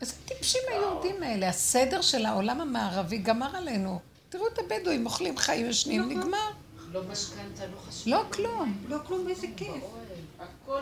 איזה 0.00 0.14
טיפשים 0.24 0.60
היהודים 0.68 1.22
האלה. 1.22 1.48
הסדר 1.48 2.00
של 2.00 2.26
העולם 2.26 2.60
המערבי 2.60 3.18
גמר 3.18 3.56
עלינו. 3.56 4.00
תראו 4.28 4.46
את 4.46 4.58
הבדואים, 4.58 5.06
אוכלים 5.06 5.36
חיים 5.36 5.70
ישנים, 5.70 6.08
נגמר. 6.08 6.50
לא 6.92 7.02
משכנתה, 7.12 7.66
לא 7.66 7.76
חשמל. 7.88 8.12
לא 8.12 8.24
כלום. 8.32 8.78
לא 8.88 8.98
כלום, 9.06 9.28
איזה 9.28 9.46
כיף. 9.56 9.84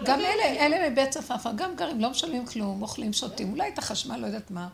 גם 0.05 0.21
אלה, 0.21 0.45
אלה 0.67 0.91
מבית 0.91 1.11
צפאפא, 1.11 1.51
גם 1.57 1.77
גרים, 1.77 2.01
לא 2.01 2.11
משלמים 2.11 2.47
כלום, 2.47 2.83
אוכלים, 2.83 3.13
שותים, 3.13 3.53
אולי 3.53 3.69
את 3.69 3.79
החשמל, 3.79 4.17
לא 4.17 4.27
יודעת 4.27 4.51
מה. 4.51 4.69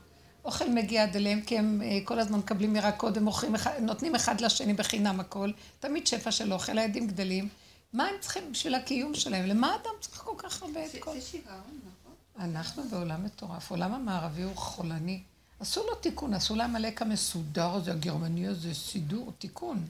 אוכל 0.45 0.69
מגיע 0.69 1.03
עד 1.03 1.17
אליהם, 1.17 1.41
כי 1.41 1.59
הם 1.59 1.83
אה, 1.85 1.99
כל 2.05 2.19
הזמן 2.19 2.39
מקבלים 2.39 2.77
ירקות, 2.77 3.17
הם 3.17 3.29
אחד- 3.55 3.81
נותנים 3.81 4.15
אחד 4.15 4.41
לשני 4.41 4.75
בחינם 4.75 5.21
הכל. 5.21 5.51
תמיד 5.81 6.07
שפע 6.07 6.31
של 6.31 6.53
אוכל, 6.53 6.79
הילדים 6.79 7.07
גדלים. 7.07 7.49
מה 7.93 8.05
הם 8.07 8.15
צריכים 8.21 8.53
בשביל 8.53 8.75
הקיום 8.75 9.15
שלהם? 9.15 9.47
למה 9.47 9.75
אדם 9.75 9.91
צריך 10.01 10.19
כל 10.23 10.35
כך 10.39 10.63
הרבה 10.63 10.85
את 10.87 10.91
כל... 11.01 11.13
זה 11.15 11.21
שיגעון, 11.21 11.57
נכון? 11.81 12.45
אנחנו 12.51 12.83
בעולם 12.91 13.25
מטורף, 13.25 13.73
העולם 13.73 13.95
המערבי 13.95 14.43
הוא 14.43 14.57
חולני. 14.57 15.23
עשו 15.61 15.81
לו 15.87 15.95
תיקון, 15.95 16.35
עשו 16.35 16.55
לעמלק 16.57 17.03
המסודר 17.03 17.75
הזה, 17.75 17.93
הגרמני 17.93 18.47
הזה, 18.47 18.75
סידור, 18.75 19.33
תיקון. 19.39 19.87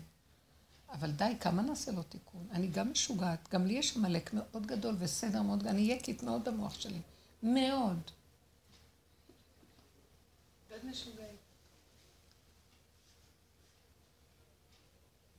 אבל 0.99 1.11
די, 1.11 1.37
כמה 1.41 1.63
נעשה 1.63 1.93
לו 1.93 2.03
תיקון? 2.03 2.49
אני 2.51 2.67
גם 2.67 2.91
משוגעת, 2.91 3.49
גם 3.53 3.67
לי 3.67 3.75
יש 3.75 3.97
עמלק 3.97 4.31
מאוד 4.35 4.67
גדול 4.67 4.97
וסדר 4.99 5.43
מאוד, 5.43 5.59
גדול. 5.59 5.73
אני 5.73 5.81
יקית 5.81 6.23
מאוד 6.23 6.49
במוח 6.49 6.81
שלי. 6.81 7.01
מאוד. 7.43 8.11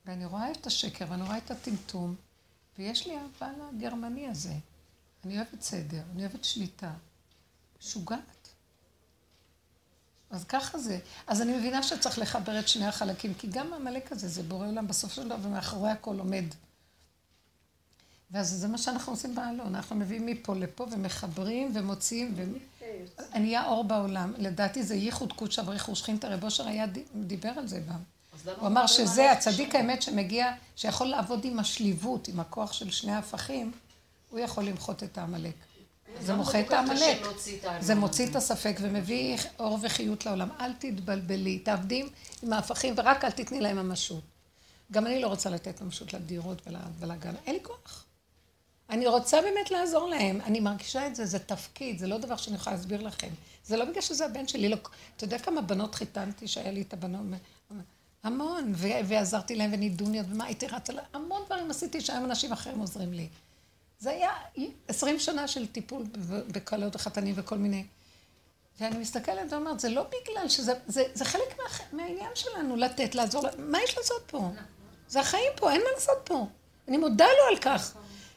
ואני 0.06 0.24
רואה 0.24 0.52
את 0.52 0.66
השקר, 0.66 1.04
ואני 1.08 1.22
רואה 1.22 1.38
את 1.38 1.50
הטמטום, 1.50 2.14
ויש 2.78 3.06
לי 3.06 3.16
אהבה 3.18 3.52
לגרמני 3.72 4.28
הזה. 4.28 4.54
אני 5.24 5.36
אוהבת 5.36 5.62
סדר, 5.62 6.02
אני 6.12 6.26
אוהבת 6.26 6.44
שליטה. 6.44 6.94
משוגעת. 7.78 8.37
אז 10.30 10.44
ככה 10.44 10.78
זה. 10.78 10.98
אז 11.26 11.42
אני 11.42 11.56
מבינה 11.58 11.82
שצריך 11.82 12.18
לחבר 12.18 12.58
את 12.58 12.68
שני 12.68 12.86
החלקים, 12.86 13.34
כי 13.34 13.46
גם 13.46 13.72
העמלק 13.72 14.12
הזה 14.12 14.28
זה 14.28 14.42
בורא 14.42 14.66
עולם 14.66 14.86
בסוף 14.88 15.12
של 15.12 15.24
דבר, 15.28 15.36
ומאחורי 15.42 15.90
הכל 15.90 16.18
עומד. 16.18 16.44
ואז 18.30 18.48
זה 18.50 18.68
מה 18.68 18.78
שאנחנו 18.78 19.12
עושים 19.12 19.34
בעלון, 19.34 19.74
אנחנו 19.74 19.96
מביאים 19.96 20.26
מפה 20.26 20.54
לפה 20.54 20.86
ומחברים 20.90 21.70
ומוציאים, 21.74 22.34
ונהיה 23.34 23.64
אור 23.66 23.84
בעולם. 23.84 24.32
לדעתי 24.38 24.82
זה 24.82 24.94
ייחוד 24.94 25.32
קודשא 25.32 25.62
בריך 25.62 25.88
ושכינתא, 25.88 26.26
רב 26.26 26.44
אושר 26.44 26.66
היה 26.66 26.86
די- 26.86 27.04
דיבר 27.14 27.48
על 27.56 27.66
זה 27.66 27.80
גם. 27.80 27.98
הוא 28.58 28.66
אמר 28.66 28.82
מדברים 28.82 28.88
שזה 28.88 29.32
הצדיק 29.32 29.74
האמת 29.74 30.02
שמגיע, 30.02 30.46
שיכול 30.76 31.06
לעבוד 31.06 31.44
עם 31.44 31.58
השליבות, 31.58 32.28
עם 32.28 32.40
הכוח 32.40 32.72
של 32.72 32.90
שני 32.90 33.12
ההפכים, 33.12 33.72
הוא 34.30 34.38
יכול 34.40 34.64
למחות 34.64 35.02
את 35.02 35.18
העמלק. 35.18 35.54
זה 36.20 36.32
למה 36.32 36.42
מוחה 36.42 36.60
את 36.60 36.72
העמלק. 36.72 37.22
זה 37.80 37.94
מוציא? 37.94 38.26
את 38.26 38.36
הספק 38.36 38.76
ומביא 38.80 39.38
אור 39.58 39.78
וחיות 39.82 40.26
לעולם. 40.26 40.48
אל 40.60 40.72
תתבלבלי, 40.72 41.58
תעבדי 41.58 42.04
עם 42.42 42.52
ההפכים 42.52 42.94
ורק 42.96 43.24
אל 43.24 43.30
תתני 43.30 43.60
להם 43.60 43.76
ממשות. 43.76 44.22
גם 44.92 45.06
אני 45.06 45.20
לא 45.22 45.28
רוצה 45.28 45.50
לתת 45.50 45.80
ממשות 45.80 46.12
לדירות 46.12 46.62
ולבלאגן, 46.66 47.34
אין 47.46 47.54
לי 47.54 47.60
כוח. 47.62 48.04
אני 48.90 49.06
רוצה 49.06 49.42
באמת 49.42 49.70
לעזור 49.70 50.08
להם, 50.08 50.40
אני 50.40 50.60
מרגישה 50.60 51.06
את 51.06 51.16
זה, 51.16 51.26
זה 51.26 51.38
תפקיד, 51.38 51.98
זה 51.98 52.06
לא 52.06 52.18
דבר 52.18 52.36
שאני 52.36 52.56
יכולה 52.56 52.76
להסביר 52.76 53.02
לכם. 53.02 53.28
זה 53.64 53.76
לא 53.76 53.84
בגלל 53.84 54.00
שזה 54.02 54.24
הבן 54.24 54.48
שלי, 54.48 54.68
לא... 54.68 54.76
אתה 55.16 55.24
יודע 55.24 55.38
כמה 55.38 55.60
בנות 55.60 55.94
חיתנתי 55.94 56.48
שהיה 56.48 56.70
לי 56.70 56.82
את 56.82 56.92
הבנות? 56.92 57.26
המון, 58.22 58.72
ו- 58.76 58.88
ועזרתי 59.04 59.56
להם 59.56 59.70
ונידוניות, 59.72 60.26
ומה 60.30 60.44
הייתי 60.44 60.66
רצה, 60.66 60.92
המון 61.12 61.42
דברים 61.46 61.70
עשיתי 61.70 62.00
שהיום 62.00 62.24
אנשים 62.24 62.52
אחרים 62.52 62.78
עוזרים 62.78 63.12
לי. 63.12 63.28
זה 64.00 64.10
היה 64.10 64.30
עשרים 64.88 65.18
שנה 65.18 65.48
של 65.48 65.66
טיפול 65.66 66.02
בקלות 66.52 66.96
וחתנים 66.96 67.34
וכל 67.38 67.56
מיני. 67.58 67.84
ואני 68.80 68.98
מסתכלת 68.98 69.52
ואומרת, 69.52 69.80
זה 69.80 69.88
לא 69.88 70.02
בגלל 70.02 70.48
שזה, 70.48 70.72
זה, 70.86 71.02
זה 71.14 71.24
חלק 71.24 71.58
מה, 71.58 71.64
מהעניין 72.02 72.30
שלנו, 72.34 72.76
לתת, 72.76 73.14
לעזור, 73.14 73.42
מה 73.58 73.78
יש 73.82 73.96
לעשות 73.98 74.22
פה? 74.26 74.50
זה 75.08 75.20
החיים 75.20 75.52
פה, 75.56 75.72
אין 75.72 75.80
מה 75.80 75.90
לעשות 75.94 76.18
פה. 76.24 76.46
אני 76.88 76.96
מודה 76.96 77.26
לו 77.26 77.44
על 77.50 77.58
כך. 77.58 77.92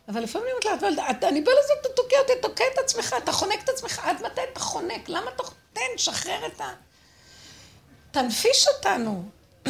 אבל 0.07 0.21
לפעמים 0.23 0.47
אני 0.47 0.53
אומרת 0.53 0.81
לה, 0.83 0.89
אבל 0.89 0.99
אתה- 1.17 1.29
אני 1.29 1.41
בא 1.41 1.51
לזה, 1.51 1.73
אתה 1.81 1.89
תוקע 1.95 2.15
אותי, 2.21 2.33
תוקע 2.41 2.63
את 2.73 2.79
עצמך, 2.79 3.15
אתה 3.23 3.31
חונק 3.31 3.63
את 3.63 3.69
עצמך, 3.69 3.99
עד 4.03 4.15
מתי 4.25 4.41
אתה 4.51 4.59
חונק? 4.59 5.09
למה 5.09 5.31
אתה... 5.35 5.43
תן, 5.73 5.81
שחרר 5.97 6.45
את 6.47 6.61
ה... 6.61 6.65
תנפיש 8.11 8.67
אותנו. 8.67 9.29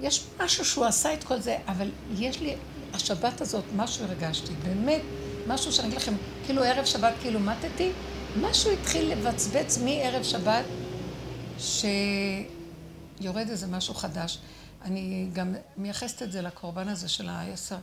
יש 0.00 0.24
משהו 0.38 0.64
שהוא 0.64 0.84
עשה 0.84 1.14
את 1.14 1.24
כל 1.24 1.40
זה, 1.40 1.56
אבל 1.66 1.90
יש 2.16 2.40
לי, 2.40 2.56
השבת 2.92 3.40
הזאת, 3.40 3.64
משהו 3.76 4.04
הרגשתי, 4.04 4.52
באמת, 4.54 5.02
משהו 5.46 5.72
שאני 5.72 5.88
אגיד 5.88 5.98
לכם, 5.98 6.14
כאילו 6.44 6.62
ערב 6.62 6.84
שבת, 6.84 7.14
כאילו 7.20 7.40
מתתי, 7.40 7.92
משהו 8.40 8.70
התחיל 8.70 9.12
לבצבץ 9.12 9.78
מערב 9.78 10.22
שבת, 10.22 10.64
שיורד 11.58 13.48
איזה 13.48 13.66
משהו 13.66 13.94
חדש. 13.94 14.38
אני 14.82 15.28
גם 15.32 15.54
מייחסת 15.76 16.22
את 16.22 16.32
זה 16.32 16.42
לקורבן 16.42 16.88
הזה 16.88 17.08
של 17.08 17.28
העשר. 17.28 17.78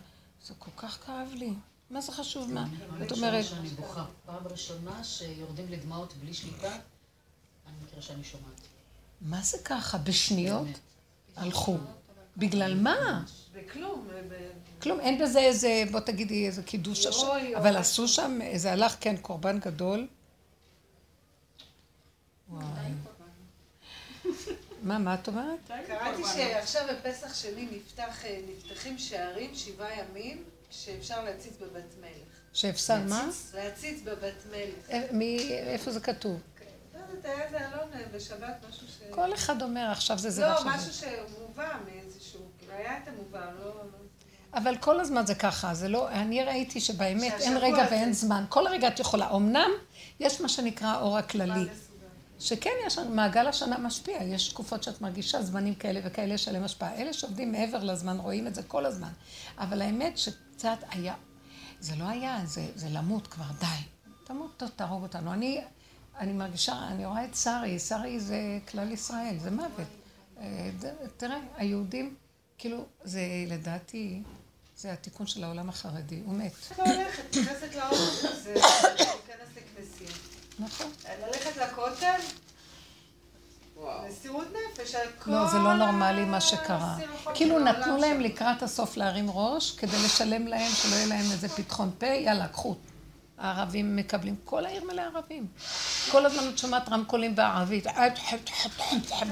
זה 0.45 0.53
כל 0.59 0.71
כך 0.77 0.97
כאב 1.05 1.33
לי. 1.33 1.53
מה 1.89 2.01
זה 2.01 2.11
חשוב 2.11 2.51
מה? 2.53 2.65
זאת 2.99 3.11
אומרת, 3.11 3.45
שאני 3.45 3.69
בוכה. 3.69 4.05
פעם 4.25 4.47
ראשונה 4.51 5.03
שיורדים 5.03 5.65
לדמעות 5.69 6.13
בלי 6.21 6.33
שליטה, 6.33 6.71
אני 6.71 7.75
מכירה 7.83 8.01
שאני 8.01 8.23
שומעת. 8.23 8.61
מה 9.21 9.41
זה 9.41 9.57
ככה? 9.65 9.97
בשניות 9.97 10.67
הלכו. 11.35 11.77
בגלל 12.37 12.75
מה? 12.75 13.23
בכלום. 13.65 14.07
ב- 14.29 14.81
כלום, 14.81 14.99
אין 14.99 15.21
בזה 15.21 15.39
איזה, 15.39 15.83
בוא 15.91 15.99
תגידי, 15.99 16.45
איזה 16.45 16.63
קידוש 16.63 17.05
השם. 17.05 17.27
אבל. 17.57 17.77
עשו 17.77 18.07
שם, 18.07 18.39
זה 18.55 18.71
הלך, 18.71 18.95
כן, 18.99 19.17
קורבן 19.17 19.59
גדול. 19.59 20.07
וואי. 22.49 22.63
מה, 24.83 24.97
מה 24.99 25.13
את 25.13 25.27
אומרת? 25.27 25.59
קראתי 25.87 26.21
שעכשיו 26.35 26.85
בפסח 26.91 27.33
שני 27.33 27.67
נפתח, 27.71 28.25
אה, 28.25 28.39
נפתחים 28.57 28.97
שערים 28.97 29.55
שבעה 29.55 29.89
ימים 29.99 30.43
שאפשר 30.71 31.23
להציץ 31.23 31.53
בבת 31.61 31.95
מלך. 32.01 32.39
שאפשר 32.53 32.97
מה? 33.09 33.29
להציץ 33.53 34.01
בבת 34.03 34.45
מלך. 34.51 34.89
אה, 34.91 35.07
מי, 35.11 35.51
איפה 35.51 35.91
זה 35.91 35.99
כתוב? 35.99 36.39
לא 36.93 36.99
יודעת, 36.99 37.25
היה 37.25 37.45
איזה 37.45 37.57
אלון 37.57 37.89
אה, 37.93 38.05
בשבת, 38.15 38.65
משהו 38.69 38.87
ש... 38.87 38.99
כל 39.11 39.33
אחד 39.33 39.61
אומר, 39.61 39.87
עכשיו 39.91 40.17
זה 40.17 40.29
זה 40.29 40.41
לא, 40.41 40.47
ועכשיו 40.47 40.67
משהו 40.67 40.91
זה. 40.91 40.93
שמובא 40.93 41.77
מאיזשהו, 41.85 42.18
כאילו 42.18 42.18
היה 42.77 42.97
את 42.97 43.07
המובא, 43.07 43.39
לא... 43.59 43.81
אבל 44.53 44.77
כל 44.77 44.99
הזמן 44.99 45.25
זה 45.25 45.35
ככה, 45.35 45.73
זה 45.73 45.87
לא, 45.87 46.09
אני 46.09 46.43
ראיתי 46.43 46.81
שבאמת 46.81 47.33
אין 47.39 47.57
רגע 47.57 47.83
הזה- 47.83 47.95
ואין 47.95 48.13
זמן. 48.13 48.45
כל 48.49 48.67
רגע 48.67 48.87
את 48.87 48.99
יכולה. 48.99 49.35
אמנם 49.35 49.69
יש 50.19 50.41
מה 50.41 50.49
שנקרא 50.49 50.87
האור 50.87 51.17
הכללי. 51.17 51.65
שכן 52.39 52.69
יש, 52.87 52.97
מעגל 52.99 53.47
השנה 53.47 53.77
משפיע, 53.77 54.23
יש 54.23 54.47
תקופות 54.49 54.83
שאת 54.83 55.01
מרגישה 55.01 55.41
זמנים 55.41 55.75
כאלה 55.75 55.99
וכאלה 56.03 56.33
יש 56.33 56.47
עליהם 56.47 56.63
השפעה. 56.63 56.95
אלה 56.95 57.13
שעובדים 57.13 57.51
מעבר 57.51 57.83
לזמן 57.83 58.17
רואים 58.19 58.47
את 58.47 58.55
זה 58.55 58.63
כל 58.63 58.85
הזמן. 58.85 59.09
אבל 59.57 59.81
האמת 59.81 60.17
שקצת 60.17 60.77
היה, 60.91 61.13
זה 61.79 61.95
לא 61.95 62.05
היה, 62.07 62.39
זה, 62.45 62.65
זה 62.75 62.87
למות 62.89 63.27
כבר, 63.27 63.45
די. 63.59 63.65
תמות, 64.23 64.63
תהרוג 64.75 65.03
אותנו. 65.03 65.33
אני, 65.33 65.61
אני 66.19 66.33
מרגישה, 66.33 66.87
אני 66.87 67.05
רואה 67.05 67.25
את 67.25 67.35
שרי, 67.35 67.79
שרי 67.79 68.19
זה 68.19 68.37
כלל 68.71 68.91
ישראל, 68.91 69.35
זה 69.39 69.51
מוות. 69.51 69.87
אה, 70.39 70.69
זה- 70.79 70.91
תראה, 71.17 71.37
היהודים, 71.57 72.15
כאילו, 72.59 72.85
זה 73.03 73.21
לדעתי, 73.47 74.21
זה 74.77 74.93
התיקון 74.93 75.27
של 75.27 75.43
העולם 75.43 75.69
החרדי, 75.69 76.21
הוא 76.25 76.33
מת. 76.33 76.51
את 76.71 76.79
לא 76.79 76.83
הולכת, 76.83 77.37
נכנסת 77.37 77.75
לאוטובוס, 77.75 78.43
זה 78.43 78.53
להיכנס 78.53 79.49
לכנסים. 79.55 80.07
נכון. 80.59 80.91
ללכת 81.21 81.57
לכותל, 81.57 82.19
מסירות 84.07 84.47
נפש 84.47 84.95
על 84.95 85.07
כל 85.19 85.31
לא, 85.31 85.47
זה 85.47 85.57
לא 85.57 85.73
נורמלי 85.73 86.25
מה 86.25 86.41
שקרה. 86.41 86.97
כאילו 87.33 87.59
נתנו 87.59 87.97
להם 87.97 88.17
שם. 88.17 88.21
לקראת 88.21 88.63
הסוף 88.63 88.97
להרים 88.97 89.29
ראש, 89.29 89.71
כדי 89.71 89.97
לשלם 90.05 90.47
להם, 90.47 90.71
שלא 90.71 90.95
יהיה 90.95 91.07
להם 91.07 91.31
איזה 91.31 91.49
פתחון 91.49 91.91
פה, 91.97 92.05
יאללה, 92.05 92.47
קחו. 92.47 92.75
הערבים 93.37 93.95
מקבלים, 93.95 94.35
כל 94.45 94.65
העיר 94.65 94.83
מלא 94.83 95.01
ערבים. 95.01 95.47
כל 96.11 96.25
הזמן 96.25 96.49
את 96.49 96.57
שומעת 96.57 96.89
רמקולים 96.89 97.35
בערבית, 97.35 97.85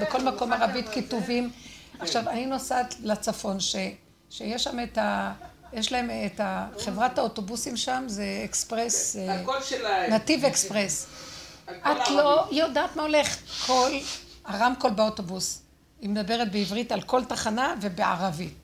בכל 0.00 0.22
מקום 0.22 0.52
ערבית 0.52 0.88
כיתובים. 0.88 1.50
עכשיו, 2.00 2.28
אני 2.28 2.46
נוסעת 2.46 2.94
לצפון, 3.02 3.60
ש, 3.60 3.76
שיש 4.30 4.64
שם 4.64 4.76
את 4.82 4.98
ה... 4.98 5.32
יש 5.72 5.92
להם 5.92 6.10
את 6.26 6.40
ה- 6.40 6.66
חברת 6.84 7.18
האוטובוסים 7.18 7.76
שם, 7.76 8.04
זה 8.06 8.24
אקספרס, 8.44 9.16
אה. 9.16 9.42
נתיב 10.08 10.44
אקספרס. 10.44 11.06
את 11.70 12.10
לא. 12.10 12.46
יודעת 12.50 12.96
מה 12.96 13.02
הולך. 13.02 13.36
כל 13.66 13.90
הרמקול 14.44 14.90
באוטובוס. 14.90 15.62
היא 16.00 16.10
מדברת 16.10 16.52
בעברית 16.52 16.92
על 16.92 17.02
כל 17.02 17.24
תחנה 17.24 17.74
ובערבית. 17.80 18.54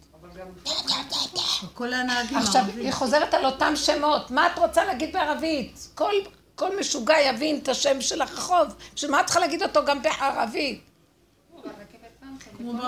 כל 1.75 1.93
הנהגים 1.93 2.39
עכשיו. 2.39 2.65
היא 2.77 2.93
חוזרת 2.93 3.35
על 3.35 3.45
אותם 3.47 3.73
שמות. 3.77 4.31
מה 4.31 4.47
את 4.47 4.59
רוצה 4.59 4.85
להגיד 4.85 5.13
בערבית? 5.13 5.89
כל, 5.95 6.13
כל 6.55 6.79
משוגע 6.81 7.21
יבין 7.21 7.59
את 7.63 7.69
השם 7.69 8.01
של 8.01 8.21
הרחוב. 8.23 8.67
בשביל 8.95 9.11
מה 9.11 9.21
את 9.21 9.25
צריכה 9.27 9.41
להגיד 9.41 9.63
אותו 9.63 9.85
גם 9.85 10.03
בערבית? 10.03 10.81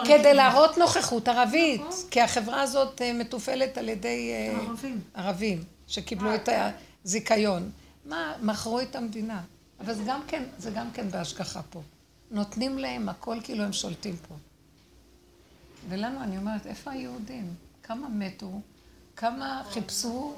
כדי 0.05 0.35
להראות 0.35 0.79
נוכחות 0.79 1.29
ערבית. 1.29 1.83
כי 2.11 2.21
החברה 2.21 2.62
הזאת 2.62 3.03
אה, 3.03 3.12
מתופעלת 3.12 3.79
על 3.79 3.89
ידי 3.89 4.31
אה, 4.33 4.61
ערבים. 4.61 5.01
ערבים, 5.14 5.64
שקיבלו 5.87 6.35
את 6.35 6.49
הזיכיון. 7.05 7.71
מה, 8.05 8.33
מכרו 8.43 8.81
את 8.81 8.97
המדינה. 8.97 9.43
אבל 9.81 9.95
זה 9.95 10.03
גם 10.07 10.21
כן, 10.29 10.45
זה 10.59 10.71
גם 10.71 10.91
כן 10.91 11.11
בהשגחה 11.11 11.62
פה. 11.62 11.83
נותנים 12.31 12.79
להם 12.79 13.09
הכל 13.09 13.39
כאילו 13.43 13.64
הם 13.64 13.73
שולטים 13.73 14.17
פה. 14.29 14.35
ולנו, 15.89 16.23
אני 16.23 16.39
אומרת, 16.39 16.67
איפה 16.67 16.91
היהודים? 16.91 17.55
כמה 17.83 18.09
מתו? 18.09 18.61
כמה 19.17 19.62
חיפשו 19.71 20.35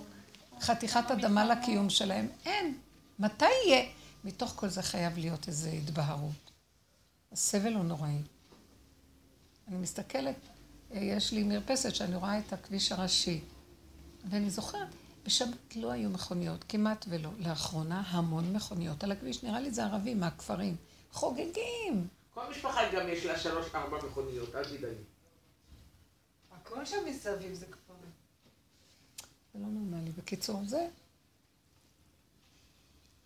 חתיכת 0.61 1.11
אדמה 1.11 1.45
לקיום 1.45 1.91
שלהם? 1.91 2.29
אין. 2.47 2.75
מתי 3.19 3.45
יהיה? 3.67 3.85
מתוך 4.25 4.53
כל 4.57 4.69
זה 4.69 4.83
חייב 4.83 5.19
להיות 5.19 5.49
איזו 5.49 5.69
התבהרות. 5.69 6.51
הסבל 7.33 7.75
הוא 7.75 7.85
נוראי. 7.85 8.19
אני 9.69 9.77
מסתכלת, 9.77 10.37
אה, 10.93 10.99
יש 10.99 11.33
לי 11.33 11.43
מרפסת 11.43 11.95
שאני 11.95 12.17
רואה 12.17 12.39
את 12.39 12.53
הכביש 12.53 12.93
הראשי, 12.93 13.41
ואני 14.31 14.51
זוכרת, 14.51 14.89
בשבת 15.25 15.77
לא 15.77 15.91
היו 15.91 16.11
מכוניות, 16.11 16.65
כמעט 16.69 17.05
ולא. 17.09 17.31
לאחרונה 17.39 18.01
המון 18.07 18.53
מכוניות 18.53 19.05
על 19.05 19.13
הכביש, 19.13 19.45
נראה 19.45 19.61
לי 19.61 19.71
זה 19.71 19.85
ערבים 19.85 20.21
מהכפרים. 20.21 20.77
חוגגים. 21.13 22.09
כל 22.35 22.51
משפחה 22.51 22.81
גם 22.93 23.09
יש 23.09 23.27
לה 23.27 23.39
שלוש, 23.39 23.67
ארבע 23.75 23.99
מכוניות, 24.07 24.55
אל 24.55 24.65
תדאגי. 24.65 25.03
הכל 26.53 26.87
שם 26.87 26.97
מסביב 27.07 27.55
זה 27.55 27.67
כפרים. 27.67 28.11
זה 29.55 29.61
לא 29.61 29.67
נורמלי. 29.67 30.11
בקיצור, 30.11 30.61
זה... 30.65 30.89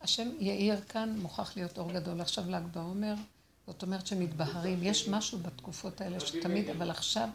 השם 0.00 0.28
יאיר 0.38 0.80
כאן, 0.80 1.16
מוכרח 1.18 1.56
להיות 1.56 1.78
אור 1.78 1.92
גדול. 1.92 2.20
עכשיו 2.20 2.44
ל"ג 2.50 2.62
בעומר, 2.72 3.14
זאת 3.66 3.82
אומרת 3.82 4.06
שמתבהרים. 4.06 4.82
יש 4.82 5.08
משהו 5.08 5.38
בתקופות 5.38 6.00
האלה 6.00 6.20
שתמיד, 6.20 6.70
אבל 6.70 6.90
עכשיו, 6.90 7.28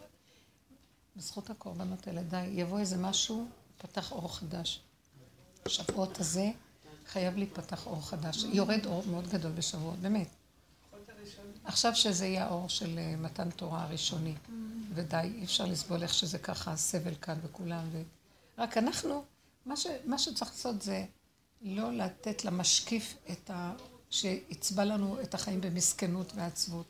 בזכות 1.15 1.49
הקורבנות 1.49 2.07
האלה, 2.07 2.23
די, 2.23 2.45
יבוא 2.51 2.79
איזה 2.79 2.97
משהו, 2.97 3.47
פתח 3.77 4.11
אור 4.11 4.35
חדש. 4.35 4.81
השבועות 5.65 6.19
הזה 6.19 6.51
חייב 7.07 7.37
להיפתח 7.37 7.87
אור 7.87 8.01
חדש. 8.01 8.43
יורד 8.43 8.85
אור 8.85 9.03
מאוד 9.11 9.27
גדול 9.27 9.51
בשבועות, 9.51 9.99
באמת. 9.99 10.27
עכשיו 11.63 11.95
שזה 11.95 12.25
יהיה 12.25 12.45
האור 12.45 12.69
של 12.69 12.99
אה, 12.99 13.15
מתן 13.15 13.49
תורה 13.49 13.83
הראשוני, 13.83 14.35
ודי, 14.93 15.31
אי 15.35 15.43
אפשר 15.43 15.65
לסבול 15.65 16.03
איך 16.03 16.13
שזה 16.13 16.37
ככה, 16.37 16.71
הסבל 16.71 17.15
כאן 17.15 17.39
וכולם, 17.43 17.83
ו... 17.91 18.01
רק 18.57 18.77
אנחנו, 18.77 19.23
מה, 19.65 19.75
ש... 19.77 19.87
מה 20.05 20.17
שצריך 20.17 20.51
לעשות 20.51 20.81
זה 20.81 21.05
לא 21.61 21.93
לתת 21.93 22.45
למשקיף 22.45 23.17
את 23.31 23.49
ה... 23.49 23.73
שיצבע 24.09 24.85
לנו 24.85 25.17
את 25.21 25.33
החיים 25.33 25.61
במסכנות 25.61 26.31
ועצבות. 26.35 26.85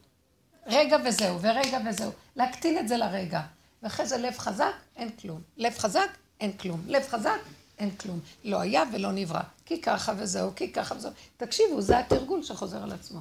רגע 0.68 0.98
וזהו, 1.06 1.42
ורגע 1.42 1.80
וזהו. 1.90 2.12
להקטין 2.36 2.78
את 2.78 2.88
זה 2.88 2.98
לרגע. 2.98 3.42
ואחרי 3.84 4.06
זה 4.06 4.18
לב 4.18 4.38
חזק, 4.38 4.74
אין 4.96 5.10
כלום. 5.10 5.42
לב 5.58 5.78
חזק, 5.78 6.10
אין 6.40 6.58
כלום. 6.58 6.82
לב 6.88 7.04
חזק, 7.08 7.40
אין 7.80 7.92
כלום. 7.92 8.20
לא 8.44 8.60
היה 8.60 8.84
ולא 8.94 9.12
נברא. 9.12 9.42
כי 9.66 9.82
ככה 9.82 10.14
וזהו, 10.18 10.56
כי 10.56 10.72
ככה 10.72 10.96
וזהו. 10.96 11.12
תקשיבו, 11.38 11.82
זה 11.82 12.00
התרגול 12.00 12.44
שחוזר 12.44 12.84
על 12.84 12.92
עצמו. 12.92 13.20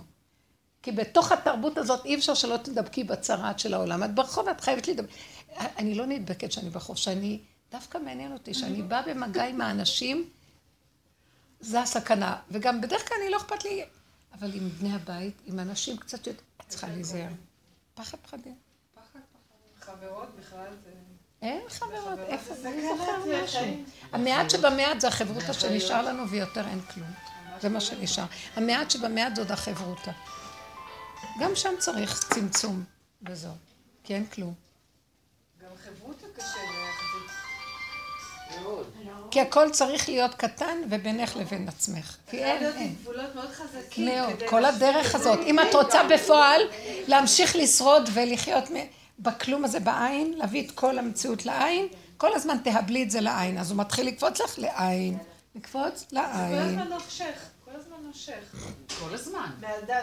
כי 0.82 0.92
בתוך 0.92 1.32
התרבות 1.32 1.78
הזאת 1.78 2.05
אי 2.05 2.14
אפשר 2.14 2.34
שלא 2.34 2.57
תדבקי 2.57 3.05
בצרעת 3.05 3.59
של 3.59 3.74
העולם. 3.74 4.05
את 4.05 4.14
ברחוב, 4.14 4.49
את 4.49 4.61
חייבת 4.61 4.86
להידבק. 4.86 5.09
אני 5.59 5.94
לא 5.94 6.07
נדבקת 6.07 6.53
שאני 6.53 6.70
ברחוב, 6.70 6.97
שאני, 6.97 7.38
דווקא 7.72 7.99
מעניין 7.99 8.32
אותי, 8.32 8.55
שאני 8.55 8.82
באה 8.82 9.03
במגע 9.03 9.44
עם 9.44 9.61
האנשים, 9.61 10.28
זה 11.61 11.81
הסכנה. 11.81 12.37
וגם 12.51 12.81
בדרך 12.81 13.09
כלל 13.09 13.17
אני 13.23 13.31
לא 13.31 13.37
אכפת 13.37 13.65
לי, 13.65 13.85
אבל 14.33 14.55
עם 14.55 14.69
בני 14.69 14.95
הבית, 14.95 15.43
עם 15.47 15.59
אנשים 15.59 15.97
קצת 15.97 16.27
יותר, 16.27 16.43
את 16.61 16.69
צריכה 16.69 16.89
להיזהר. 16.89 17.29
פחד 17.95 18.19
פחדים. 18.23 18.55
פחד 18.95 19.03
פחד. 19.13 19.87
חברות 19.87 20.29
בכלל 20.41 20.71
זה... 20.85 20.91
אין 21.43 21.69
חברות, 21.69 22.19
איפה 22.19 22.55
זה 22.55 22.63
זה? 22.63 22.69
אני 22.69 22.83
זוכר 22.83 23.23
זה 23.25 23.43
משהו. 23.45 23.85
המעט 24.13 24.51
שבמעט 24.51 25.01
זה 25.01 25.09
החברותא 25.09 25.53
שנשאר 25.53 26.03
לנו 26.03 26.29
ויותר 26.29 26.69
אין 26.69 26.81
כלום. 26.81 27.11
זה 27.61 27.69
מה 27.69 27.81
שנשאר. 27.81 28.25
המעט 28.55 28.91
שבמעט 28.91 29.37
זאת 29.37 29.51
החברותא. 29.51 30.13
גם 31.41 31.51
שם 31.55 31.75
צריך 31.79 32.25
צמצום 32.35 32.85
וזהו. 33.23 33.53
כי 34.05 34.15
אין 34.15 34.27
כלום. 34.27 34.55
גם 35.63 35.71
חברותא 35.85 36.27
קשה. 36.37 36.47
מאוד. 36.47 36.86
כי 39.31 39.41
הכל 39.41 39.71
צריך 39.71 40.09
להיות 40.09 40.35
קטן 40.35 40.77
ובינך 40.91 41.37
לבין 41.37 41.69
עצמך. 41.69 42.17
כי 42.31 42.45
אין, 42.45 42.67
אין. 42.77 42.95
גבולות 43.03 43.35
מאוד 43.35 43.51
חזקים. 43.51 44.07
מאוד. 44.07 44.43
כל 44.49 44.65
הדרך 44.65 45.15
את 45.17 45.23
זה. 45.23 45.31
הזאת. 45.31 45.47
אם 45.47 45.61
את 45.61 45.75
רוצה 45.75 46.03
בפועל 46.15 46.63
להמשיך 47.07 47.57
לשרוד 47.57 48.11
ולחיות 48.13 48.65
בכלום 49.19 49.65
הזה 49.65 49.81
בעין, 49.81 50.33
להביא 50.37 50.67
את 50.67 50.71
כל 50.71 50.99
המציאות 50.99 51.47
לעין, 51.47 51.89
כל 52.17 52.35
הזמן 52.35 52.57
תהבלי 52.65 53.03
את 53.03 53.11
זה 53.11 53.21
לעין. 53.21 53.59
אז 53.59 53.71
הוא 53.71 53.79
מתחיל 53.79 54.07
לקפוץ 54.07 54.41
לך 54.41 54.59
לעין. 54.59 55.19
לקפוץ 55.55 56.05
כל 56.11 56.17
לעין. 56.17 56.59
הזמן 56.59 56.89
נושך, 56.89 57.39
כל 57.65 57.71
הזמן 57.75 57.97
נושך. 58.07 58.55
כל 59.01 59.15
הזמן. 59.15 59.51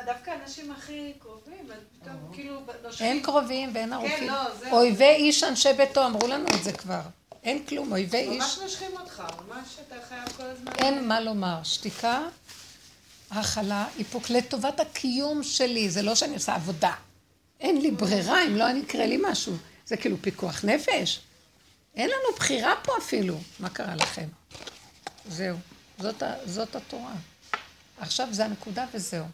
דווקא 0.05 0.31
האנשים 0.31 0.71
הכי 0.71 1.13
קרובים, 1.19 1.67
פתאום 2.01 2.15
כאילו 2.33 2.59
נושכים. 2.83 3.07
אין 3.07 3.23
קרובים 3.23 3.69
ואין 3.73 3.93
ערוכים. 3.93 4.27
לא, 4.27 4.55
זהו. 4.59 4.71
אויבי 4.71 5.05
איש 5.09 5.43
אנשי 5.43 5.73
ביתו, 5.73 6.05
אמרו 6.05 6.27
לנו 6.27 6.45
את 6.49 6.63
זה 6.63 6.71
כבר. 6.73 7.01
אין 7.43 7.65
כלום, 7.65 7.91
אויבי 7.91 8.17
איש. 8.17 8.37
ממש 8.43 8.57
נושכים 8.61 8.91
אותך, 8.99 9.23
ממש 9.47 9.67
אתה 9.87 9.95
חייב 10.09 10.29
כל 10.37 10.43
הזמן... 10.43 10.71
אין 10.77 11.07
מה 11.07 11.19
לומר. 11.19 11.63
שתיקה, 11.63 12.21
הכלה, 13.31 13.87
איפוק, 13.99 14.29
לטובת 14.29 14.79
הקיום 14.79 15.43
שלי. 15.43 15.89
זה 15.89 16.01
לא 16.01 16.15
שאני 16.15 16.33
עושה 16.33 16.55
עבודה. 16.55 16.93
אין 17.59 17.81
לי 17.81 17.91
ברירה, 17.91 18.45
אם 18.47 18.55
לא 18.55 18.69
אני 18.69 18.79
יקרה 18.79 19.05
לי 19.05 19.19
משהו. 19.31 19.53
זה 19.85 19.97
כאילו 19.97 20.17
פיקוח 20.21 20.65
נפש. 20.65 21.19
אין 21.95 22.09
לנו 22.09 22.35
בחירה 22.37 22.73
פה 22.83 22.91
אפילו. 22.97 23.37
מה 23.59 23.69
קרה 23.69 23.95
לכם? 23.95 24.27
זהו. 25.29 25.57
זאת, 25.99 26.23
ה- 26.23 26.35
זאת 26.45 26.75
התורה. 26.75 27.13
עכשיו 27.99 28.27
זה 28.31 28.45
הנקודה 28.45 28.85
וזהו. 28.93 29.25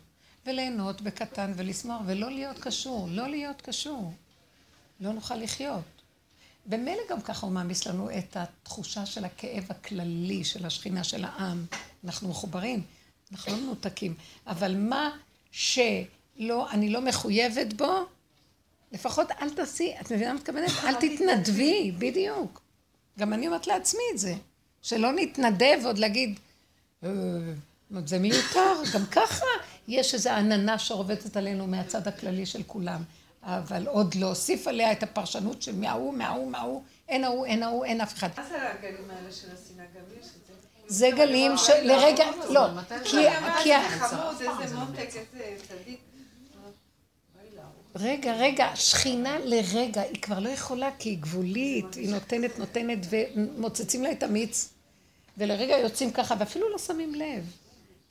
וליהנות 0.45 1.01
בקטן 1.01 1.53
ולשמוח, 1.55 2.01
ולא 2.05 2.31
להיות 2.31 2.59
קשור. 2.59 3.07
לא 3.11 3.27
להיות 3.27 3.61
קשור. 3.61 4.13
לא 4.99 5.13
נוכל 5.13 5.35
לחיות. 5.35 5.98
במילא 6.69 7.01
גם 7.09 7.21
ככה 7.21 7.45
הוא 7.45 7.53
מעמיס 7.53 7.87
לנו 7.87 8.09
את 8.17 8.37
התחושה 8.37 9.05
של 9.05 9.25
הכאב 9.25 9.63
הכללי 9.69 10.43
של 10.43 10.65
השכינה 10.65 11.03
של 11.03 11.25
העם. 11.25 11.65
אנחנו 12.05 12.29
מחוברים, 12.29 12.81
אנחנו 13.31 13.51
לא 13.51 13.57
מנותקים. 13.57 14.13
אבל 14.47 14.75
מה 14.77 15.11
שלא, 15.51 16.71
אני 16.71 16.89
לא 16.89 17.01
מחויבת 17.01 17.73
בו, 17.73 18.05
לפחות 18.91 19.31
אל 19.41 19.49
תעשי, 19.49 19.93
את 20.01 20.11
מבינה 20.11 20.33
מה 20.33 20.39
מתכוונת? 20.39 20.69
אל 20.87 20.93
תתנדבי, 20.95 21.91
בדיוק. 21.97 22.61
גם 23.19 23.33
אני 23.33 23.47
אומרת 23.47 23.67
לעצמי 23.67 24.03
את 24.13 24.19
זה. 24.19 24.35
שלא 24.81 25.11
נתנדב 25.11 25.79
עוד 25.85 25.97
להגיד, 25.97 26.39
"אה, 27.03 27.09
זה 28.05 28.19
מיותר, 28.19 28.73
גם 28.93 29.05
ככה 29.05 29.45
יש 29.87 30.13
איזו 30.13 30.29
עננה 30.29 30.79
שרובצת 30.79 31.37
עלינו 31.37 31.67
מהצד 31.67 32.07
הכללי 32.07 32.45
של 32.45 32.63
כולם. 32.67 33.03
אבל 33.43 33.87
עוד 33.87 34.15
להוסיף 34.15 34.67
עליה 34.67 34.91
את 34.91 35.03
הפרשנות 35.03 35.61
של 35.61 35.75
מההוא, 35.75 36.13
מההוא, 36.13 36.51
מההוא, 36.51 36.83
אין 37.09 37.23
ההוא, 37.23 37.45
אין 37.45 37.63
ההוא, 37.63 37.85
אין 37.85 38.01
אף 38.01 38.13
אחד. 38.13 38.29
מה 38.37 38.49
זה 38.49 38.71
הגלים 38.71 39.09
האלה 39.09 39.31
של 39.31 39.47
השנאה? 39.53 39.85
גם 39.95 40.01
יש 40.19 40.25
את 40.25 40.47
זה. 40.47 40.53
זה 40.87 41.09
גלים 41.15 41.51
שלרגע, 41.57 42.25
לא, 42.49 42.67
כי, 43.03 43.17
כי, 43.63 43.75
איזה 43.75 43.99
חמוד, 43.99 44.35
איזה 44.61 44.75
מותק, 44.75 45.09
איזה 45.33 45.63
צדיק. 45.67 45.99
רגע, 47.95 48.33
רגע, 48.33 48.71
שכינה 48.75 49.39
לרגע, 49.39 50.01
היא 50.01 50.21
כבר 50.21 50.39
לא 50.39 50.49
יכולה 50.49 50.89
כי 50.99 51.09
היא 51.09 51.17
גבולית, 51.19 51.93
היא 51.93 52.09
נותנת, 52.09 52.59
נותנת, 52.59 52.99
ומוצצים 53.09 54.03
לה 54.03 54.11
את 54.11 54.23
המיץ, 54.23 54.69
ולרגע 55.37 55.77
יוצאים 55.77 56.11
ככה, 56.11 56.35
ואפילו 56.39 56.69
לא 56.69 56.77
שמים 56.77 57.15
לב. 57.15 57.51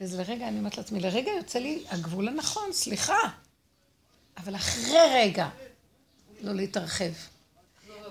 וזה 0.00 0.16
לרגע, 0.16 0.48
אני 0.48 0.58
אומרת 0.58 0.78
לעצמי, 0.78 1.00
לרגע 1.00 1.30
יוצא 1.30 1.58
לי 1.58 1.84
הגבול 1.88 2.28
הנכון, 2.28 2.72
סליחה. 2.72 3.18
אבל 4.38 4.56
אחרי 4.56 4.98
רגע, 5.14 5.48
לא 6.40 6.54
להתרחב. 6.54 7.12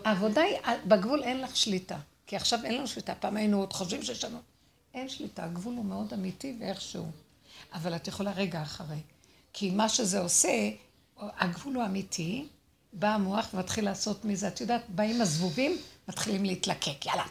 העבודה 0.05 0.41
היא, 0.41 0.57
בגבול 0.85 1.23
אין 1.23 1.41
לך 1.41 1.55
שליטה, 1.55 1.97
כי 2.27 2.35
עכשיו 2.35 2.59
אין 2.63 2.75
לנו 2.75 2.87
שליטה, 2.87 3.15
פעם 3.15 3.37
היינו 3.37 3.59
עוד 3.59 3.73
חושבים 3.73 4.03
שיש 4.03 4.23
לנו... 4.23 4.39
אין 4.93 5.09
שליטה, 5.09 5.43
הגבול 5.43 5.75
הוא 5.75 5.85
מאוד 5.85 6.13
אמיתי 6.13 6.57
ואיכשהו. 6.59 7.05
אבל 7.73 7.95
את 7.95 8.07
יכולה 8.07 8.31
רגע 8.31 8.61
אחרי. 8.61 8.99
כי 9.53 9.71
מה 9.71 9.89
שזה 9.89 10.19
עושה, 10.19 10.69
הגבול 11.19 11.75
הוא 11.75 11.85
אמיתי, 11.85 12.47
בא 12.93 13.07
המוח 13.07 13.47
ומתחיל 13.53 13.85
לעשות 13.85 14.25
מזה, 14.25 14.47
את 14.47 14.61
יודעת, 14.61 14.81
באים 14.89 15.21
הזבובים, 15.21 15.77
מתחילים 16.07 16.45
להתלקק, 16.45 17.05
יאללה. 17.05 17.25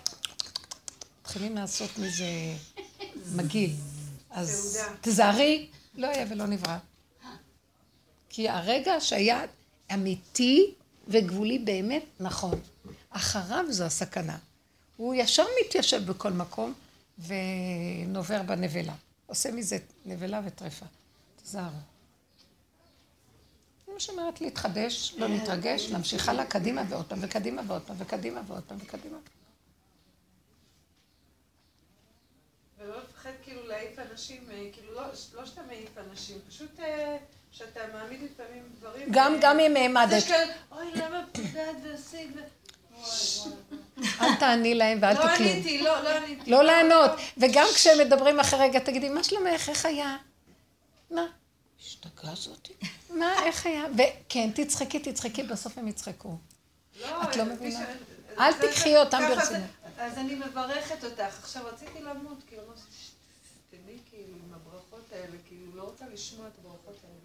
מתחילים 1.20 1.54
לעשות 1.54 1.98
מזה 1.98 2.26
מגעיל. 3.32 3.74
אז. 4.30 4.78
תזהרי, 5.00 5.66
לא 5.94 6.06
יהיה 6.06 6.26
ולא 6.30 6.46
נברא. 6.46 6.78
כי 8.36 8.48
הרגע 8.48 9.00
שהיה 9.00 9.44
אמיתי 9.94 10.74
וגבולי 11.08 11.58
באמת, 11.58 12.02
נכון. 12.20 12.60
אחריו 13.10 13.64
זו 13.68 13.84
הסכנה. 13.84 14.38
הוא 14.96 15.14
ישר 15.14 15.44
מתיישב 15.60 16.10
בכל 16.10 16.32
מקום 16.32 16.74
ונובר 17.18 18.42
בנבלה. 18.42 18.94
עושה 19.26 19.52
מזה 19.52 19.78
נבלה 20.06 20.40
וטרפה. 20.44 20.86
תזהרו. 21.42 21.76
זה 23.86 23.92
מה 23.92 24.00
שאומרת 24.00 24.40
להתחדש, 24.40 25.14
לא 25.18 25.28
להתרגש, 25.28 25.90
להמשיך 25.90 26.28
הלאה, 26.28 26.46
קדימה 26.46 26.82
ועוד 26.88 27.06
פעם, 27.06 27.18
וקדימה 27.20 27.62
ועוד 27.66 27.82
פעם, 27.82 27.96
וקדימה 27.98 28.40
ועוד 28.46 28.62
פעם, 28.62 28.78
וקדימה. 28.80 29.18
ולא 32.78 33.02
לפחד 33.02 33.30
כאילו 33.42 33.66
להעיף 33.66 33.98
אנשים, 33.98 34.50
אה, 34.50 34.68
כאילו 34.72 34.94
לא, 34.94 35.02
לא 35.34 35.46
שאתה 35.46 35.62
מעיף 35.68 35.98
אנשים, 35.98 36.38
פשוט 36.48 36.80
אה, 36.80 37.16
שאתה 37.58 37.80
מעמיד 37.92 38.20
לפעמים 38.22 38.62
דברים. 38.80 39.08
גם, 39.10 39.34
אה, 39.34 39.38
גם 39.42 39.60
אם 39.60 39.76
העמדת, 39.76 40.12
יש 40.12 40.28
כאלה, 40.28 40.52
אוי, 40.72 40.86
למה 40.94 41.24
פגעת 41.32 41.76
ועשית 41.82 42.30
ו... 42.36 42.40
אל 44.20 44.34
תעני 44.40 44.74
להם 44.74 44.98
ואל 45.02 45.14
לא 45.14 45.18
תקלו. 45.34 45.46
עניתי, 45.48 45.82
לא, 45.82 46.02
לא 46.02 46.08
עניתי. 46.08 46.50
לא 46.50 46.62
לענות. 46.64 47.10
וגם 47.38 47.66
כשהם 47.74 47.98
מדברים 48.06 48.40
אחרי 48.40 48.60
רגע, 48.60 48.78
תגידי, 48.78 49.08
מה 49.08 49.24
שלומך? 49.24 49.68
איך 49.68 49.86
היה? 49.86 50.16
מה? 51.10 51.26
השתגעה 51.80 52.34
זאתי? 52.34 52.72
מה, 53.10 53.42
איך 53.44 53.66
היה? 53.66 53.82
וכן, 53.96 54.50
תצחקי, 54.54 54.98
תצחקי, 54.98 55.42
בסוף 55.42 55.78
הם 55.78 55.88
יצחקו. 55.88 56.36
לא, 57.00 57.22
את 57.22 57.36
לא 57.36 57.44
מבינה. 57.44 57.84
אל 58.38 58.52
זה- 58.52 58.72
זה- 58.84 59.00
אותם 59.00 59.18
זה- 59.28 59.34
ברצינות. 59.34 59.62
אז 59.98 60.18
אני 60.18 60.34
מברכת 60.34 61.04
אותך. 61.04 61.38
עכשיו, 61.42 61.62
רציתי 61.72 62.00
למות, 62.00 62.38
כאילו, 62.48 62.62
אמרתי, 62.62 62.80
"ש- 62.80 63.10
תדעי, 63.70 63.98
כאילו, 64.10 64.32
עם 64.46 64.54
הברכות 64.54 65.04
האלה, 65.12 65.36
כאילו, 65.48 65.76
לא 65.76 65.82
רוצה 65.82 66.04
לשמוע 66.12 66.46
את 66.46 66.52
הברכות 66.60 66.96
האלה. 67.04 67.15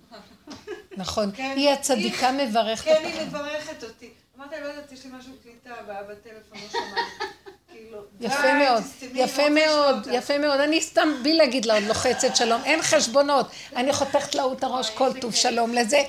נכון. 0.98 1.32
כן, 1.36 1.54
היא 1.58 1.70
הצדיקה 1.70 2.32
מברכת 2.32 2.84
כן, 2.86 2.96
היא 3.04 3.14
אותך. 3.14 3.28
מברכת 3.28 3.84
אותי. 3.84 4.10
אמרתי, 4.38 4.56
לא 4.62 4.68
יודעת, 4.68 4.92
יש 4.92 5.06
לי 5.06 5.12
משהו 5.20 5.32
קליטה, 5.44 5.70
בטלפון, 5.88 6.58
לא 6.64 6.70
שמעתי. 6.72 7.34
כאילו, 7.72 7.98
יפה 8.20 8.54
מאוד, 8.54 8.84
יפה 9.14 9.50
מאוד. 9.50 10.08
יפה 10.12 10.38
מאוד. 10.38 10.60
אני 10.60 10.82
סתם, 10.82 11.10
בלי 11.24 11.34
להגיד 11.34 11.66
לה, 11.66 11.74
עוד 11.74 11.84
לוחצת 11.84 12.36
שלום, 12.36 12.62
אין 12.66 12.82
חשבונות. 12.82 13.48
אני 13.76 13.94
חותכת 13.94 14.36
לה 14.36 14.44
את 14.58 14.64
הראש, 14.64 14.90
כל 14.90 15.20
טוב 15.22 15.36
שלום 15.36 15.74
לזה. 15.74 16.04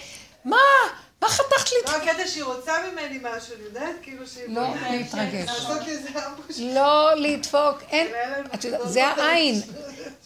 מה? 0.45 0.57
מה 1.23 1.29
חתכת 1.29 1.73
לי? 1.73 1.77
לא, 1.87 1.97
הקטע 1.97 2.27
שהיא 2.27 2.45
רוצה 2.45 2.73
ממני 2.93 3.19
משהו, 3.23 3.55
אני 3.55 3.63
יודעת, 3.65 3.97
כאילו 4.03 4.27
שהיא... 4.27 4.49
לא 4.49 4.75
להתרגש. 4.91 5.51
לא 6.59 7.15
לדפוק, 7.15 7.83
אין, 7.89 8.07
מחזור 8.55 8.87
זה. 8.87 9.07
העין. 9.07 9.61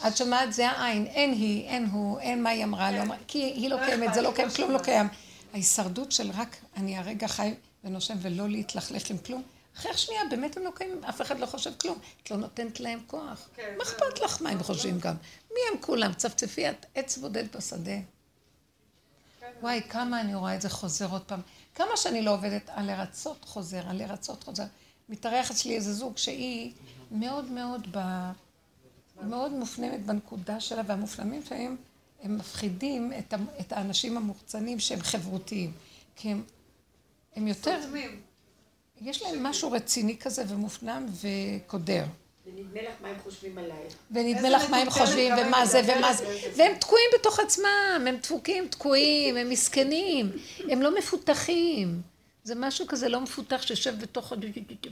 את 0.06 0.16
שומעת? 0.16 0.52
זה 0.52 0.68
העין. 0.68 1.06
אין 1.06 1.32
היא, 1.32 1.68
אין 1.68 1.86
הוא, 1.92 2.20
אין 2.20 2.42
מה 2.42 2.50
היא 2.50 2.64
אמרה, 2.64 2.92
לא 2.92 3.02
אמרה, 3.02 3.16
כי 3.28 3.38
היא 3.38 3.70
לא 3.70 3.80
לא 3.80 3.86
קיימת, 3.86 4.14
זה 4.14 4.22
לא 4.22 4.32
קיים, 4.34 4.48
לא 4.48 4.54
כלום 4.54 4.70
לא. 4.70 4.78
קיים. 4.78 5.08
ההישרדות 5.52 6.12
של 6.12 6.30
רק 6.36 6.56
אני 6.76 6.98
הרגע 6.98 7.28
חי 7.28 7.54
ונושם 7.84 8.14
ולא 8.22 8.48
להתלכלך 8.48 9.10
עם 9.10 9.18
כלום. 9.18 9.42
אחרי 9.76 9.96
שנייה, 9.96 10.20
באמת 10.30 10.56
הם 10.56 10.64
לא 10.64 10.70
קיימים, 10.74 11.04
אף 11.04 11.22
אחד 11.22 11.40
לא 11.40 11.46
חושב 11.46 11.70
כלום. 11.80 11.98
את 12.22 12.30
לא 12.30 12.36
נותנת 12.36 12.80
להם 12.80 13.00
כוח. 13.06 13.48
כן, 13.56 13.74
מה 13.78 13.84
אכפת 13.84 14.20
לך 14.20 14.42
מה 14.42 14.50
הם 14.50 14.62
חושבים 14.62 14.98
גם? 15.00 15.14
מי 15.50 15.60
הם 15.72 15.78
כולם? 15.80 16.12
צפצפי 16.12 16.70
את 16.70 16.86
עץ 16.94 17.18
בודד 17.18 17.56
בשדה. 17.56 17.96
וואי, 19.60 19.82
כמה 19.88 20.20
אני 20.20 20.34
רואה 20.34 20.54
את 20.54 20.62
זה 20.62 20.68
חוזר 20.68 21.10
עוד 21.10 21.22
פעם. 21.22 21.40
כמה 21.74 21.96
שאני 21.96 22.22
לא 22.22 22.34
עובדת, 22.34 22.70
על 22.74 22.86
לרצות 22.86 23.44
חוזר, 23.44 23.88
על 23.88 23.96
לרצות 23.96 24.44
חוזר. 24.44 24.64
מתארח 25.08 25.50
אצלי 25.50 25.76
איזה 25.76 25.92
זוג 25.92 26.18
שהיא 26.18 26.72
מאוד 27.10 27.44
מאוד 27.44 27.86
ב... 27.90 28.30
מאוד 29.22 29.52
מופנמת 29.52 30.06
בנקודה 30.06 30.60
שלה, 30.60 30.82
והמופנמים 30.86 31.42
שלהם, 31.44 31.76
הם 32.22 32.38
מפחידים 32.38 33.12
את, 33.18 33.32
ה... 33.32 33.36
את 33.60 33.72
האנשים 33.72 34.16
המוחצנים 34.16 34.80
שהם 34.80 35.00
חברותיים. 35.00 35.72
כי 36.16 36.28
הם, 36.28 36.42
הם 37.36 37.48
יותר, 37.48 37.82
סותמים. 37.82 38.20
יש 39.00 39.22
להם 39.22 39.42
משהו 39.42 39.72
רציני 39.72 40.16
כזה 40.18 40.44
ומופנם 40.48 41.06
וקודר. 41.20 42.04
ונדמה 42.56 42.82
לך 42.82 42.94
מה 43.02 43.08
הם 43.08 43.16
חושבים 43.22 43.58
עלייך. 43.58 43.94
ונדמה 44.10 44.50
לך 44.50 44.70
מה 44.70 44.76
הם 44.76 44.90
חושבים, 44.90 45.32
ומה 45.38 45.66
זה, 45.66 45.80
ומה 45.84 46.12
זה, 46.12 46.38
והם 46.56 46.74
תקועים 46.80 47.10
בתוך 47.14 47.40
עצמם, 47.40 48.06
הם 48.08 48.16
דפוקים, 48.16 48.68
תקועים, 48.68 49.36
הם 49.36 49.50
מסכנים, 49.50 50.30
הם 50.70 50.82
לא 50.82 50.98
מפותחים. 50.98 52.00
זה 52.44 52.54
משהו 52.56 52.86
כזה 52.86 53.08
לא 53.08 53.20
מפותח 53.20 53.62
שיושב 53.62 54.00
בתוך... 54.00 54.32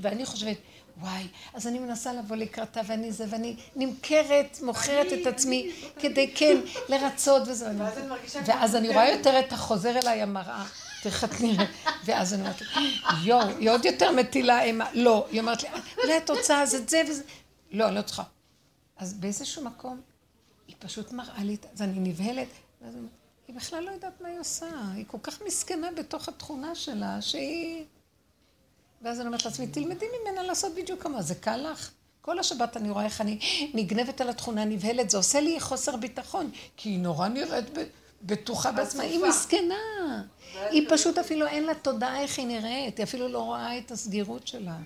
ואני 0.02 0.26
חושבת, 0.26 0.56
וואי, 1.00 1.26
אז 1.54 1.66
אני 1.66 1.78
מנסה 1.78 2.12
לבוא 2.12 2.36
לקראתה, 2.36 2.80
ואני 2.86 3.12
זה, 3.12 3.24
ואני 3.28 3.56
נמכרת, 3.76 4.58
מוכרת 4.62 5.12
את 5.12 5.26
עצמי, 5.26 5.72
כדי 5.98 6.30
כן, 6.34 6.56
לרצות 6.88 7.42
וזה. 7.46 7.66
ואז 8.44 8.76
אני 8.76 8.88
רואה 8.88 9.10
יותר 9.10 9.38
את 9.38 9.52
החוזר 9.52 9.98
אליי 9.98 10.22
המראה, 10.22 10.64
איך 11.04 11.24
את 11.24 11.40
נראית, 11.40 11.70
ואז 12.04 12.34
אני 12.34 12.42
אומרת 12.42 12.60
לה, 12.60 12.66
יואו, 13.24 13.48
היא 13.58 13.70
עוד 13.70 13.84
יותר 13.84 14.10
מטילה 14.10 14.62
אימה, 14.62 14.86
לא, 14.92 15.26
היא 15.30 15.40
אומרת 15.40 15.62
לי, 15.62 15.68
אולי 16.02 16.16
את 16.16 16.30
רוצה 16.30 16.62
את 16.62 16.88
זה 16.88 17.02
וזה, 17.08 17.22
לא, 17.74 17.88
אני 17.88 17.94
לא 17.94 18.02
צריכה. 18.02 18.22
אז 18.96 19.14
באיזשהו 19.14 19.64
מקום, 19.64 20.00
היא 20.68 20.76
פשוט 20.78 21.12
מראה 21.12 21.44
לי, 21.44 21.56
אז 21.72 21.82
אני 21.82 21.98
נבהלת, 21.98 22.48
ואז 22.82 22.94
היא 23.48 23.56
בכלל 23.56 23.84
לא 23.84 23.90
יודעת 23.90 24.20
מה 24.20 24.28
היא 24.28 24.40
עושה, 24.40 24.66
היא 24.94 25.04
כל 25.06 25.18
כך 25.22 25.42
מסכנה 25.46 25.92
בתוך 25.92 26.28
התכונה 26.28 26.74
שלה, 26.74 27.22
שהיא... 27.22 27.84
ואז 29.02 29.18
אני 29.20 29.26
אומרת 29.26 29.44
לעצמי, 29.44 29.66
תלמדי 29.66 30.06
ממנה 30.20 30.42
לעשות 30.42 30.74
בדיוק 30.74 31.02
כמה, 31.02 31.22
זה 31.22 31.34
קל 31.34 31.56
לך? 31.56 31.90
כל 32.20 32.38
השבת 32.38 32.76
אני 32.76 32.90
רואה 32.90 33.04
איך 33.04 33.20
אני 33.20 33.38
נגנבת 33.74 34.20
על 34.20 34.28
התכונה, 34.28 34.64
נבהלת, 34.64 35.10
זה 35.10 35.16
עושה 35.16 35.40
לי 35.40 35.60
חוסר 35.60 35.96
ביטחון, 35.96 36.50
כי 36.76 36.88
היא 36.88 36.98
נורא 36.98 37.28
נראית 37.28 37.78
ב- 37.78 37.84
בטוחה 38.22 38.72
בעצמה, 38.72 39.02
היא. 39.02 39.24
מסכנה. 39.24 40.22
היא 40.70 40.86
פשוט 40.90 41.18
אפילו 41.18 41.46
אין 41.46 41.64
לה 41.64 41.74
תודעה 41.74 42.20
איך 42.20 42.38
היא 42.38 42.46
נראית, 42.46 42.98
היא 42.98 43.04
אפילו 43.04 43.28
לא 43.28 43.38
רואה 43.38 43.78
את 43.78 43.90
הסגירות 43.90 44.46
שלה. 44.46 44.76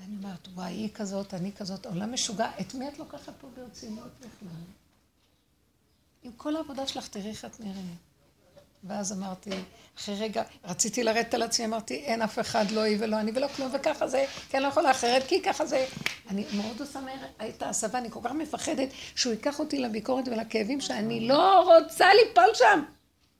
ואני 0.00 0.16
אומרת, 0.16 0.48
וואי, 0.54 0.72
היא 0.72 0.88
כזאת, 0.94 1.34
אני 1.34 1.52
כזאת, 1.52 1.86
העולם 1.86 2.12
משוגע, 2.12 2.50
את 2.60 2.74
מי 2.74 2.88
את 2.88 2.98
לוקחת 2.98 3.32
פה 3.40 3.48
ברצינות 3.56 4.10
בכלל? 4.18 4.48
עם 6.22 6.32
כל 6.36 6.56
העבודה 6.56 6.86
שלך, 6.86 7.08
תראי 7.08 7.30
איך 7.30 7.44
את 7.44 7.60
נראית. 7.60 7.98
ואז 8.84 9.12
אמרתי, 9.12 9.50
אחרי 9.98 10.14
רגע, 10.14 10.42
רציתי 10.64 11.02
לרדת 11.02 11.34
על 11.34 11.42
עצמי, 11.42 11.66
אמרתי, 11.66 11.94
אין 11.94 12.22
אף 12.22 12.38
אחד, 12.38 12.70
לא 12.70 12.80
היא 12.80 12.96
ולא 13.00 13.20
אני 13.20 13.32
ולא 13.34 13.48
כלום, 13.48 13.70
וככה 13.74 14.08
זה, 14.08 14.24
כי 14.50 14.56
אני 14.56 14.64
לא 14.64 14.68
יכולה 14.68 14.90
אחרת, 14.90 15.26
כי 15.26 15.42
ככה 15.42 15.66
זה. 15.66 15.86
אני 16.30 16.44
מאוד 16.56 16.80
עושה 16.80 17.00
מהר 17.00 17.48
את 17.48 17.62
ההסבה, 17.62 17.98
אני 17.98 18.10
כל 18.10 18.20
כך 18.24 18.32
מפחדת 18.32 18.88
שהוא 19.14 19.32
ייקח 19.32 19.58
אותי 19.58 19.78
לביקורת 19.78 20.28
ולכאבים 20.28 20.80
שאני 20.80 21.28
לא 21.28 21.78
רוצה 21.78 22.08
ליפול 22.14 22.54
שם. 22.54 22.82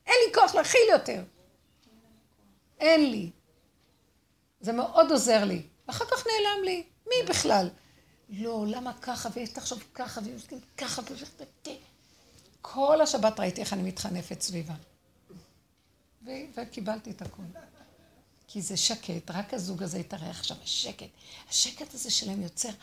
אין 0.06 0.14
לי 0.26 0.34
כוח 0.34 0.54
להכיל 0.54 0.88
יותר. 0.92 1.22
אין 2.80 3.10
לי. 3.10 3.30
זה 4.60 4.72
מאוד 4.72 5.10
עוזר 5.10 5.44
לי. 5.44 5.62
אחר 5.90 6.04
כך 6.04 6.24
נעלם 6.26 6.64
לי. 6.64 6.84
מי 7.06 7.28
בכלל? 7.28 7.68
לא, 8.28 8.64
למה 8.68 8.92
ככה, 9.02 9.28
ותחשוב 9.34 9.82
ככה, 9.94 10.20
ומסכים 10.24 10.60
ככה, 10.76 11.02
ו... 11.02 11.70
כל 12.62 13.00
השבת 13.00 13.40
ראיתי 13.40 13.60
איך 13.60 13.72
אני 13.72 13.82
מתחנפת 13.82 14.40
סביבה. 14.40 14.74
ו- 16.26 16.30
וקיבלתי 16.56 17.10
את 17.10 17.22
הכול. 17.22 17.44
כי 18.48 18.62
זה 18.62 18.76
שקט, 18.76 19.30
רק 19.30 19.54
הזוג 19.54 19.82
הזה 19.82 19.98
התארח 19.98 20.42
שם, 20.42 20.54
השקט. 20.64 21.06
השקט 21.48 21.94
הזה 21.94 22.10
שלהם 22.10 22.42
יוצר, 22.42 22.68
"אה, 22.68 22.74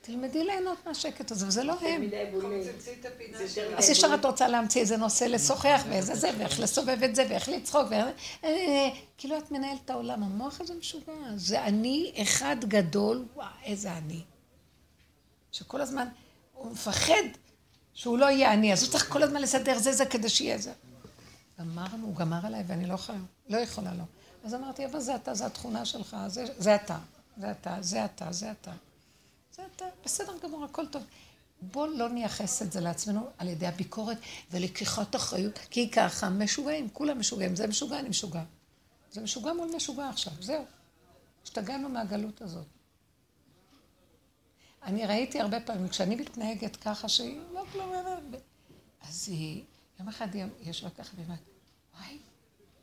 תלמדי 0.00 0.44
ליהנות 0.44 0.86
מהשקט 0.86 1.30
הזה, 1.30 1.46
וזה 1.46 1.64
לא 1.64 1.74
הם. 1.80 2.02
אז 3.76 3.90
ישר 3.90 4.14
את 4.14 4.24
רוצה 4.24 4.48
להמציא 4.48 4.80
איזה 4.80 4.96
נושא 4.96 5.24
לשוחח, 5.24 5.82
ואיזה 5.88 6.14
זה, 6.14 6.30
ואיך 6.38 6.60
לסובב 6.60 7.02
את 7.02 7.14
זה, 7.14 7.26
ואיך 7.28 7.48
לצחוק. 7.48 7.92
אה, 8.44 8.88
כאילו 9.18 9.38
את 9.38 9.50
מנהלת 9.50 9.80
את 9.84 9.90
העולם, 9.90 10.22
המוח 10.22 10.60
הזה 10.60 10.74
משוגע. 10.74 11.12
זה 11.36 11.64
אני 11.64 12.12
אחד 12.22 12.56
גדול, 12.60 13.24
וואו, 13.34 13.48
איזה 13.64 13.92
אני. 13.92 14.22
שכל 15.52 15.80
הזמן, 15.80 16.08
הוא 16.54 16.72
מפחד 16.72 17.22
שהוא 17.94 18.18
לא 18.18 18.26
יהיה 18.26 18.52
אני, 18.52 18.72
אז 18.72 18.82
הוא 18.82 18.90
צריך 18.90 19.12
כל 19.12 19.22
הזמן 19.22 19.42
לסדר 19.42 19.78
זה 19.78 19.92
זה 19.92 20.06
כדי 20.06 20.28
שיהיה 20.28 20.58
זה. 20.58 20.72
גמרנו, 21.60 22.06
הוא 22.06 22.16
גמר 22.16 22.46
עליי 22.46 22.64
ואני 22.66 22.86
לא 22.86 22.94
יכולה, 22.94 23.18
לא 23.48 23.56
יכולה 23.58 23.94
לו. 23.94 24.04
אז 24.44 24.54
אמרתי, 24.54 24.86
אבל 24.86 25.00
זה 25.00 25.14
אתה, 25.14 25.34
זה 25.34 25.46
התכונה 25.46 25.84
שלך, 25.84 26.16
זה, 26.26 26.44
זה 26.58 26.74
אתה, 26.74 26.98
זה 27.36 27.50
אתה, 27.50 27.76
זה 27.80 28.04
אתה, 28.04 28.32
זה 28.32 28.50
אתה. 28.50 28.72
בסדר 30.04 30.32
גמור, 30.42 30.64
הכל 30.64 30.86
טוב. 30.86 31.02
בוא 31.62 31.86
לא 31.86 32.08
נייחס 32.08 32.62
את 32.62 32.72
זה 32.72 32.80
לעצמנו 32.80 33.26
על 33.38 33.48
ידי 33.48 33.66
הביקורת 33.66 34.18
ולקיחת 34.50 35.16
אחריות, 35.16 35.58
כי 35.58 35.90
ככה 35.90 36.30
משוגעים, 36.30 36.88
כולם 36.88 37.18
משוגעים, 37.18 37.56
זה 37.56 37.66
משוגע, 37.66 37.98
אני 37.98 38.08
משוגע. 38.08 38.42
זה 39.12 39.20
משוגע 39.20 39.52
מול 39.52 39.70
משוגע 39.76 40.08
עכשיו, 40.08 40.32
זהו. 40.40 40.64
השתגענו 41.44 41.88
מהגלות 41.88 42.42
הזאת. 42.42 42.66
אני 44.82 45.06
ראיתי 45.06 45.40
הרבה 45.40 45.60
פעמים, 45.60 45.88
כשאני 45.88 46.14
מתנהגת 46.14 46.76
ככה, 46.76 47.08
שהיא 47.08 47.40
לא 47.52 47.64
כלום, 47.72 47.92
אז 49.00 49.28
היא, 49.28 49.64
יום 49.98 50.08
אחד 50.08 50.34
היא 50.34 50.44
ישבה 50.62 50.90
ככה 50.90 51.10
והיא 51.14 51.26
אומרת, 51.26 51.40
וואי, 51.98 52.18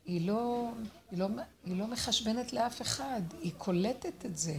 היא 0.05 0.27
לא, 0.27 0.71
היא, 1.11 1.19
לא, 1.19 1.27
היא 1.65 1.77
לא 1.77 1.87
מחשבנת 1.87 2.53
לאף 2.53 2.81
אחד, 2.81 3.21
היא 3.41 3.51
קולטת 3.57 4.25
את 4.25 4.37
זה. 4.37 4.57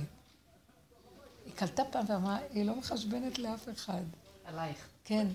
היא 1.48 1.56
קלטה 1.56 1.82
פעם 1.90 2.04
ואמרה, 2.08 2.38
היא 2.52 2.64
לא 2.64 2.74
מחשבנת 2.76 3.38
לאף 3.38 3.68
אחד. 3.68 4.02
עלייך. 4.44 4.76
כן. 5.04 5.26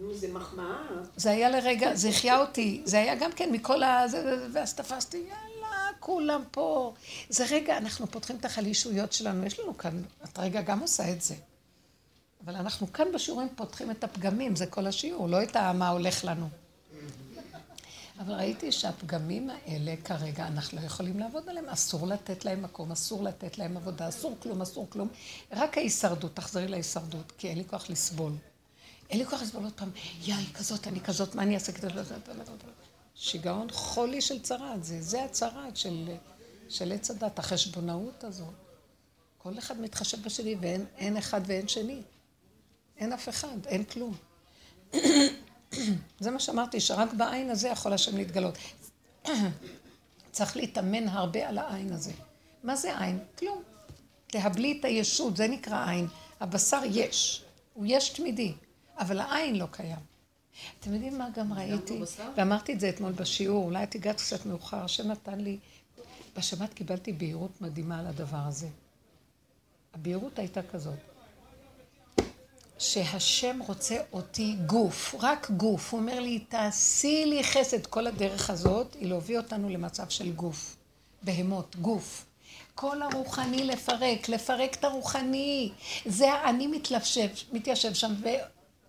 נו, 0.00 0.14
זה 0.14 0.28
מחמאה. 0.32 0.76
זה 1.16 1.30
היה 1.30 1.50
לרגע, 1.50 1.94
זה 1.94 2.08
החיה 2.08 2.40
אותי, 2.40 2.82
זה 2.84 2.98
היה 2.98 3.14
גם 3.14 3.32
כן 3.32 3.52
מכל 3.52 3.82
ה... 3.82 4.08
זה- 4.08 4.22
זה- 4.22 4.48
זה- 4.52 4.58
ואז 4.58 4.74
תפסתי, 4.74 5.16
יאללה, 5.16 5.76
כולם 6.00 6.42
פה. 6.50 6.94
זה 7.28 7.44
רגע, 7.50 7.78
אנחנו 7.78 8.06
פותחים 8.06 8.36
את 8.36 8.44
החלישויות 8.44 9.12
שלנו, 9.12 9.46
יש 9.46 9.60
לנו 9.60 9.78
כאן, 9.78 10.02
את 10.24 10.38
רגע 10.38 10.62
גם 10.62 10.80
עושה 10.80 11.12
את 11.12 11.22
זה. 11.22 11.34
אבל 12.44 12.56
אנחנו 12.56 12.92
כאן 12.92 13.06
בשיעורים 13.14 13.48
פותחים 13.56 13.90
את 13.90 14.04
הפגמים, 14.04 14.56
זה 14.56 14.66
כל 14.66 14.86
השיעור, 14.86 15.28
לא 15.28 15.42
את 15.42 15.56
מה 15.56 15.88
הולך 15.88 16.24
לנו. 16.24 16.48
אבל 18.18 18.34
ראיתי 18.34 18.72
שהפגמים 18.72 19.50
האלה 19.50 19.94
כרגע 20.04 20.46
אנחנו 20.46 20.80
לא 20.80 20.86
יכולים 20.86 21.20
לעבוד 21.20 21.48
עליהם, 21.48 21.68
אסור 21.68 22.06
לתת 22.06 22.44
להם 22.44 22.62
מקום, 22.62 22.92
אסור 22.92 23.24
לתת 23.24 23.58
להם 23.58 23.76
עבודה, 23.76 24.08
אסור 24.08 24.36
כלום, 24.42 24.62
אסור 24.62 24.86
כלום. 24.90 25.08
רק 25.52 25.78
ההישרדות, 25.78 26.36
תחזרי 26.36 26.68
להישרדות, 26.68 27.32
כי 27.38 27.48
אין 27.48 27.58
לי 27.58 27.64
כוח 27.64 27.90
לסבול. 27.90 28.32
אין 29.10 29.18
לי 29.18 29.26
כוח 29.26 29.42
לסבול 29.42 29.64
עוד 29.64 29.72
פעם, 29.72 29.90
יא, 30.22 30.34
היא 30.34 30.54
כזאת, 30.54 30.86
אני 30.86 31.00
כזאת, 31.00 31.34
מה 31.34 31.42
אני 31.42 31.54
אעשה 31.54 31.72
כדי... 31.72 31.88
שיגעון 33.14 33.70
חולי 33.70 34.20
של 34.20 34.42
צרעת, 34.42 34.84
זה, 34.84 35.02
זה 35.02 35.24
הצרעת 35.24 35.76
של, 35.76 36.10
של 36.68 36.92
עץ 36.92 37.10
הדת, 37.10 37.38
החשבונאות 37.38 38.24
הזאת. 38.24 38.54
כל 39.38 39.58
אחד 39.58 39.80
מתחשב 39.80 40.22
בשני, 40.22 40.56
ואין 40.60 40.84
אין 40.96 41.16
אחד 41.16 41.40
ואין 41.46 41.68
שני. 41.68 42.02
אין 42.96 43.12
אף 43.12 43.28
אחד, 43.28 43.66
אין 43.66 43.84
כלום. 43.84 44.14
זה 46.20 46.30
מה 46.30 46.40
שאמרתי, 46.40 46.80
שרק 46.80 47.12
בעין 47.12 47.50
הזה 47.50 47.68
יכול 47.68 47.92
השם 47.92 48.16
להתגלות. 48.16 48.58
צריך 50.32 50.56
להתאמן 50.56 51.08
הרבה 51.08 51.48
על 51.48 51.58
העין 51.58 51.92
הזה. 51.92 52.12
מה 52.64 52.76
זה 52.76 52.98
עין? 52.98 53.18
כלום. 53.38 53.62
תהבלי 54.26 54.78
את 54.80 54.84
הישות, 54.84 55.36
זה 55.36 55.48
נקרא 55.48 55.88
עין. 55.88 56.06
הבשר 56.40 56.80
יש, 56.90 57.44
הוא 57.74 57.84
יש 57.88 58.08
תמידי, 58.08 58.54
אבל 58.98 59.20
העין 59.20 59.56
לא 59.56 59.66
קיים. 59.70 60.12
אתם 60.80 60.94
יודעים 60.94 61.18
מה 61.18 61.28
גם 61.36 61.52
ראיתי? 61.52 62.00
ואמרתי 62.36 62.72
את 62.72 62.80
זה 62.80 62.88
אתמול 62.88 63.12
בשיעור, 63.12 63.64
אולי 63.64 63.82
את 63.82 63.94
הגעת 63.94 64.16
קצת 64.16 64.46
מאוחר, 64.46 64.84
השם 64.84 65.08
נתן 65.08 65.40
לי, 65.40 65.58
בשבת 66.36 66.74
קיבלתי 66.74 67.12
בהירות 67.12 67.60
מדהימה 67.60 67.98
על 68.00 68.06
הדבר 68.06 68.36
הזה. 68.46 68.68
הבהירות 69.94 70.38
הייתה 70.38 70.62
כזאת, 70.62 70.98
שהשם 72.82 73.58
רוצה 73.66 73.96
אותי 74.12 74.56
גוף, 74.66 75.14
רק 75.20 75.50
גוף. 75.50 75.92
הוא 75.92 76.00
אומר 76.00 76.20
לי, 76.20 76.38
תעשי 76.38 77.24
לי 77.26 77.44
חסד. 77.44 77.86
כל 77.86 78.06
הדרך 78.06 78.50
הזאת 78.50 78.94
היא 78.94 79.08
להביא 79.08 79.38
אותנו 79.38 79.68
למצב 79.68 80.08
של 80.08 80.32
גוף. 80.32 80.76
בהמות, 81.22 81.76
גוף. 81.76 82.26
כל 82.74 83.02
הרוחני 83.02 83.64
לפרק, 83.64 84.28
לפרק 84.28 84.74
את 84.74 84.84
הרוחני. 84.84 85.72
זה 86.06 86.32
האני 86.32 86.66
מתלבשב, 86.66 87.28
מתיישב 87.52 87.94
שם, 87.94 88.14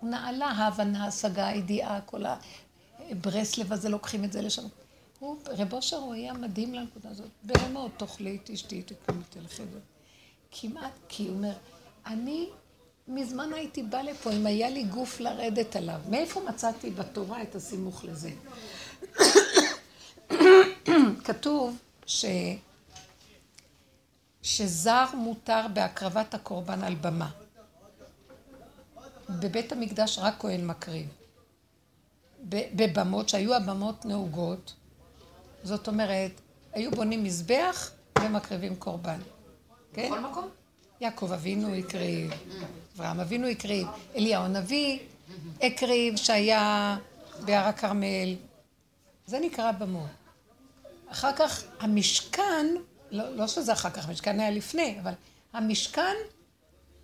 ונעלה 0.04 0.46
ההבנה, 0.46 1.04
ההשגה, 1.04 1.48
הידיעה, 1.48 2.02
כל 2.02 2.24
הברסלב 3.10 3.74
הזה, 3.74 3.90
לוקחים 3.90 4.24
את 4.24 4.32
זה 4.32 4.42
לשם. 4.42 4.64
הוא, 5.20 5.38
רב 5.48 5.74
אושר 5.74 5.98
הוא 5.98 6.14
היה 6.14 6.34
מדהים 6.34 6.74
לנקודה 6.74 7.10
הזאת. 7.10 7.30
בהמות, 7.44 7.92
תאכלי, 7.98 8.38
תשתי, 8.44 8.82
תקומי, 8.82 9.24
תלכי. 9.30 9.64
כמעט, 10.52 10.94
כי 11.08 11.24
הוא 11.24 11.36
אומר, 11.36 11.54
אני 12.06 12.50
מזמן 13.08 13.54
הייתי 13.54 13.84
באה 13.84 14.04
לפה 14.04 14.32
אם 14.32 14.46
היה 14.46 14.70
לי 14.70 14.84
גוף 14.84 15.20
לרדת 15.20 15.76
עליו. 15.76 16.00
מאיפה 16.10 16.42
מצאתי 16.50 16.90
בתורה 16.90 17.42
את 17.42 17.56
הסימוך 17.56 18.06
לזה? 18.06 18.32
כתוב 21.26 21.78
ש... 22.06 22.26
שזר 24.42 25.06
מותר 25.14 25.66
בהקרבת 25.74 26.34
הקורבן 26.34 26.84
על 26.84 26.96
במה. 26.96 27.30
בבית 29.30 29.72
המקדש 29.72 30.20
רק 30.20 30.36
כהן 30.40 30.66
מקריב. 30.66 31.08
בבמות, 32.50 33.30
שהיו 33.30 33.54
הבמות 33.54 34.06
נהוגות, 34.06 34.74
זאת 35.64 35.88
אומרת, 35.88 36.32
היו 36.74 36.92
בונים 36.92 37.24
מזבח 37.24 37.92
ומקריבים 38.20 38.76
קורבן. 38.76 39.20
כן? 39.94 40.06
בכל 40.06 40.20
מקום? 40.20 40.50
יעקב 41.04 41.32
אבינו 41.32 41.74
הקריב, 41.76 42.32
אברהם 42.96 43.20
אבינו 43.20 43.48
הקריב, 43.48 43.88
אליהו 44.16 44.44
הנביא 44.44 45.00
הקריב 45.62 46.16
שהיה 46.16 46.98
בהר 47.46 47.68
הכרמל. 47.68 48.36
זה 49.28 49.40
נקרא 49.40 49.72
במות. 49.72 50.10
אחר 51.08 51.36
כך 51.36 51.64
המשכן, 51.80 52.66
לא, 53.12 53.36
לא 53.36 53.48
שזה 53.48 53.74
אחר 53.74 53.90
כך, 53.90 54.10
המשכן 54.10 54.40
היה 54.40 54.50
לפני, 54.50 55.00
אבל 55.02 55.14
המשכן 55.54 56.16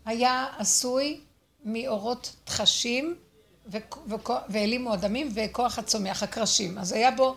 היה 0.06 0.48
עשוי 0.58 1.20
מאורות 1.66 2.36
תחשים 2.44 3.16
ואלים 4.50 4.84
מועדמים 4.84 5.30
וכוח 5.34 5.80
הצומח, 5.80 6.24
הקרשים. 6.24 6.78
אז 6.78 6.92
היה 6.92 7.12
בו 7.12 7.36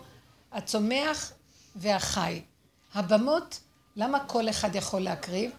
הצומח 0.51 1.31
והחי. 1.75 2.41
הבמות, 2.93 3.59
למה 3.95 4.25
כל 4.27 4.49
אחד 4.49 4.75
יכול 4.75 5.01
להקריב? 5.01 5.51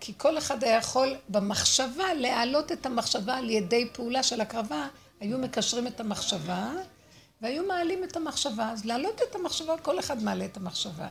כי 0.00 0.12
כל 0.16 0.38
אחד 0.38 0.64
היה 0.64 0.76
יכול 0.76 1.16
במחשבה 1.28 2.14
להעלות 2.14 2.72
את 2.72 2.86
המחשבה 2.86 3.34
על 3.36 3.50
ידי 3.50 3.88
פעולה 3.92 4.22
של 4.22 4.40
הקרבה, 4.40 4.86
היו 5.20 5.38
מקשרים 5.38 5.86
את 5.86 6.00
המחשבה 6.00 6.72
והיו 7.40 7.66
מעלים 7.66 8.04
את 8.04 8.16
המחשבה. 8.16 8.70
אז 8.70 8.84
להעלות 8.84 9.20
את 9.30 9.34
המחשבה, 9.34 9.78
כל 9.78 9.98
אחד 9.98 10.22
מעלה 10.22 10.44
את 10.44 10.56
המחשבה. 10.56 11.08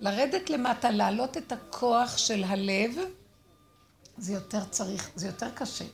לרדת 0.00 0.50
למטה, 0.50 0.90
להעלות 0.90 1.36
את 1.36 1.52
הכוח 1.52 2.18
של 2.18 2.44
הלב, 2.44 2.96
זה 4.18 4.32
יותר 4.32 4.64
צריך, 4.70 5.10
זה 5.14 5.26
יותר 5.26 5.50
קשה. 5.54 5.84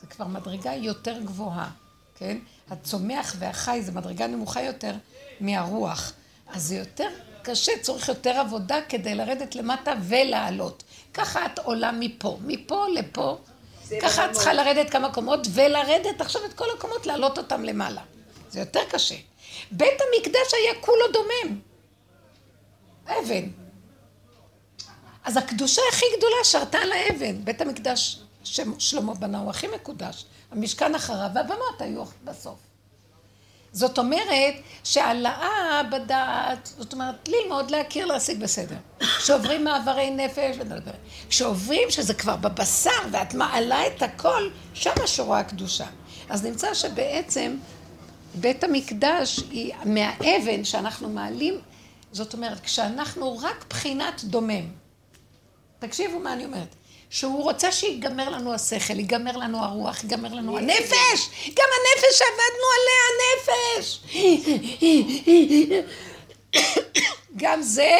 זה 0.00 0.06
כבר 0.06 0.26
מדרגה 0.26 0.74
יותר 0.74 1.20
גבוהה, 1.20 1.70
כן? 2.14 2.38
הצומח 2.70 3.36
והחי 3.38 3.82
זה 3.82 3.92
מדרגה 3.92 4.26
נמוכה 4.26 4.62
יותר 4.62 4.94
מהרוח. 5.40 6.12
אז 6.46 6.62
זה 6.62 6.76
יותר 6.76 7.08
קשה, 7.42 7.72
צריך 7.82 8.08
יותר 8.08 8.30
עבודה 8.30 8.76
כדי 8.88 9.14
לרדת 9.14 9.54
למטה 9.54 9.92
ולעלות. 10.02 10.84
ככה 11.14 11.46
את 11.46 11.58
עולה 11.58 11.92
מפה, 11.92 12.38
מפה 12.44 12.86
לפה. 12.94 13.38
ככה 14.02 14.26
את 14.26 14.32
צריכה 14.32 14.52
לרדת 14.52 14.90
כמה 14.90 15.12
קומות 15.12 15.46
ולרדת 15.54 16.20
עכשיו 16.20 16.44
את 16.44 16.52
כל 16.52 16.64
הקומות, 16.76 17.06
להעלות 17.06 17.38
אותם 17.38 17.64
למעלה. 17.64 18.02
זה 18.50 18.60
יותר 18.60 18.80
קשה. 18.90 19.14
בית 19.70 20.00
המקדש 20.00 20.54
היה 20.54 20.74
כולו 20.80 21.04
דומם. 21.12 21.60
אבן. 23.06 23.48
אז 25.24 25.36
הקדושה 25.36 25.82
הכי 25.92 26.04
גדולה 26.16 26.36
שרתה 26.44 26.78
על 26.78 26.92
האבן. 26.92 27.44
בית 27.44 27.60
המקדש 27.60 28.20
ששלמה 28.44 29.14
בנה 29.14 29.38
הוא 29.38 29.50
הכי 29.50 29.66
מקודש. 29.68 30.24
המשכן 30.50 30.94
אחריו 30.94 31.30
והבמות 31.34 31.80
היו 31.80 32.04
בסוף. 32.24 32.58
זאת 33.72 33.98
אומרת 33.98 34.54
שהעלאה 34.84 35.82
בדעת, 35.92 36.72
זאת 36.78 36.92
אומרת 36.92 37.28
ללמוד, 37.28 37.70
להכיר, 37.70 38.06
להשיג 38.06 38.40
בסדר. 38.40 38.76
כשעוברים 39.18 39.64
מעברי 39.64 40.10
נפש, 40.10 40.56
כשעוברים 41.28 41.90
שזה 41.90 42.14
כבר 42.14 42.36
בבשר 42.36 42.90
ואת 43.12 43.34
מעלה 43.34 43.86
את 43.86 44.02
הכל, 44.02 44.48
שם 44.74 45.06
שורה 45.06 45.38
הקדושה. 45.38 45.86
אז 46.28 46.44
נמצא 46.44 46.74
שבעצם 46.74 47.56
בית 48.34 48.64
המקדש 48.64 49.40
היא 49.50 49.74
מהאבן 49.84 50.64
שאנחנו 50.64 51.08
מעלים, 51.08 51.60
זאת 52.12 52.34
אומרת 52.34 52.60
כשאנחנו 52.60 53.38
רק 53.38 53.64
בחינת 53.70 54.24
דומם. 54.24 54.64
תקשיבו 55.78 56.18
מה 56.18 56.32
אני 56.32 56.44
אומרת. 56.44 56.74
שהוא 57.12 57.42
רוצה 57.42 57.72
שיגמר 57.72 58.28
לנו 58.28 58.54
השכל, 58.54 58.98
ייגמר 58.98 59.36
לנו 59.36 59.64
הרוח, 59.64 60.02
ייגמר 60.02 60.34
לנו 60.34 60.58
הנפש! 60.58 61.50
גם 61.54 61.66
הנפש 61.76 62.18
שעבדנו 62.18 62.66
עליה, 62.78 63.02
הנפש! 63.12 64.00
גם 67.42 67.62
זה, 67.62 67.98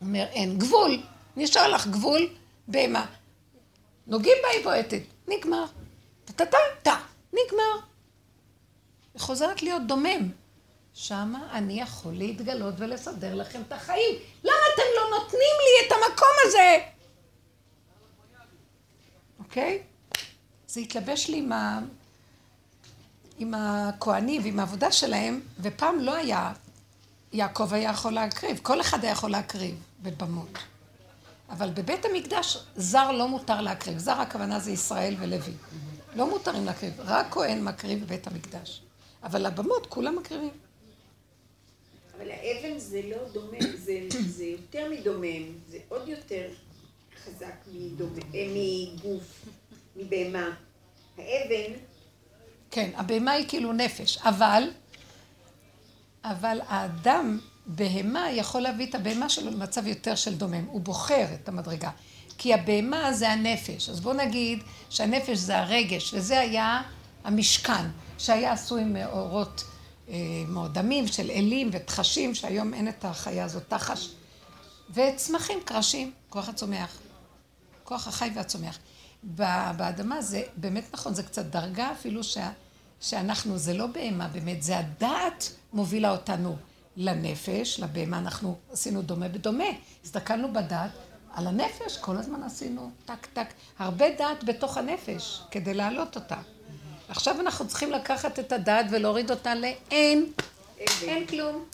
אומר, 0.00 0.24
אין 0.32 0.58
גבול. 0.58 1.02
נשאר 1.36 1.68
לך 1.68 1.86
גבול, 1.86 2.28
בהמה. 2.68 3.06
נוגעים 4.06 4.36
בה 4.42 4.48
היא 4.48 4.64
בועטת, 4.64 5.02
נגמר. 5.28 5.64
טה-טה-טה, 6.24 6.96
נגמר. 7.32 7.78
חוזרת 9.18 9.62
להיות 9.62 9.86
דומם. 9.86 10.30
שמה 10.94 11.48
אני 11.52 11.80
יכול 11.80 12.12
להתגלות 12.12 12.74
ולסדר 12.78 13.34
לכם 13.34 13.62
את 13.68 13.72
החיים. 13.72 14.14
למה 14.44 14.62
אתם 14.74 14.82
לא 14.96 15.18
נותנים 15.18 15.56
לי 15.64 15.86
את 15.86 15.92
המקום 15.92 16.34
הזה? 16.44 16.78
אוקיי? 19.50 19.82
זה 20.68 20.80
התלבש 20.80 21.28
לי 21.28 21.38
עם, 21.38 21.52
ה... 21.52 21.80
עם 23.38 23.54
הכוהנים 23.54 24.42
ועם 24.42 24.58
העבודה 24.58 24.92
שלהם, 24.92 25.40
ופעם 25.60 26.00
לא 26.00 26.14
היה, 26.14 26.52
יעקב 27.32 27.74
היה 27.74 27.90
יכול 27.90 28.12
להקריב, 28.12 28.60
כל 28.62 28.80
אחד 28.80 29.04
היה 29.04 29.12
יכול 29.12 29.30
להקריב 29.30 29.74
בבמות. 30.02 30.58
אבל 31.48 31.70
בבית 31.70 32.04
המקדש 32.04 32.58
זר 32.76 33.12
לא 33.12 33.28
מותר 33.28 33.60
להקריב, 33.60 33.98
זר 33.98 34.20
הכוונה 34.20 34.60
זה 34.60 34.70
ישראל 34.70 35.14
ולוי. 35.18 35.54
לא 36.14 36.30
מותרים 36.30 36.64
להקריב, 36.64 36.92
רק 36.98 37.26
כהן 37.30 37.64
מקריב 37.64 38.04
בבית 38.04 38.26
המקדש. 38.26 38.82
אבל 39.22 39.46
הבמות 39.46 39.86
כולם 39.86 40.16
מקריבים. 40.16 40.50
אבל 42.16 42.30
האבן 42.30 42.78
זה 42.78 43.00
לא 43.04 43.28
דומה, 43.32 43.58
זה, 43.78 43.98
זה 44.26 44.44
יותר 44.44 44.90
מדומם, 44.90 45.42
זה 45.68 45.78
עוד 45.88 46.08
יותר 46.08 46.48
חזק 47.24 47.54
אה, 48.34 48.46
מגוף, 48.54 49.44
מבהמה. 49.96 50.50
האבן, 51.18 51.72
כן, 52.70 52.90
הבהמה 52.96 53.30
היא 53.30 53.48
כאילו 53.48 53.72
נפש, 53.72 54.18
אבל, 54.18 54.62
אבל 56.24 56.60
האדם, 56.66 57.38
בהמה, 57.66 58.30
יכול 58.30 58.60
להביא 58.60 58.86
את 58.86 58.94
הבהמה 58.94 59.28
שלו 59.28 59.50
למצב 59.50 59.86
יותר 59.86 60.14
של 60.14 60.34
דומם. 60.34 60.64
הוא 60.64 60.80
בוחר 60.80 61.26
את 61.34 61.48
המדרגה. 61.48 61.90
כי 62.38 62.54
הבהמה 62.54 63.12
זה 63.12 63.30
הנפש. 63.30 63.88
אז 63.88 64.00
בואו 64.00 64.14
נגיד 64.14 64.62
שהנפש 64.90 65.38
זה 65.38 65.58
הרגש, 65.58 66.14
וזה 66.14 66.40
היה 66.40 66.82
המשכן, 67.24 67.84
שהיה 68.18 68.52
עשוי 68.52 68.84
מאורות 68.84 69.64
אה, 70.08 70.14
מאודמים 70.48 71.06
של 71.06 71.30
אלים 71.30 71.70
ותחשים, 71.72 72.34
שהיום 72.34 72.74
אין 72.74 72.88
את 72.88 73.04
החיה 73.04 73.44
הזאת, 73.44 73.62
תחש. 73.68 74.08
וצמחים, 74.94 75.58
קרשים, 75.64 76.12
כוח 76.28 76.48
הצומח. 76.48 76.98
כוח 77.90 78.08
החי 78.08 78.30
והצומח. 78.34 78.78
באדמה 79.22 80.22
זה 80.22 80.42
באמת 80.56 80.84
נכון, 80.92 81.14
זה 81.14 81.22
קצת 81.22 81.44
דרגה 81.44 81.92
אפילו 81.92 82.24
שה, 82.24 82.50
שאנחנו, 83.00 83.58
זה 83.58 83.74
לא 83.74 83.86
בהמה 83.86 84.28
באמת, 84.28 84.62
זה 84.62 84.78
הדעת 84.78 85.52
מובילה 85.72 86.10
אותנו 86.10 86.56
לנפש, 86.96 87.80
לבהמה, 87.80 88.18
אנחנו 88.18 88.56
עשינו 88.72 89.02
דומה 89.02 89.28
בדומה. 89.28 89.64
הסתכלנו 90.04 90.52
בדעת, 90.52 90.90
על 91.32 91.46
הנפש 91.46 91.98
כל 92.00 92.16
הזמן 92.16 92.42
עשינו 92.42 92.90
טק 93.04 93.26
טק, 93.26 93.46
הרבה 93.78 94.06
דעת 94.18 94.44
בתוך 94.44 94.76
הנפש 94.76 95.40
כדי 95.50 95.74
להעלות 95.74 96.16
אותה. 96.16 96.36
עכשיו 97.08 97.40
אנחנו 97.40 97.68
צריכים 97.68 97.90
לקחת 97.90 98.38
את 98.38 98.52
הדעת 98.52 98.86
ולהוריד 98.90 99.30
אותה 99.30 99.54
לאין, 99.54 100.32
אין 101.02 101.26
כלום, 101.26 101.64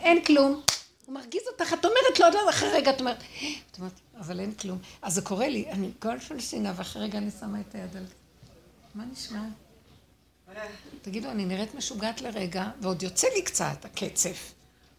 אין 0.00 0.24
כלום. 0.24 0.60
הוא 1.06 1.14
מרגיז 1.14 1.42
אותך, 1.52 1.72
את 1.72 1.84
אומרת 1.84 2.20
לו, 2.20 2.26
לא, 2.34 2.50
אחרי 2.50 2.68
רגע 2.68 2.90
את 2.90 3.00
אומרת, 3.00 3.22
את 3.70 3.78
אומרת, 3.78 3.92
אבל 4.20 4.40
אין 4.40 4.54
כלום. 4.54 4.78
אז 5.02 5.14
זה 5.14 5.22
קורה 5.22 5.48
לי, 5.48 5.70
אני 5.70 5.90
גול 6.02 6.20
של 6.20 6.40
שנאה, 6.40 6.72
ואחרי 6.76 7.02
רגע 7.02 7.18
אני 7.18 7.30
שמה 7.40 7.60
את 7.60 7.74
היד 7.74 7.96
על... 7.96 8.04
מה 8.94 9.04
נשמע? 9.12 9.40
תגידו, 11.02 11.30
אני 11.30 11.44
נראית 11.44 11.74
משוגעת 11.74 12.20
לרגע, 12.20 12.70
ועוד 12.80 13.02
יוצא 13.02 13.28
לי 13.34 13.42
קצת 13.42 13.84
הקצף. 13.84 14.52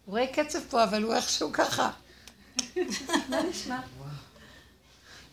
הוא 0.04 0.12
רואה 0.12 0.26
קצף 0.26 0.60
פה, 0.70 0.84
אבל 0.84 1.02
הוא 1.02 1.14
איכשהו 1.14 1.50
ככה. 1.52 1.90
מה 3.30 3.42
נשמע? 3.50 3.80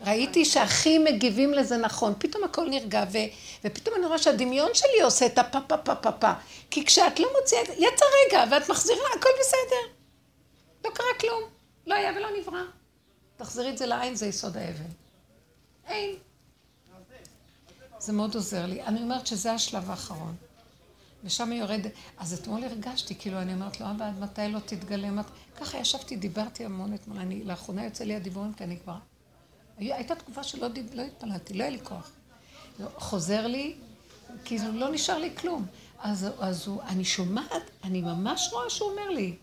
ראיתי 0.00 0.44
שהכי 0.44 0.98
מגיבים 0.98 1.54
לזה 1.54 1.76
נכון, 1.76 2.14
פתאום 2.18 2.44
הכל 2.44 2.68
נרגע, 2.68 3.04
ו, 3.12 3.18
ופתאום 3.64 3.96
אני 3.96 4.06
רואה 4.06 4.18
שהדמיון 4.18 4.70
שלי 4.74 5.00
עושה 5.02 5.26
את 5.26 5.38
הפה 5.38 5.60
פה 5.60 5.76
פה 5.76 5.94
פה 5.94 6.12
פה. 6.12 6.32
כי 6.70 6.84
כשאת 6.84 7.20
לא 7.20 7.28
מוציאה, 7.40 7.62
יצא 7.62 8.04
רגע, 8.26 8.44
ואת 8.50 8.70
מחזירה, 8.70 9.08
הכל 9.18 9.28
בסדר. 9.40 9.92
לא 10.84 10.90
קרה 10.90 11.06
כלום. 11.20 11.42
לא 11.86 11.94
היה 11.94 12.12
ולא 12.16 12.28
נברא. 12.40 12.62
תחזרי 13.36 13.70
את 13.70 13.78
זה 13.78 13.86
לעין, 13.86 14.14
זה 14.14 14.26
יסוד 14.26 14.56
האבן. 14.56 14.90
אין. 15.86 16.16
זה 17.98 18.12
מאוד 18.12 18.34
עוזר 18.34 18.66
לי. 18.66 18.82
אני 18.82 19.02
אומרת 19.02 19.26
שזה 19.26 19.52
השלב 19.52 19.90
האחרון. 19.90 20.36
ושם 21.24 21.50
היא 21.50 21.60
יורדת. 21.60 21.92
אז 22.18 22.32
אתמול 22.32 22.64
הרגשתי, 22.64 23.14
כאילו, 23.14 23.38
אני 23.40 23.54
אומרת 23.54 23.80
לו, 23.80 23.90
אבא, 23.90 24.06
עד 24.08 24.18
מתי 24.18 24.48
לא 24.48 24.58
תתגלה? 24.58 25.10
מת... 25.10 25.24
ככה 25.60 25.78
ישבתי, 25.78 26.16
דיברתי 26.16 26.64
המון 26.64 26.94
אתמול. 26.94 27.18
אני, 27.18 27.44
לאחרונה 27.44 27.84
יוצא 27.84 28.04
לי 28.04 28.16
הדיבורים, 28.16 28.52
כי 28.52 28.64
אני 28.64 28.78
כבר... 28.84 28.96
הייתה 29.78 30.14
תקופה 30.14 30.42
שלא 30.42 30.68
דיב... 30.68 30.94
לא 30.94 31.02
התפללתי, 31.02 31.54
לא 31.54 31.62
היה 31.62 31.70
לי 31.70 31.80
כוח. 31.82 32.10
לא, 32.80 32.86
חוזר 32.96 33.46
לי, 33.46 33.74
כאילו, 34.44 34.72
לא 34.72 34.90
נשאר 34.90 35.18
לי 35.18 35.36
כלום. 35.36 35.66
אז, 35.98 36.26
אז 36.38 36.66
הוא, 36.66 36.82
אני 36.82 37.04
שומעת, 37.04 37.70
אני 37.84 38.00
ממש 38.02 38.48
רואה 38.52 38.70
שהוא 38.70 38.90
אומר 38.90 39.08
לי, 39.08 39.36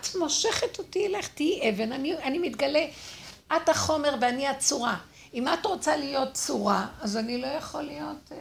את 0.00 0.16
מושכת 0.16 0.78
אותי 0.78 1.06
אליך, 1.06 1.28
תהיי 1.28 1.70
אבן, 1.70 1.92
אני, 1.92 2.16
אני 2.16 2.38
מתגלה. 2.38 2.86
את 3.56 3.68
החומר 3.68 4.14
ואני 4.20 4.48
הצורה. 4.48 4.98
אם 5.34 5.48
את 5.48 5.66
רוצה 5.66 5.96
להיות 5.96 6.32
צורה, 6.32 6.86
אז 7.00 7.16
אני 7.16 7.40
לא 7.40 7.46
יכול 7.46 7.82
להיות, 7.82 8.32
אה, 8.32 8.36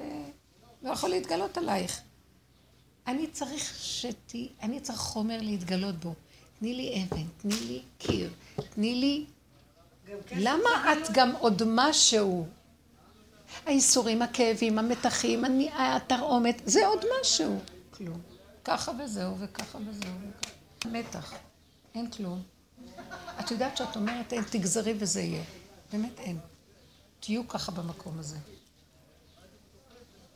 לא 0.83 0.91
יכול 0.91 1.09
להתגלות 1.09 1.57
עלייך. 1.57 2.01
אני 3.07 3.27
צריך 3.27 3.75
שתהיי, 3.79 4.49
אני 4.61 4.79
צריך 4.79 4.99
חומר 4.99 5.37
להתגלות 5.41 5.95
בו. 5.95 6.13
תני 6.59 6.73
לי 6.73 7.03
אבן, 7.03 7.27
תני 7.41 7.55
לי 7.55 7.81
קיר, 7.97 8.29
תני 8.73 8.95
לי... 8.95 9.25
למה 10.31 10.93
את 10.93 11.11
גם 11.11 11.31
עוד 11.39 11.63
משהו? 11.65 12.47
האיסורים, 13.65 14.21
הכאבים, 14.21 14.79
המתחים, 14.79 15.43
התרעומת, 15.73 16.61
זה 16.65 16.87
עוד 16.87 17.05
משהו. 17.21 17.59
כלום. 17.91 18.21
ככה 18.63 18.91
וזהו, 18.99 19.39
וככה 19.39 19.77
וזהו, 19.77 20.11
וככה. 20.21 20.54
מתח. 20.91 21.33
אין 21.95 22.11
כלום. 22.11 22.43
את 23.39 23.51
יודעת 23.51 23.77
שאת 23.77 23.95
אומרת 23.95 24.33
אין, 24.33 24.43
תגזרי 24.43 24.93
וזה 24.99 25.21
יהיה. 25.21 25.43
באמת 25.91 26.19
אין. 26.19 26.37
תהיו 27.19 27.47
ככה 27.47 27.71
במקום 27.71 28.19
הזה. 28.19 28.37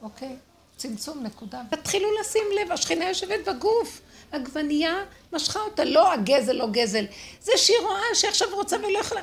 אוקיי? 0.01 0.35
צמצום, 0.77 1.23
נקודה. 1.23 1.61
תתחילו 1.69 2.07
לשים 2.21 2.43
לב, 2.61 2.71
השכינה 2.71 3.05
יושבת 3.05 3.47
בגוף. 3.47 4.01
עגבנייה 4.31 4.93
משכה 5.33 5.59
אותה, 5.59 5.83
לא 5.83 6.13
הגזל, 6.13 6.53
לא 6.53 6.67
גזל. 6.71 7.05
זה 7.41 7.51
שהיא 7.57 7.77
רואה 7.81 8.01
שעכשיו 8.13 8.47
רוצה 8.53 8.77
ולא 8.77 8.99
יכולה. 8.99 9.21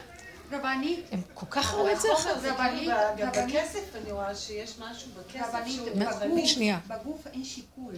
רבנית, 0.53 1.05
הם 1.12 1.20
כל 1.35 1.47
כך 1.51 1.74
ראו 1.74 1.93
את 1.93 2.01
זה 2.01 2.09
אחר. 2.12 2.41
זה 2.41 2.53
רבנית, 2.53 2.89
גם 3.18 3.29
רבנית. 3.29 3.55
בכסף 3.55 3.97
אני 3.97 4.12
רואה 4.12 4.35
שיש 4.35 4.79
משהו 4.79 5.11
בכסף 5.18 5.55
רבנית. 5.55 5.83
בגוף 6.89 7.27
אין 7.27 7.45
שיקול. 7.45 7.95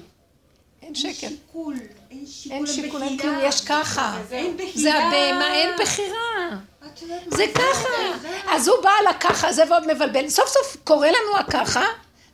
אין 0.82 0.88
אין 0.88 0.94
שקל. 0.94 1.28
שיקול, 1.28 1.74
אין 2.10 2.26
שיקול 2.26 2.56
אין 2.56 2.66
שיקול, 2.66 3.02
אין 3.02 3.16
בחירה. 3.16 3.34
כלום, 3.34 3.48
יש 3.48 3.64
ככה. 3.64 4.20
אין 4.30 4.56
בחירה. 4.56 4.72
זה 4.82 4.94
הבהמה, 4.94 5.54
אין 5.54 5.70
בחירה. 5.82 6.58
זה 7.30 7.44
ככה. 7.54 8.28
אז 8.50 8.68
הוא 8.68 8.76
בא 8.82 8.90
על 9.00 9.06
הככה 9.06 9.48
הזה 9.48 9.62
ועוד 9.70 9.94
מבלבל. 9.94 10.28
סוף 10.28 10.48
סוף 10.48 10.76
קורא 10.84 11.06
לנו 11.06 11.38
הככה, 11.38 11.84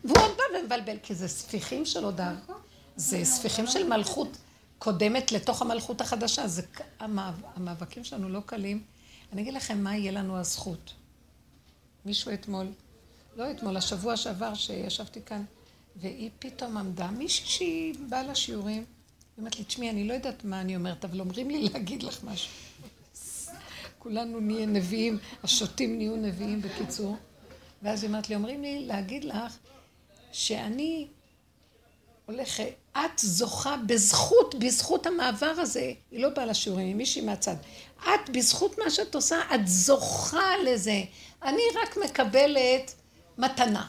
והוא 0.05 0.19
עוד 0.19 0.37
בא 0.37 0.59
ומבלבל, 0.59 0.97
כי 1.03 1.15
זה 1.15 1.29
ספיחים 1.29 1.85
של 1.85 2.05
הודעה. 2.05 2.35
זה 2.97 3.25
ספיחים 3.25 3.67
של 3.67 3.89
מלכות 3.89 4.29
קודמת 4.79 5.33
לתוך 5.33 5.63
המלכות 5.63 6.01
החדשה. 6.01 6.49
זה 6.49 6.63
המאבקים 7.01 8.05
שלנו 8.05 8.29
לא 8.29 8.41
קלים. 8.47 8.83
אני 9.33 9.43
אגיד 9.43 9.55
לכם 9.55 9.85
מה 9.85 9.97
יהיה 9.97 10.13
לנו 10.13 10.37
הזכות. 10.39 10.93
מישהו 12.05 12.33
אתמול, 12.35 12.67
לא 13.37 13.51
אתמול, 13.51 13.77
השבוע 13.77 14.17
שעבר 14.17 14.55
שישבתי 14.55 15.21
כאן, 15.27 15.45
והיא 15.97 16.31
פתאום 16.39 16.77
עמדה, 16.77 17.11
מישהי 17.11 17.47
שהיא 17.47 17.95
באה 18.09 18.23
לשיעורים, 18.23 18.85
היא 19.37 19.39
אומרת 19.39 19.59
לי, 19.59 19.65
תשמעי, 19.65 19.91
אני 19.91 20.09
לא 20.09 20.15
יודעת 20.15 20.45
מה 20.45 20.61
אני 20.61 20.77
אומרת, 20.77 21.05
אבל 21.05 21.21
אומרים 21.21 21.51
לי 21.51 21.69
להגיד 21.69 22.03
לך 22.03 22.25
משהו. 22.25 22.53
כולנו 23.99 24.41
נהיה 24.41 24.67
נביאים, 24.67 25.19
השוטים 25.43 25.97
נהיו 25.97 26.17
נביאים 26.17 26.63
בקיצור. 26.63 27.17
ואז 27.83 28.03
היא 28.03 28.09
אומרת 28.09 28.29
לי, 28.29 28.35
אומרים 28.35 28.63
לי 28.63 28.87
להגיד 28.87 29.25
לך 29.25 29.57
שאני 30.33 31.07
הולכת, 32.27 32.69
את 32.97 33.19
זוכה 33.19 33.77
בזכות, 33.87 34.55
בזכות 34.55 35.07
המעבר 35.07 35.47
הזה, 35.47 35.93
היא 36.11 36.21
לא 36.21 36.29
באה 36.29 36.47
לשיעורים, 36.47 36.87
היא 36.87 36.95
מישהי 36.95 37.23
מהצד. 37.23 37.57
את, 37.99 38.31
בזכות 38.33 38.79
מה 38.79 38.91
שאת 38.91 39.15
עושה, 39.15 39.37
את 39.55 39.69
זוכה 39.69 40.57
לזה. 40.65 41.03
אני 41.43 41.63
רק 41.83 41.97
מקבלת 42.05 42.95
מתנה. 43.39 43.89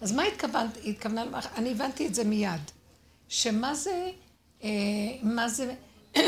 אז 0.00 0.12
מה 0.12 0.22
התכוונת? 0.22 0.78
התכוונה, 0.86 1.24
למה- 1.24 1.40
אני 1.56 1.70
הבנתי 1.70 2.06
את 2.06 2.14
זה 2.14 2.24
מיד. 2.24 2.60
שמה 3.28 3.74
זה, 3.74 4.10
אה, 4.64 4.68
מה 5.22 5.48
זה, 5.48 5.74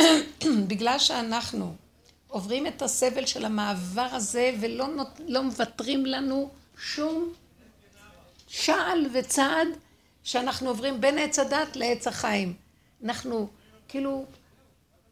בגלל 0.69 0.99
שאנחנו 0.99 1.75
עוברים 2.29 2.67
את 2.67 2.83
הסבל 2.83 3.27
של 3.27 3.45
המעבר 3.45 4.09
הזה 4.13 4.53
ולא 4.61 4.89
נות, 4.89 5.21
לא 5.29 5.43
מוותרים 5.43 6.07
לנו 6.07 6.51
שום 6.79 7.33
שעל 8.49 9.07
וצעד 9.15 9.69
שאנחנו 10.23 10.69
עוברים 10.69 11.01
בין 11.01 11.19
עץ 11.19 11.39
הדת 11.39 11.77
לעץ 11.77 12.07
החיים. 12.07 12.55
אנחנו 13.05 13.49
כאילו 13.89 14.25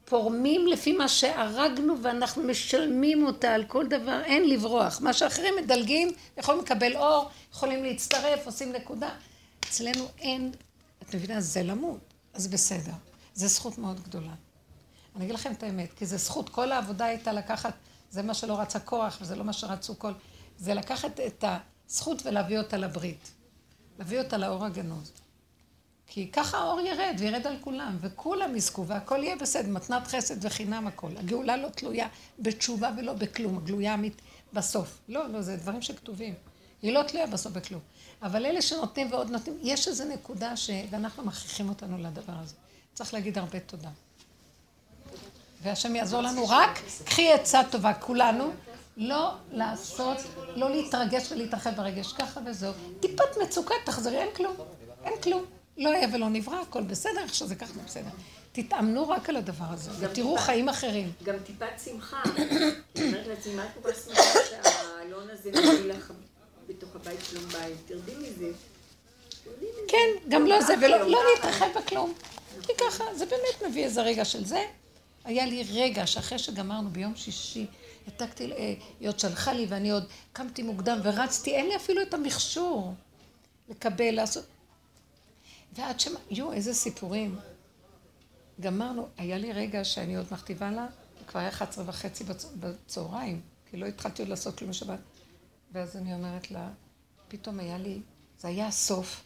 פורמים 0.09 0.67
לפי 0.67 0.93
מה 0.93 1.09
שהרגנו 1.09 1.95
ואנחנו 2.03 2.43
משלמים 2.43 3.27
אותה 3.27 3.55
על 3.55 3.65
כל 3.65 3.87
דבר, 3.87 4.21
אין 4.25 4.49
לברוח. 4.49 5.01
מה 5.01 5.13
שאחרים 5.13 5.55
מדלגים, 5.65 6.11
יכולים 6.37 6.61
לקבל 6.61 6.97
אור, 6.97 7.31
יכולים 7.53 7.85
להצטרף, 7.85 8.47
עושים 8.47 8.73
נקודה. 8.73 9.11
אצלנו 9.65 10.09
אין, 10.19 10.53
את 11.03 11.15
מבינה, 11.15 11.41
זה 11.41 11.63
למות, 11.63 12.01
אז 12.35 12.49
בסדר. 12.49 12.93
זו 13.35 13.49
זכות 13.49 13.79
מאוד 13.79 14.01
גדולה. 14.01 14.33
אני 15.17 15.25
אגיד 15.25 15.35
לכם 15.35 15.53
את 15.53 15.63
האמת, 15.63 15.93
כי 15.93 16.07
זו 16.07 16.17
זכות, 16.17 16.49
כל 16.49 16.73
העבודה 16.73 17.05
הייתה 17.05 17.33
לקחת, 17.33 17.75
זה 18.11 18.23
מה 18.23 18.35
שלא 18.35 18.61
רצה 18.61 18.81
כוח, 18.81 19.19
וזה 19.21 19.37
לא 19.37 19.45
מה 19.45 19.53
שרצו 19.53 19.99
כל... 19.99 20.13
זה 20.59 20.75
לקחת 20.75 21.21
את 21.21 21.45
הזכות 21.89 22.27
ולהביא 22.27 22.59
אותה 22.59 22.77
לברית. 22.77 23.31
להביא 23.99 24.19
אותה 24.19 24.37
לאור 24.37 24.65
הגנוז. 24.65 25.13
כי 26.09 26.31
ככה 26.33 26.59
האור 26.59 26.81
ירד, 26.81 27.17
וירד 27.19 27.47
על 27.47 27.57
כולם, 27.61 27.97
וכולם 28.01 28.57
יזכו, 28.57 28.87
והכל 28.87 29.21
יהיה 29.23 29.37
בסדר, 29.37 29.69
מתנת 29.69 30.07
חסד 30.07 30.45
וחינם 30.45 30.87
הכל. 30.87 31.11
הגאולה 31.17 31.57
לא 31.57 31.69
תלויה 31.69 32.09
בתשובה 32.39 32.91
ולא 32.97 33.13
בכלום, 33.13 33.59
הגלויה 33.59 33.95
אמית 33.95 34.23
בסוף. 34.53 34.99
לא, 35.09 35.29
לא, 35.29 35.43
זה 35.43 35.57
דברים 35.57 35.83
שכתובים. 35.83 36.35
היא 36.83 36.93
לא 36.93 37.03
תלויה 37.03 37.27
בסוף 37.27 37.53
בכלום. 37.53 37.81
אבל 38.23 38.47
אלה 38.47 38.63
שנותנים 38.63 39.13
ועוד 39.13 39.31
נותנים, 39.31 39.59
יש 39.63 39.89
איזו 39.89 40.05
נקודה 40.05 40.57
ש... 40.57 40.71
ואנחנו 40.91 41.25
מכריחים 41.25 41.69
אותנו 41.69 41.99
לדבר 41.99 42.33
הזה. 42.43 42.55
צריך 42.95 43.15
להגיד 43.15 43.39
הרבה 43.39 43.61
תודה. 43.61 43.91
והשם 45.63 45.97
יעזור 45.97 46.21
לנו 46.21 46.49
רק, 46.49 46.83
קחי 47.05 47.33
עצה 47.33 47.61
טובה, 47.71 47.95
כולנו, 47.95 48.51
לא 48.97 49.35
לעשות, 49.53 50.17
לא 50.57 50.71
להתרגש 50.71 51.33
ולהתרחב 51.33 51.71
ברגש 51.77 52.13
ככה 52.13 52.41
וזהו. 52.47 52.73
טיפת 53.01 53.37
מצוקה, 53.43 53.75
תחזרי, 53.87 54.19
אין 54.19 54.29
כלום, 54.37 54.57
אין 55.05 55.21
כלום. 55.23 55.58
לא 55.79 55.91
היה 55.91 56.09
ולא 56.13 56.29
נברא, 56.29 56.61
הכל 56.61 56.83
בסדר, 56.83 57.23
איך 57.23 57.35
שזה 57.35 57.55
ככה 57.55 57.73
בסדר. 57.87 58.11
תתאמנו 58.53 59.09
רק 59.09 59.29
על 59.29 59.37
הדבר 59.37 59.65
הזה, 59.69 59.91
ותראו. 59.99 60.39
חיים 60.39 60.69
אחרים. 60.69 61.13
גם 61.23 61.35
טיפת 61.45 61.81
שמחה. 61.85 62.23
אני 62.97 63.07
אומרת 63.07 63.27
לעצמי, 63.27 63.55
מה 63.55 63.65
את 63.65 63.71
כל 63.83 63.93
כך 63.93 63.99
שמחה 64.05 64.23
שהאלון 64.51 65.31
הזה 65.31 65.51
מביא 65.51 65.93
לך 65.93 66.13
בתוך 66.69 66.97
הבית 66.97 67.21
שלום 67.31 67.45
בית? 67.45 67.77
תרדי 67.87 68.15
מזה. 68.15 68.51
כן, 69.89 70.29
גם 70.29 70.47
לא 70.47 70.63
זה, 70.63 70.75
ולא 70.83 70.97
היום, 70.97 71.09
לא. 71.09 71.21
להתרחב 71.35 71.67
בכלום. 71.77 72.15
כי 72.63 72.73
ככה, 72.79 73.05
זה 73.15 73.27
באמת 73.27 73.71
מביא 73.71 73.85
איזה 73.85 74.03
רגע 74.03 74.25
של 74.25 74.45
זה. 74.45 74.65
היה 75.25 75.47
לי 75.47 75.65
רגע 75.73 76.07
שאחרי 76.07 76.39
שגמרנו 76.39 76.91
ביום 76.91 77.17
שישי, 77.17 77.67
העתקתי, 78.07 78.53
אה, 78.53 78.75
היא 79.01 79.09
עוד 79.09 79.19
שלחה 79.19 79.53
לי 79.53 79.67
ואני 79.69 79.91
עוד 79.91 80.05
קמתי 80.33 80.63
מוקדם 80.63 81.01
ורצתי, 81.03 81.55
אין 81.55 81.67
לי 81.67 81.77
אפילו 81.77 82.03
את 82.03 82.15
המכשור 82.15 82.95
לקבל, 83.69 84.11
לעשות. 84.11 84.45
ועד 85.73 86.01
שמה, 86.01 86.19
יו, 86.31 86.53
איזה 86.53 86.75
סיפורים. 86.75 87.39
גמרנו, 88.61 89.09
היה 89.17 89.39
לי 89.39 89.53
רגע 89.53 89.85
שאני 89.85 90.17
עוד 90.17 90.27
מכתיבה 90.31 90.71
לה, 90.71 90.87
כבר 91.27 91.41
היה 91.41 91.49
11 91.49 91.85
וחצי 91.89 92.25
בצ- 92.25 92.57
בצהריים, 92.61 93.41
כי 93.71 93.77
לא 93.77 93.87
התחלתי 93.87 94.23
עוד 94.23 94.29
לעשות 94.29 94.59
כלום 94.59 94.71
בשבת. 94.71 94.99
ואז 95.73 95.97
אני 95.97 96.15
אומרת 96.15 96.51
לה, 96.51 96.71
פתאום 97.29 97.61
היה 97.61 97.79
לי, 97.79 98.01
זה 98.39 98.49
היה 98.49 98.67
הסוף, 98.67 99.25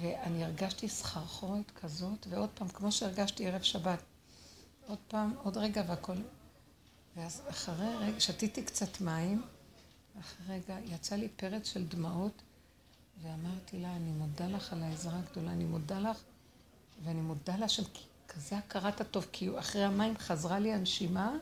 ואני 0.00 0.44
הרגשתי 0.44 0.88
סחרחורת 0.88 1.70
כזאת, 1.70 2.26
ועוד 2.30 2.48
פעם, 2.54 2.68
כמו 2.68 2.92
שהרגשתי 2.92 3.46
ערב 3.48 3.62
שבת, 3.62 4.02
עוד 4.86 4.98
פעם, 5.08 5.34
עוד 5.42 5.56
רגע 5.56 5.82
והכל. 5.88 6.16
ואז 7.16 7.42
אחרי 7.50 7.96
רגע, 7.96 8.20
שתיתי 8.20 8.62
קצת 8.62 9.00
מים, 9.00 9.42
אחרי 10.20 10.56
רגע 10.56 10.78
יצא 10.84 11.14
לי 11.16 11.28
פרץ 11.28 11.66
של 11.68 11.86
דמעות, 11.88 12.42
ואמרתי 13.22 13.78
לה, 13.80 13.96
אני 13.96 14.10
מודה 14.10 14.46
לך 14.46 14.72
על 14.72 14.82
העזרה 14.82 15.18
הגדולה, 15.18 15.52
אני 15.52 15.64
מודה 15.64 15.98
לך, 16.00 16.16
ואני 17.04 17.20
מודה 17.20 17.56
לה 17.56 17.66
כי 17.68 18.02
כזה 18.28 18.58
הכרת 18.58 19.00
הטוב, 19.00 19.26
כי 19.32 19.58
אחרי 19.58 19.84
המים 19.84 20.18
חזרה 20.18 20.58
לי 20.58 20.72
הנשימה, 20.72 21.36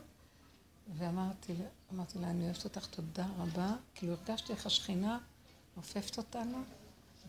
ואמרתי 0.99 1.53
לה, 1.55 1.65
אמרתי 1.95 2.19
לה, 2.19 2.31
אני 2.31 2.45
אוהבת 2.45 2.65
אותך, 2.65 2.87
תודה 2.87 3.27
רבה. 3.39 3.75
כאילו 3.95 4.13
הרגשתי 4.15 4.53
איך 4.53 4.67
השכינה 4.67 5.19
עופפת 5.77 6.19
אותנו, 6.19 6.59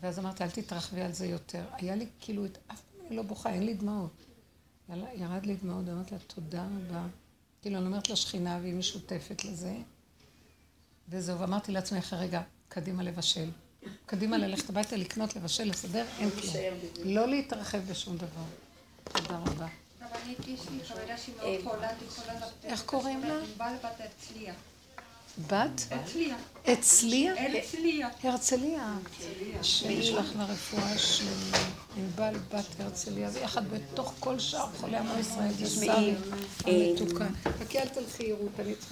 ואז 0.00 0.18
אמרתי, 0.18 0.44
אל 0.44 0.50
תתרחבי 0.50 1.00
על 1.02 1.12
זה 1.12 1.26
יותר. 1.26 1.64
היה 1.72 1.94
לי 1.96 2.06
כאילו, 2.20 2.44
את- 2.46 2.58
אף 2.66 2.80
פעם 2.82 3.06
אני 3.06 3.16
לא 3.16 3.22
בוכה, 3.22 3.50
אין 3.52 3.66
לי 3.66 3.74
דמעות. 3.74 4.24
ירד 5.14 5.46
לי 5.46 5.56
דמעות, 5.56 5.88
אמרתי 5.88 6.14
לה, 6.14 6.20
תודה 6.26 6.64
רבה. 6.66 7.06
כאילו, 7.62 7.78
אני 7.78 7.86
אומרת 7.86 8.08
לשכינה, 8.10 8.58
והיא 8.62 8.74
משותפת 8.74 9.44
לזה. 9.44 9.76
וזהו, 11.08 11.40
ואמרתי 11.40 11.72
לעצמי 11.72 11.98
אחרי 11.98 12.18
רגע, 12.18 12.42
קדימה 12.68 13.02
לבשל. 13.02 13.50
קדימה 14.06 14.38
ללכת 14.38 14.70
הביתה, 14.70 14.96
לקנות, 14.96 15.36
לבשל, 15.36 15.64
לסדר, 15.64 16.04
אין 16.18 16.30
כלום. 16.30 16.42
להישאר 16.42 16.72
בזה. 16.82 17.04
לא 17.04 17.28
להתרחב 17.28 17.78
בשום 17.78 18.16
דבר. 18.16 18.44
תודה 19.04 19.38
רבה. 19.38 19.66
אה. 21.42 21.56
איך 22.64 22.82
קוראים 22.82 23.24
לה? 23.24 23.38
בת 23.56 23.84
הרצליה. 24.00 24.54
בת? 25.46 25.86
הרצליה. 25.90 26.36
אצליה? 26.72 27.34
הרצליה. 27.38 28.08
הרצליה. 28.22 28.94
השם 29.60 29.90
ישלח 29.90 30.26
לה 30.36 30.44
רפואה 30.44 30.98
שלמה. 30.98 31.58
ענבל 31.96 32.34
בת 32.52 32.80
הרצליה, 32.80 33.30
ויחד 33.32 33.62
בתוך 33.70 34.14
כל 34.20 34.38
שאר 34.38 34.66
חולי 34.80 34.96
עמו 34.96 35.18
ישראל, 35.20 35.52
זה 35.52 35.84
שר 35.84 36.14
המתוקה. 36.66 37.26
חכי, 37.58 37.78
אל 37.78 37.88
תלכי, 37.88 38.32
רות, 38.32 38.60
אני 38.60 38.74
צריכה... 38.74 38.86